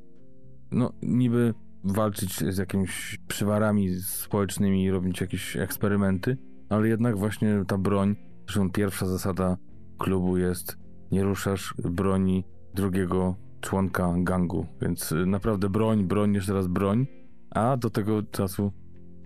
[0.71, 1.53] no niby
[1.85, 6.37] walczyć z jakimiś przywarami społecznymi i robić jakieś eksperymenty,
[6.69, 9.57] ale jednak właśnie ta broń, zresztą pierwsza zasada
[9.97, 10.77] klubu jest
[11.11, 12.43] nie ruszasz broni
[12.73, 17.07] drugiego członka gangu, więc naprawdę broń, broń, jeszcze raz broń,
[17.51, 18.71] a do tego czasu,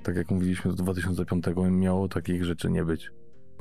[0.03, 3.11] tak jak mówiliśmy, do 2005 miało takich rzeczy nie być.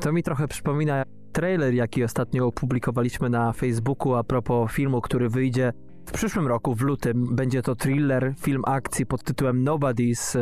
[0.00, 5.72] To mi trochę przypomina trailer, jaki ostatnio opublikowaliśmy na Facebooku a propos filmu, który wyjdzie
[6.08, 7.36] w przyszłym roku, w lutym.
[7.36, 10.40] Będzie to thriller, film akcji pod tytułem Nobody z e,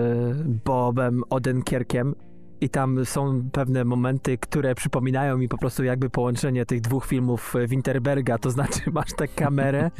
[0.64, 2.14] Bobem Odenkirkiem.
[2.60, 7.54] I tam są pewne momenty, które przypominają mi po prostu jakby połączenie tych dwóch filmów
[7.68, 9.90] Winterberga, to znaczy masz tę kamerę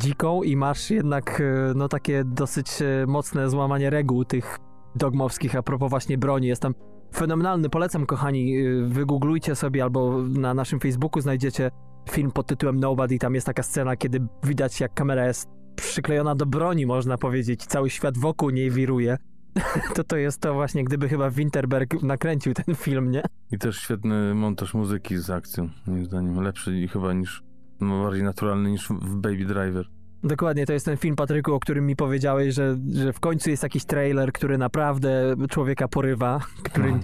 [0.00, 4.58] dziką i masz jednak e, no takie dosyć e, mocne złamanie reguł tych
[4.94, 6.46] dogmowskich a propos właśnie broni.
[6.46, 6.74] Jest tam
[7.14, 8.54] fenomenalny, polecam kochani,
[8.86, 11.70] wygooglujcie sobie albo na naszym Facebooku znajdziecie
[12.10, 13.18] film pod tytułem Nobody.
[13.18, 17.66] Tam jest taka scena, kiedy widać jak kamera jest przyklejona do broni, można powiedzieć.
[17.66, 19.18] Cały świat wokół niej wiruje.
[19.94, 23.22] to to jest to właśnie, gdyby chyba Winterberg nakręcił ten film, nie?
[23.50, 26.42] I też świetny montaż muzyki z akcją, moim zdaniem.
[26.42, 27.42] Lepszy i chyba niż,
[27.80, 29.86] no bardziej naturalny niż w Baby Driver.
[30.24, 33.62] Dokładnie, to jest ten film, Patryku, o którym mi powiedziałeś, że, że w końcu jest
[33.62, 36.98] jakiś trailer, który naprawdę człowieka porywa, który, No.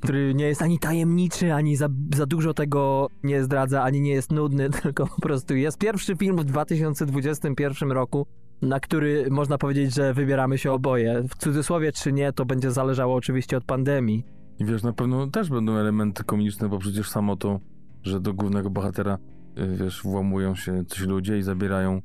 [0.00, 4.32] który nie jest ani tajemniczy, ani za, za dużo tego nie zdradza, ani nie jest
[4.32, 8.26] nudny, tylko po prostu jest pierwszy film w 2021 roku,
[8.62, 11.22] na który można powiedzieć, że wybieramy się oboje.
[11.28, 14.24] W cudzysłowie czy nie, to będzie zależało oczywiście od pandemii.
[14.58, 17.60] I wiesz, na pewno też będą elementy komiczne, bo przecież samo to,
[18.02, 19.18] że do głównego bohatera,
[19.58, 22.02] y, wiesz, włamują się coś ludzie i zabierają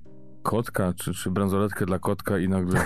[0.52, 2.82] kotka, czy, czy bransoletkę dla kotka i nagle,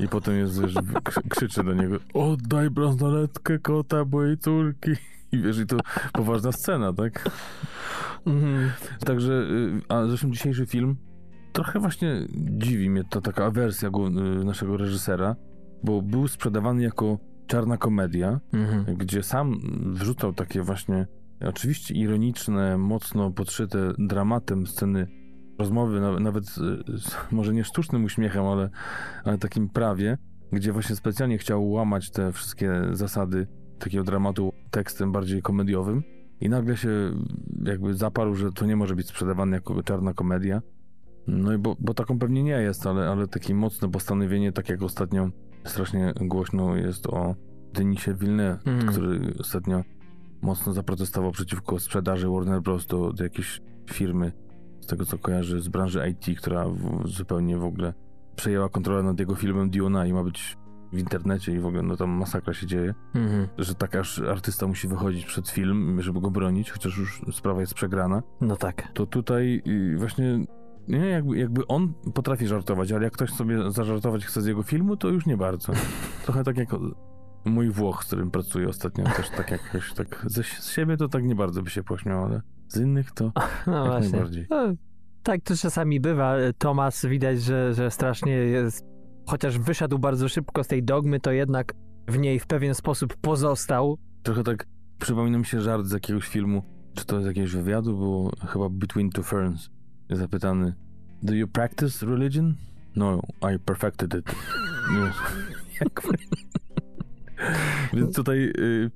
[0.00, 4.90] i potem jest, wiesz, krzy- krzyczy do niego, oddaj bransoletkę kota mojej córki.
[5.32, 5.76] I wiesz, i to
[6.12, 7.30] poważna scena, tak?
[8.26, 8.70] Mhm.
[9.06, 10.96] Także, y, a zresztą dzisiejszy film
[11.52, 12.26] trochę właśnie
[12.58, 15.36] dziwi mnie ta taka awersja y, naszego reżysera,
[15.84, 18.96] bo był sprzedawany jako czarna komedia, Mhm.
[18.96, 19.60] gdzie sam
[19.94, 21.06] wrzucał takie właśnie
[21.40, 25.06] oczywiście ironiczne, mocno podszyte dramatem sceny
[25.58, 26.60] rozmowy, na- nawet z,
[27.32, 28.70] może nie sztucznym uśmiechem, ale,
[29.24, 30.18] ale takim prawie,
[30.52, 33.46] gdzie właśnie specjalnie chciał łamać te wszystkie zasady
[33.78, 36.02] takiego dramatu tekstem bardziej komediowym
[36.40, 36.90] i nagle się
[37.64, 40.62] jakby zaparł, że to nie może być sprzedawane jako czarna komedia.
[41.26, 44.82] No i bo, bo taką pewnie nie jest, ale, ale takie mocne postanowienie, tak jak
[44.82, 45.30] ostatnio
[45.64, 47.34] strasznie głośno jest o
[47.72, 48.88] Denisie Villeneuve, Mhm.
[48.92, 49.82] który ostatnio
[50.42, 52.86] mocno zaprotestował przeciwko sprzedaży Warner Bros.
[52.86, 53.60] do, do jakiejś
[53.92, 54.32] firmy,
[54.80, 57.94] z tego co kojarzy, z branży IT, która w, zupełnie w ogóle
[58.36, 60.56] przejęła kontrolę nad jego filmem Duna i ma być
[60.92, 63.48] w internecie i w ogóle no tam masakra się dzieje, Mhm.
[63.58, 67.74] że tak aż artysta musi wychodzić przed film, żeby go bronić, chociaż już sprawa jest
[67.74, 68.88] przegrana No tak.
[68.94, 70.44] to tutaj y, właśnie
[70.88, 74.96] nie, jakby, jakby on potrafi żartować, ale jak ktoś sobie zażartować chce z jego filmu,
[74.96, 75.72] to już nie bardzo.
[76.24, 76.68] Trochę tak jak
[77.46, 81.24] mój Włoch, z którym pracuję ostatnio, też tak jakoś tak ze, z siebie to tak
[81.24, 83.32] nie bardzo by się pośmiał, ale z innych to
[83.66, 84.10] No jak właśnie.
[84.10, 84.46] najbardziej.
[84.50, 84.74] No,
[85.22, 86.34] tak to czasami bywa.
[86.58, 88.84] Tomas widać, że, że strasznie jest.
[89.26, 91.72] Chociaż wyszedł bardzo szybko z tej dogmy, to jednak
[92.08, 93.98] w niej w pewien sposób pozostał.
[94.22, 94.66] Trochę tak
[94.98, 96.62] przypomina mi się żart z jakiegoś filmu,
[96.94, 99.70] czy to z jakiegoś wywiadu, było chyba Between Two Ferns.
[100.10, 100.74] Zapytany,
[101.22, 102.54] do you practice religion?
[102.96, 103.20] No,
[103.54, 104.34] I perfected it.
[104.92, 105.12] Nie.
[107.94, 108.90] Więc tutaj y,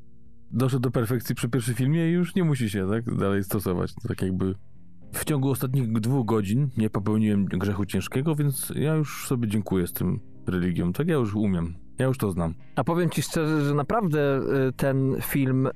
[0.50, 3.94] doszedł do perfekcji przy pierwszym filmie i już nie musi się tak dalej stosować.
[4.08, 4.54] Tak jakby
[5.12, 9.92] w ciągu ostatnich dwóch godzin nie popełniłem grzechu ciężkiego, więc ja już sobie dziękuję z
[9.92, 10.92] tym religią.
[10.92, 11.74] Tak ja już umiem.
[11.98, 12.54] Ja już to znam.
[12.76, 15.68] A powiem ci szczerze, że naprawdę y, ten film,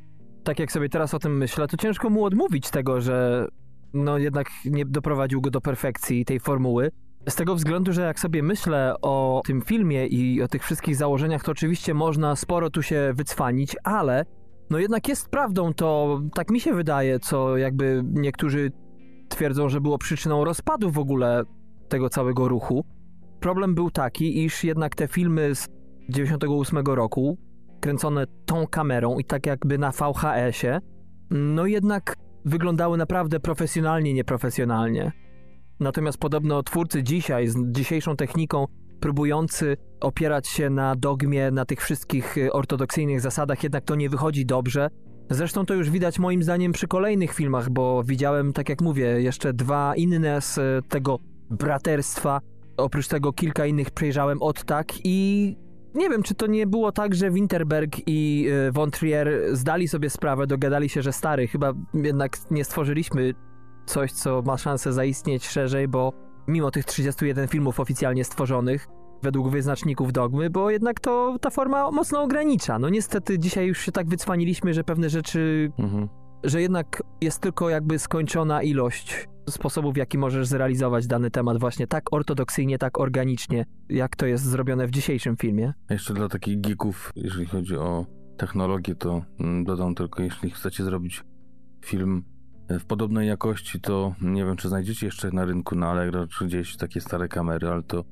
[0.45, 3.49] tak jak sobie teraz o tym myślę, to ciężko mu odmówić tego, że
[3.95, 6.91] no jednak nie doprowadził go do perfekcji tej formuły.
[7.29, 11.45] Z tego względu, że jak sobie myślę o tym filmie i o tych wszystkich założeniach,
[11.45, 14.25] to oczywiście można sporo tu się wycwanić, ale
[14.71, 18.73] no jednak jest prawdą to, tak mi się wydaje, co jakby niektórzy
[19.29, 21.43] twierdzą, że było przyczyną rozpadu w ogóle
[21.89, 22.85] tego całego ruchu.
[23.41, 25.69] Problem był taki, iż jednak te filmy z
[26.09, 27.39] 98 roku,
[27.81, 30.79] kręcone tą kamerą i tak jakby na VHS-ie,
[31.31, 35.24] no jednak wyglądały naprawdę profesjonalnie, nieprofesjonalnie.
[35.81, 38.67] Natomiast podobno twórcy dzisiaj, z dzisiejszą techniką,
[39.01, 44.47] próbujący opierać się na dogmie, na tych wszystkich y, ortodoksyjnych zasadach, jednak to nie wychodzi
[44.47, 44.89] dobrze.
[45.31, 49.53] Zresztą to już widać moim zdaniem przy kolejnych filmach, bo widziałem, tak jak mówię, jeszcze
[49.53, 51.19] dwa inne z y, tego
[51.51, 52.41] braterstwa.
[52.77, 55.57] Oprócz tego kilka innych przejrzałem od tak i
[55.95, 60.11] nie wiem, czy to nie było tak, że Winterberg i y, Von Trier zdali sobie
[60.11, 63.35] sprawę, dogadali się, że stary, chyba jednak nie stworzyliśmy
[63.86, 66.12] coś, co ma szansę zaistnieć szerzej, bo
[66.48, 68.86] mimo tych 31 filmów oficjalnie stworzonych,
[69.23, 72.78] według wyznaczników dogmy, bo jednak to ta forma mocno ogranicza.
[72.78, 76.09] No niestety dzisiaj już się tak wycwaniliśmy, że pewne rzeczy, Mhm.
[76.44, 81.86] że jednak jest tylko jakby skończona ilość sposobów, w jaki możesz zrealizować dany temat właśnie
[81.86, 85.73] tak ortodoksyjnie, tak organicznie, jak to jest zrobione w dzisiejszym filmie.
[85.89, 88.06] A jeszcze dla takich geeków, jeżeli chodzi o
[88.36, 91.23] technologię, to mm, dodam tylko, jeśli chcecie zrobić
[91.85, 92.24] film
[92.69, 96.77] w podobnej jakości, to nie wiem, czy znajdziecie jeszcze na rynku na Allegro, czy gdzieś
[96.77, 98.05] takie stare kamery, ale to,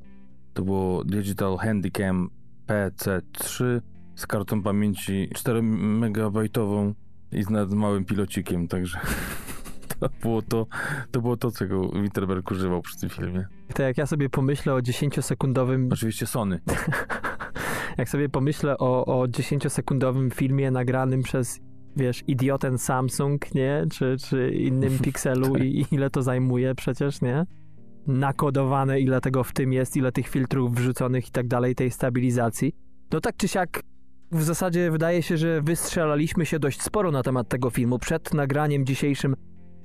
[0.55, 2.31] to było Digital Handycam
[2.67, 3.81] PC3
[4.15, 6.95] z kartą pamięci 4 megabajtową
[7.33, 9.01] i z nad małym pilocikiem, także
[10.01, 10.67] to było to,
[11.11, 13.47] to było to, czego Winterberg używał przy tym filmie.
[13.75, 16.61] To jak ja sobie pomyślę o 10-sekundowym Oczywiście Sony.
[17.99, 21.61] jak sobie pomyślę o, o 10-sekundowym filmie nagranym przez,
[21.97, 23.85] wiesz, idioten Samsung, nie?
[23.93, 27.47] Czy, czy innym Pixelu i, i ile to zajmuje przecież, nie?
[28.07, 32.75] Nakodowane, ile tego w tym jest, ile tych filtrów wrzuconych i tak dalej, tej stabilizacji.
[33.13, 33.83] No tak czy siak,
[34.33, 37.99] w zasadzie wydaje się, że wystrzelaliśmy się dość sporo na temat tego filmu.
[37.99, 39.37] Przed nagraniem dzisiejszym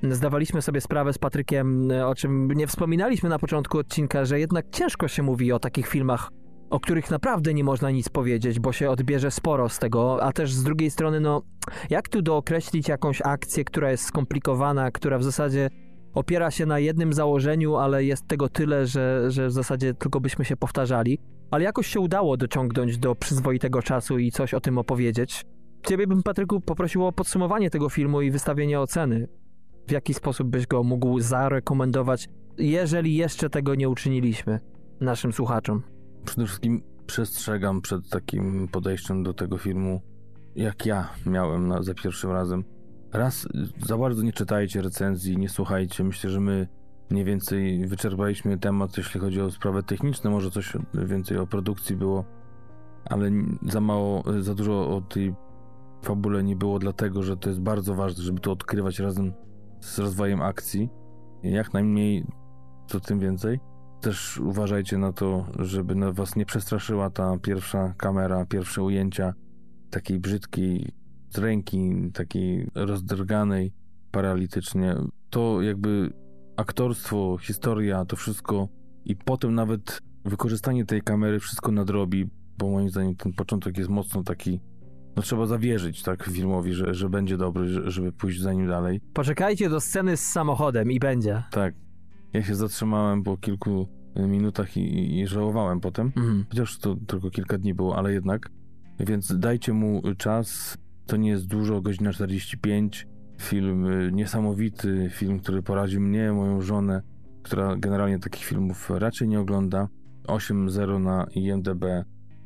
[0.04, 5.08] zdawaliśmy sobie sprawę z Patrykiem, o czym nie wspominaliśmy na początku odcinka, że jednak ciężko
[5.08, 6.32] się mówi o takich filmach,
[6.70, 10.54] o których naprawdę nie można nic powiedzieć, bo się odbierze sporo z tego, a też
[10.54, 11.42] z drugiej strony, no,
[11.90, 15.70] jak tu dookreślić jakąś akcję, która jest skomplikowana, która w zasadzie
[16.14, 20.46] opiera się na jednym założeniu, ale jest tego tyle, że, że w zasadzie tylko byśmy
[20.46, 21.20] się powtarzali.
[21.52, 25.46] Ale jakoś się udało dociągnąć do przyzwoitego czasu i coś o tym opowiedzieć.
[25.88, 29.28] Ciebie bym, Patryku, poprosił o podsumowanie tego filmu i wystawienie oceny.
[29.88, 32.28] W jaki sposób byś go mógł zarekomendować,
[32.58, 34.60] jeżeli jeszcze tego nie uczyniliśmy
[35.02, 35.97] naszym słuchaczom?
[36.28, 40.02] Przede wszystkim przestrzegam przed takim podejściem do tego filmu,
[40.56, 42.64] jak ja miałem na, za pierwszym razem.
[43.14, 43.48] Raz
[43.86, 46.04] za bardzo nie czytajcie recenzji, nie słuchajcie.
[46.04, 46.68] Myślę, że my
[47.10, 50.30] mniej więcej wyczerpaliśmy temat, jeśli chodzi o sprawy techniczne.
[50.30, 52.26] Może coś więcej o produkcji było,
[53.06, 53.32] ale
[53.68, 55.36] za mało, za dużo o tej
[56.04, 59.34] fabule nie było, dlatego że to jest bardzo ważne, żeby to odkrywać razem
[59.80, 60.90] z rozwojem akcji.
[61.44, 62.26] Jak najmniej,
[62.88, 63.60] to tym więcej.
[64.02, 69.34] Też uważajcie na to, żeby na was nie przestraszyła ta pierwsza kamera, pierwsze ujęcia
[69.90, 70.92] takiej brzydkiej
[71.30, 73.74] z ręki, takiej rozdrganej
[74.12, 74.96] paralitycznie.
[75.30, 76.14] To jakby
[76.58, 78.68] aktorstwo, historia, to wszystko
[79.06, 84.24] i potem nawet wykorzystanie tej kamery wszystko nadrobi, bo moim zdaniem ten początek jest mocno
[84.24, 84.60] taki
[85.18, 89.02] no trzeba zawierzyć tak filmowi, że, że będzie dobry, żeby pójść za nim dalej.
[89.14, 91.44] Poczekajcie do sceny z samochodem i będzie.
[91.52, 91.74] Tak.
[92.34, 96.46] Ja się zatrzymałem po kilku minutach i, i żałowałem potem, Mhm.
[96.50, 98.50] chociaż to tylko kilka dni było, ale jednak.
[99.00, 100.78] Więc dajcie mu czas.
[101.06, 103.08] To nie jest dużo, godzina 45.
[103.42, 107.02] Film y, niesamowity, film, który poraził mnie, moją żonę,
[107.44, 109.88] która generalnie takich filmów raczej nie ogląda.
[110.28, 111.86] 8.0 na IMDb.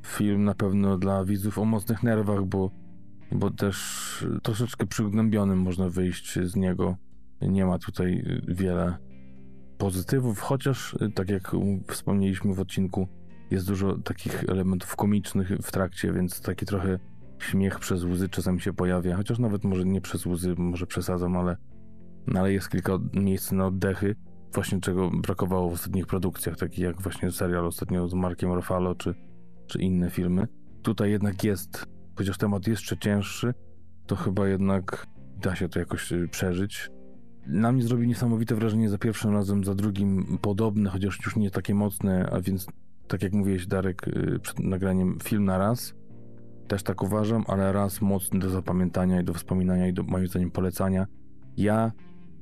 [0.05, 2.71] Film na pewno dla widzów o mocnych nerwach, bo,
[3.31, 6.95] bo też troszeczkę przygnębionym można wyjść z niego.
[7.41, 8.97] Nie ma tutaj wiele
[9.81, 11.51] pozytywów, chociaż tak jak
[11.87, 13.07] wspomnieliśmy w odcinku,
[13.51, 16.99] jest dużo takich elementów komicznych w trakcie, więc taki trochę
[17.39, 21.57] śmiech przez łzy czasami się pojawia, chociaż nawet może nie przez łzy, może przesadzam, ale,
[22.27, 24.15] no ale jest kilka miejsc na oddechy,
[24.53, 29.13] właśnie czego brakowało w ostatnich produkcjach, takich jak właśnie serial ostatnio z Markiem Ruffalo, czy,
[29.67, 30.47] czy inne filmy.
[30.81, 31.85] Tutaj jednak jest,
[32.15, 33.53] chociaż temat jeszcze cięższy,
[34.07, 36.89] to chyba jednak da się to jakoś y, przeżyć.
[37.47, 41.75] Na mnie zrobił niesamowite wrażenie za pierwszym razem, za drugim podobne, chociaż już nie takie
[41.75, 42.67] mocne, a więc
[43.07, 45.93] tak jak mówiłeś Darek y, przed nagraniem, film na raz.
[46.67, 50.51] Też tak uważam, ale raz mocny do zapamiętania i do wspominania i do moim zdaniem
[50.51, 51.07] polecania.
[51.57, 51.91] Ja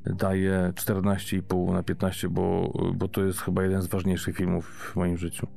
[0.05, 5.17] daję 14,5 na 15, bo, bo to jest chyba jeden z ważniejszych filmów w moim
[5.17, 5.47] życiu.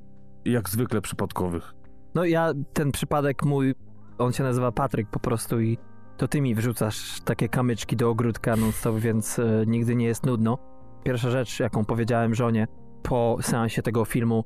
[0.45, 1.75] Jak zwykle przypadkowych.
[2.15, 3.75] No ja, ten przypadek mój,
[4.19, 5.79] on się nazywa Patryk po prostu i
[6.23, 10.27] to ty mi wrzucasz takie kamyczki do ogródka non stop, więc e, nigdy nie jest
[10.27, 10.59] nudno.
[11.05, 12.67] Pierwsza rzecz, jaką powiedziałem żonie
[13.03, 14.45] po seansie tego filmu,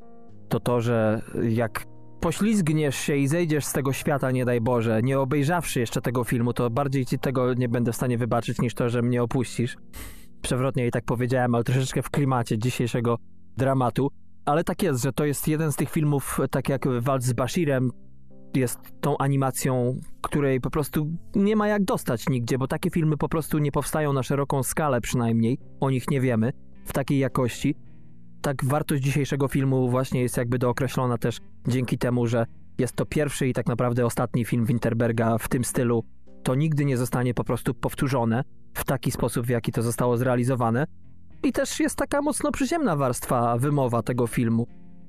[0.48, 1.84] to to, że jak
[2.20, 6.52] poślizgniesz się i zejdziesz z tego świata, nie daj Boże, nie obejrzawszy jeszcze tego filmu,
[6.52, 9.76] to bardziej ci tego nie będę w stanie wybaczyć niż to, że mnie opuścisz.
[10.42, 13.18] Przewrotnie i tak powiedziałem, ale troszeczkę w klimacie dzisiejszego
[13.56, 14.10] dramatu.
[14.44, 17.90] Ale tak jest, że to jest jeden z tych filmów, tak jak Walc z Bashirem,
[18.56, 23.28] jest tą animacją, której po prostu nie ma jak dostać nigdzie, bo takie filmy po
[23.28, 26.52] prostu nie powstają na szeroką skalę przynajmniej, o nich nie wiemy,
[26.84, 27.74] w takiej jakości.
[28.42, 31.38] Tak wartość dzisiejszego filmu właśnie jest jakby dookreślona też
[31.68, 32.46] dzięki temu, że
[32.78, 36.04] jest to pierwszy i tak naprawdę ostatni film Winterberga w tym stylu.
[36.42, 40.86] To nigdy nie zostanie po prostu powtórzone w taki sposób, w jaki to zostało zrealizowane.
[41.42, 44.66] I też jest taka mocno przyziemna warstwa wymowa tego filmu.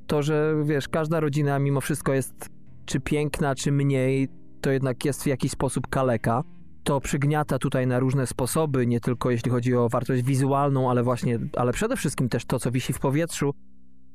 [0.07, 2.49] To, że wiesz, każda rodzina mimo wszystko jest
[2.87, 4.27] czy piękna, czy mniej,
[4.61, 6.43] to jednak jest w jakiś sposób kaleka.
[6.83, 11.39] To przygniata tutaj na różne sposoby, nie tylko jeśli chodzi o wartość wizualną, ale właśnie,
[11.55, 13.53] ale przede wszystkim też to, co wisi w powietrzu.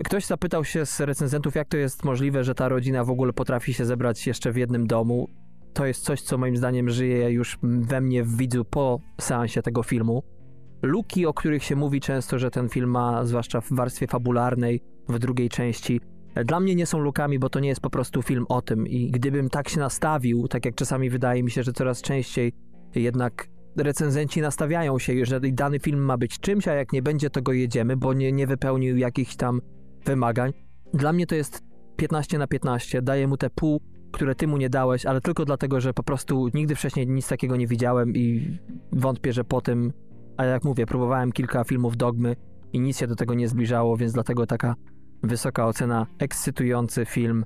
[0.05, 3.75] Ktoś zapytał się z recenzentów, jak to jest możliwe, że ta rodzina w ogóle potrafi
[3.75, 5.29] się zebrać jeszcze w jednym domu.
[5.73, 9.83] To jest coś, co moim zdaniem żyje już we mnie w widzu po seansie tego
[9.83, 10.23] filmu.
[10.83, 15.19] Luki, o których się mówi często, że ten film ma, zwłaszcza w warstwie fabularnej, w
[15.19, 16.01] drugiej części,
[16.45, 18.87] dla mnie nie są lukami, bo to nie jest po prostu film o tym.
[18.87, 22.53] I gdybym tak się nastawił, tak jak czasami wydaje mi się, że coraz częściej
[22.95, 27.43] jednak recenzenci nastawiają się, że dany film ma być czymś, a jak nie będzie, to
[27.43, 29.61] go jedziemy, bo nie, nie wypełnił jakichś tam
[30.05, 30.53] wymagań.
[30.95, 31.63] Dla mnie to jest
[31.97, 33.03] 15 na 15.
[33.03, 33.81] Daję mu te pół,
[34.13, 37.57] które ty mu nie dałeś, ale tylko dlatego, że po prostu nigdy wcześniej nic takiego
[37.57, 38.59] nie widziałem i
[38.93, 39.93] wątpię, że po tym,
[40.37, 42.37] a jak mówię, próbowałem kilka filmów dogmy
[42.73, 44.75] i nic się do tego nie zbliżało, więc dlatego taka
[45.23, 47.45] wysoka ocena, ekscytujący film.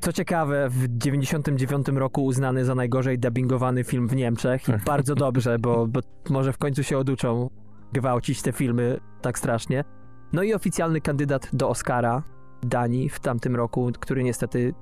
[0.00, 5.58] Co ciekawe, w 99 roku uznany za najgorzej dubbingowany film w Niemczech i bardzo dobrze,
[5.58, 6.00] bo, bo
[6.30, 7.50] może w końcu się oduczą
[7.92, 9.84] gwałcić te filmy tak strasznie.
[10.32, 12.22] No i oficjalny kandydat do Oscara
[12.62, 14.74] Danii w tamtym roku, który niestety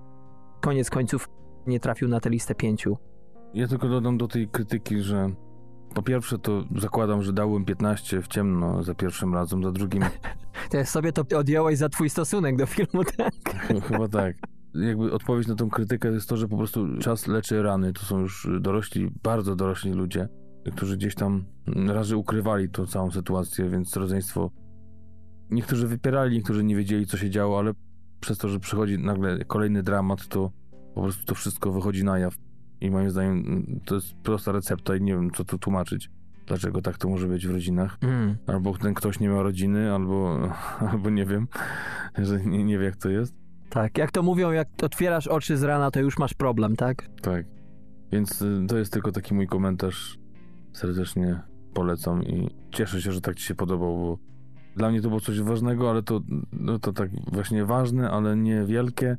[0.60, 1.28] koniec końców
[1.66, 2.96] nie trafił na tę listę pięciu.
[3.54, 5.30] Ja tylko dodam do tej krytyki, że
[5.94, 10.04] po pierwsze to zakładam, że dałem 15 w ciemno za pierwszym razem, za drugim
[10.70, 13.34] Ty sobie to odjąłeś za twój stosunek do filmu, tak?
[13.48, 14.36] Ch- Chyba tak.
[14.74, 17.92] Jakby odpowiedź na tą krytykę jest to, że po prostu czas leczy rany.
[17.92, 20.28] To są już dorośli, bardzo dorośli ludzie,
[20.76, 21.44] którzy gdzieś tam
[21.86, 24.50] razy ukrywali tą całą sytuację, więc rodzeństwo.
[25.50, 27.72] Niektórzy wypierali, niektórzy nie wiedzieli, co się działo, ale
[28.20, 30.50] przez to, że przychodzi nagle kolejny dramat, to
[30.94, 32.34] po prostu to wszystko wychodzi na jaw.
[32.80, 36.10] I moim zdaniem mm, to jest prosta recepta i nie wiem, co tu tłumaczyć.
[36.46, 37.98] Dlaczego tak to może być w rodzinach?
[38.00, 38.36] Mm.
[38.46, 40.38] Albo ten ktoś nie miał rodziny, albo,
[40.90, 41.48] albo nie wiem,
[42.18, 43.34] że nie, nie wie, jak to jest.
[43.70, 47.08] Tak, jak to mówią, jak otwierasz oczy z rana, to już masz problem, tak?
[47.22, 47.46] Tak.
[48.12, 50.18] Więc y, to jest tylko taki mój komentarz.
[50.72, 51.40] Serdecznie
[51.74, 54.18] polecam i cieszę się, że tak ci się podobał, bo
[54.76, 56.20] dla mnie to było coś ważnego, ale to,
[56.52, 59.16] no to tak właśnie ważne, ale nie wielkie,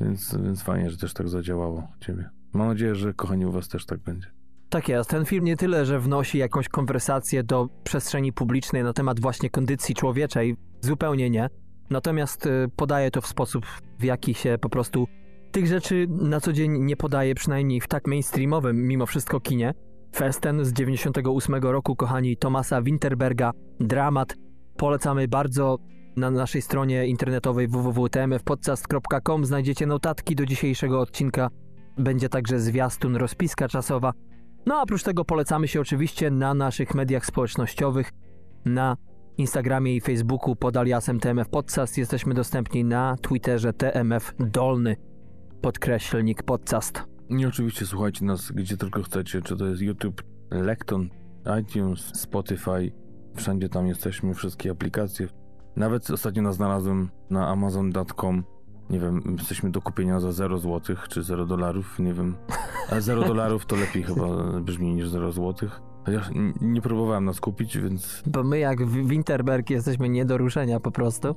[0.00, 2.30] więc, więc fajnie, że też tak zadziałało u ciebie.
[2.52, 4.26] Mam nadzieję, że kochani u was też tak będzie.
[4.70, 5.10] Tak jest.
[5.10, 9.94] Ten film nie tyle, że wnosi jakąś konwersację do przestrzeni publicznej na temat właśnie kondycji
[9.94, 11.48] człowieczej, zupełnie nie.
[11.90, 13.66] Natomiast y, podaje to w sposób,
[13.98, 15.06] w jaki się po prostu
[15.52, 19.74] tych rzeczy na co dzień nie podaje, przynajmniej w tak mainstreamowym mimo wszystko kinie.
[20.16, 23.50] Festen z 98 roku, kochani, Tomasa Winterberga,
[23.80, 24.36] dramat.
[24.76, 25.78] Polecamy bardzo.
[26.16, 31.50] Na naszej stronie internetowej www.tmfpodcast.com znajdziecie notatki do dzisiejszego odcinka.
[32.00, 34.12] Będzie także zwiastun, rozpiska czasowa.
[34.66, 38.12] No a oprócz tego polecamy się oczywiście na naszych mediach społecznościowych,
[38.64, 38.96] na
[39.38, 41.98] Instagramie i Facebooku pod aliasem TMF Podcast.
[41.98, 44.96] Jesteśmy dostępni na Twitterze TMF Dolny,
[45.62, 47.02] podkreślnik podcast.
[47.28, 51.08] I oczywiście słuchajcie nas gdzie tylko chcecie, czy to jest YouTube, Lekton,
[51.60, 52.92] iTunes, Spotify.
[53.34, 55.28] Wszędzie tam jesteśmy, wszystkie aplikacje.
[55.76, 58.44] Nawet ostatnio nas znalazłem na amazon.com.
[58.90, 62.36] Nie wiem, jesteśmy do kupienia za 0 zł czy 0 dolarów, nie wiem.
[62.90, 64.26] A 0 dolarów to lepiej chyba
[64.60, 65.80] brzmi niż 0 złotych.
[66.06, 66.30] Chociaż
[66.60, 71.34] nie próbowałem nas kupić, więc Bo my jak Winterberg jesteśmy nie do ruszenia po prostu.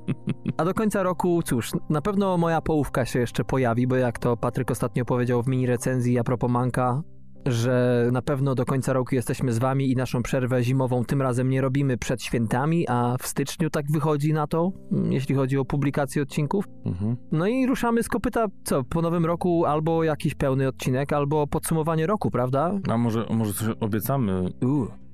[0.58, 4.38] A do końca roku, cóż, na pewno moja połówka się jeszcze pojawi, bo jak to
[4.38, 7.02] Patryk ostatnio powiedział w mini recenzji a propos Manka,
[7.46, 11.50] że na pewno do końca roku jesteśmy z wami i naszą przerwę zimową tym razem
[11.50, 15.66] nie robimy przed świętami, a w styczniu tak wychodzi na to, mm, jeśli chodzi o
[15.66, 16.66] publikację odcinków.
[16.86, 17.18] mhm.
[17.32, 22.08] No i ruszamy z kopyta, co, po nowym roku albo jakiś pełny odcinek, albo podsumowanie
[22.08, 22.80] roku, prawda?
[22.90, 24.50] A może, może coś obiecamy,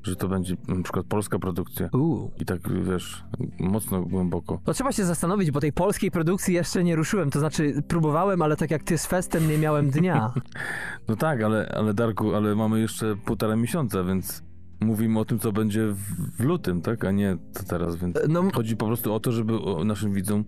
[0.04, 1.90] że to będzie na przykład polska produkcja.
[1.94, 2.32] uuu.
[2.40, 3.24] I tak, wiesz,
[3.60, 4.62] mocno głęboko.
[4.64, 7.30] To trzeba się zastanowić, bo tej polskiej produkcji jeszcze nie ruszyłem.
[7.30, 10.34] To znaczy, próbowałem, ale tak jak ty z festem nie miałem dnia.
[11.08, 14.44] No tak, ale, ale Darku, ale mamy jeszcze półtora miesiąca, więc
[14.82, 15.88] mówimy o tym, co będzie
[16.38, 17.06] w, lutym, tak?
[17.06, 19.54] A nie to teraz, więc No, chodzi po prostu o to, żeby
[19.86, 20.44] naszym widzom,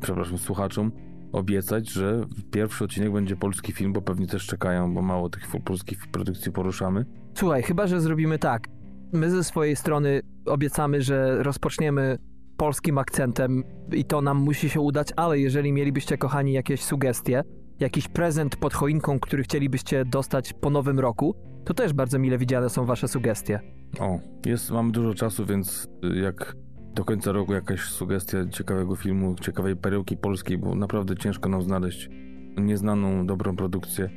[0.00, 0.92] przepraszam, słuchaczom
[1.32, 6.06] obiecać, że pierwszy odcinek będzie polski film, bo pewnie też czekają, bo mało tych polskich
[6.06, 7.04] produkcji poruszamy.
[7.34, 8.68] słuchaj, chyba, że zrobimy tak.
[9.14, 12.18] My ze swojej strony obiecamy, że rozpoczniemy
[12.56, 17.42] polskim akcentem i to nam musi się udać, ale jeżeli mielibyście, kochani, jakieś sugestie,
[17.80, 21.34] jakiś prezent pod choinką, który chcielibyście dostać po nowym roku,
[21.64, 23.60] to też bardzo mile widziane są wasze sugestie.
[24.00, 26.56] O, jest, mamy dużo czasu, więc y, jak
[26.94, 32.10] do końca roku jakaś sugestia ciekawego filmu, ciekawej perełki polskiej, bo naprawdę ciężko nam znaleźć
[32.56, 34.10] nieznaną, dobrą produkcję,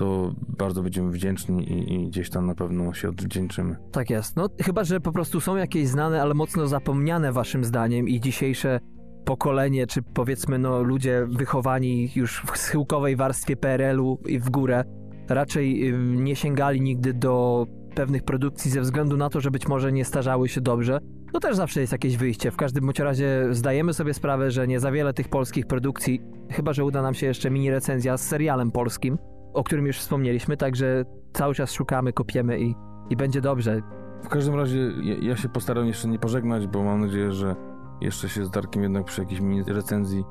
[0.00, 3.76] to bardzo będziemy wdzięczni i, i gdzieś tam na pewno się odwdzięczymy.
[3.92, 4.36] Tak jest.
[4.36, 8.80] No chyba, że po prostu są jakieś znane, ale mocno zapomniane waszym zdaniem i dzisiejsze
[9.24, 14.84] pokolenie, czy powiedzmy no ludzie wychowani już w schyłkowej warstwie PRL-u i w górę,
[15.28, 20.04] raczej nie sięgali nigdy do pewnych produkcji ze względu na to, że być może nie
[20.04, 20.98] starzały się dobrze.
[21.32, 22.50] No też zawsze jest jakieś wyjście.
[22.50, 26.20] W każdym bądź razie zdajemy sobie sprawę, że nie za wiele tych polskich produkcji,
[26.50, 29.18] chyba że uda nam się jeszcze mini recenzja z serialem polskim,
[29.52, 32.74] o którym już wspomnieliśmy, także cały czas szukamy, kopiemy i,
[33.10, 33.82] i będzie dobrze.
[34.22, 37.56] W każdym razie ja, ja się postaram jeszcze nie pożegnać, bo mam nadzieję, że
[38.00, 40.24] jeszcze się z Darkiem jednak przy jakiejś mini recenzji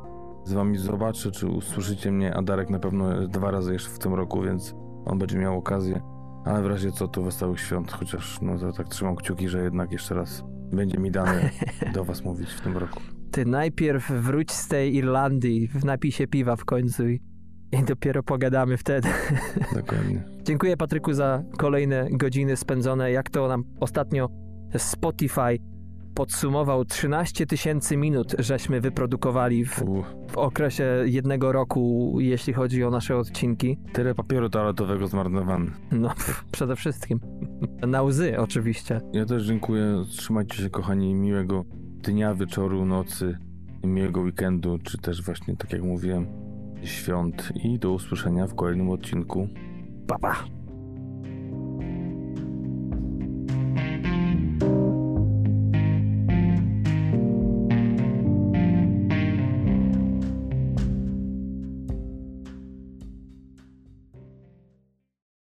[0.44, 4.14] z wami zobaczę, czy usłyszycie mnie, a Darek na pewno dwa razy jeszcze w tym
[4.14, 4.76] roku, więc
[5.06, 6.02] on będzie miał okazję.
[6.46, 9.91] Ale w razie co, to wesołych świąt, chociaż no to tak trzymam kciuki, że jednak
[9.91, 11.50] jeszcze raz będzie mi dane
[11.94, 13.00] do was mówić w tym roku.
[13.32, 17.22] Ty najpierw wróć z tej Irlandii, napij się piwa w końcu i,
[17.72, 19.08] i dopiero pogadamy wtedy.
[19.76, 20.24] Dokładnie.
[20.44, 24.30] Dziękuję Patryku za kolejne godziny spędzone, jak to nam ostatnio
[24.78, 25.60] Spotify
[26.14, 29.84] podsumował 13 tysięcy minut, żeśmy wyprodukowali w,
[30.28, 33.78] w okresie jednego roku, jeśli chodzi o nasze odcinki.
[33.94, 35.72] tyle papieru toaletowego zmarnowany.
[35.91, 37.20] No, pff, przede wszystkim.
[37.88, 39.02] Na łzy, oczywiście.
[39.14, 40.04] Ja też dziękuję.
[40.10, 41.16] Trzymajcie się, kochani.
[41.16, 41.66] Miłego
[42.04, 43.38] dnia, wieczoru, nocy,
[43.84, 46.28] miłego weekendu, czy też właśnie, tak jak mówiłem,
[46.84, 47.51] świąt.
[47.64, 49.47] I do usłyszenia w kolejnym odcinku.
[50.07, 50.59] Pa, pa.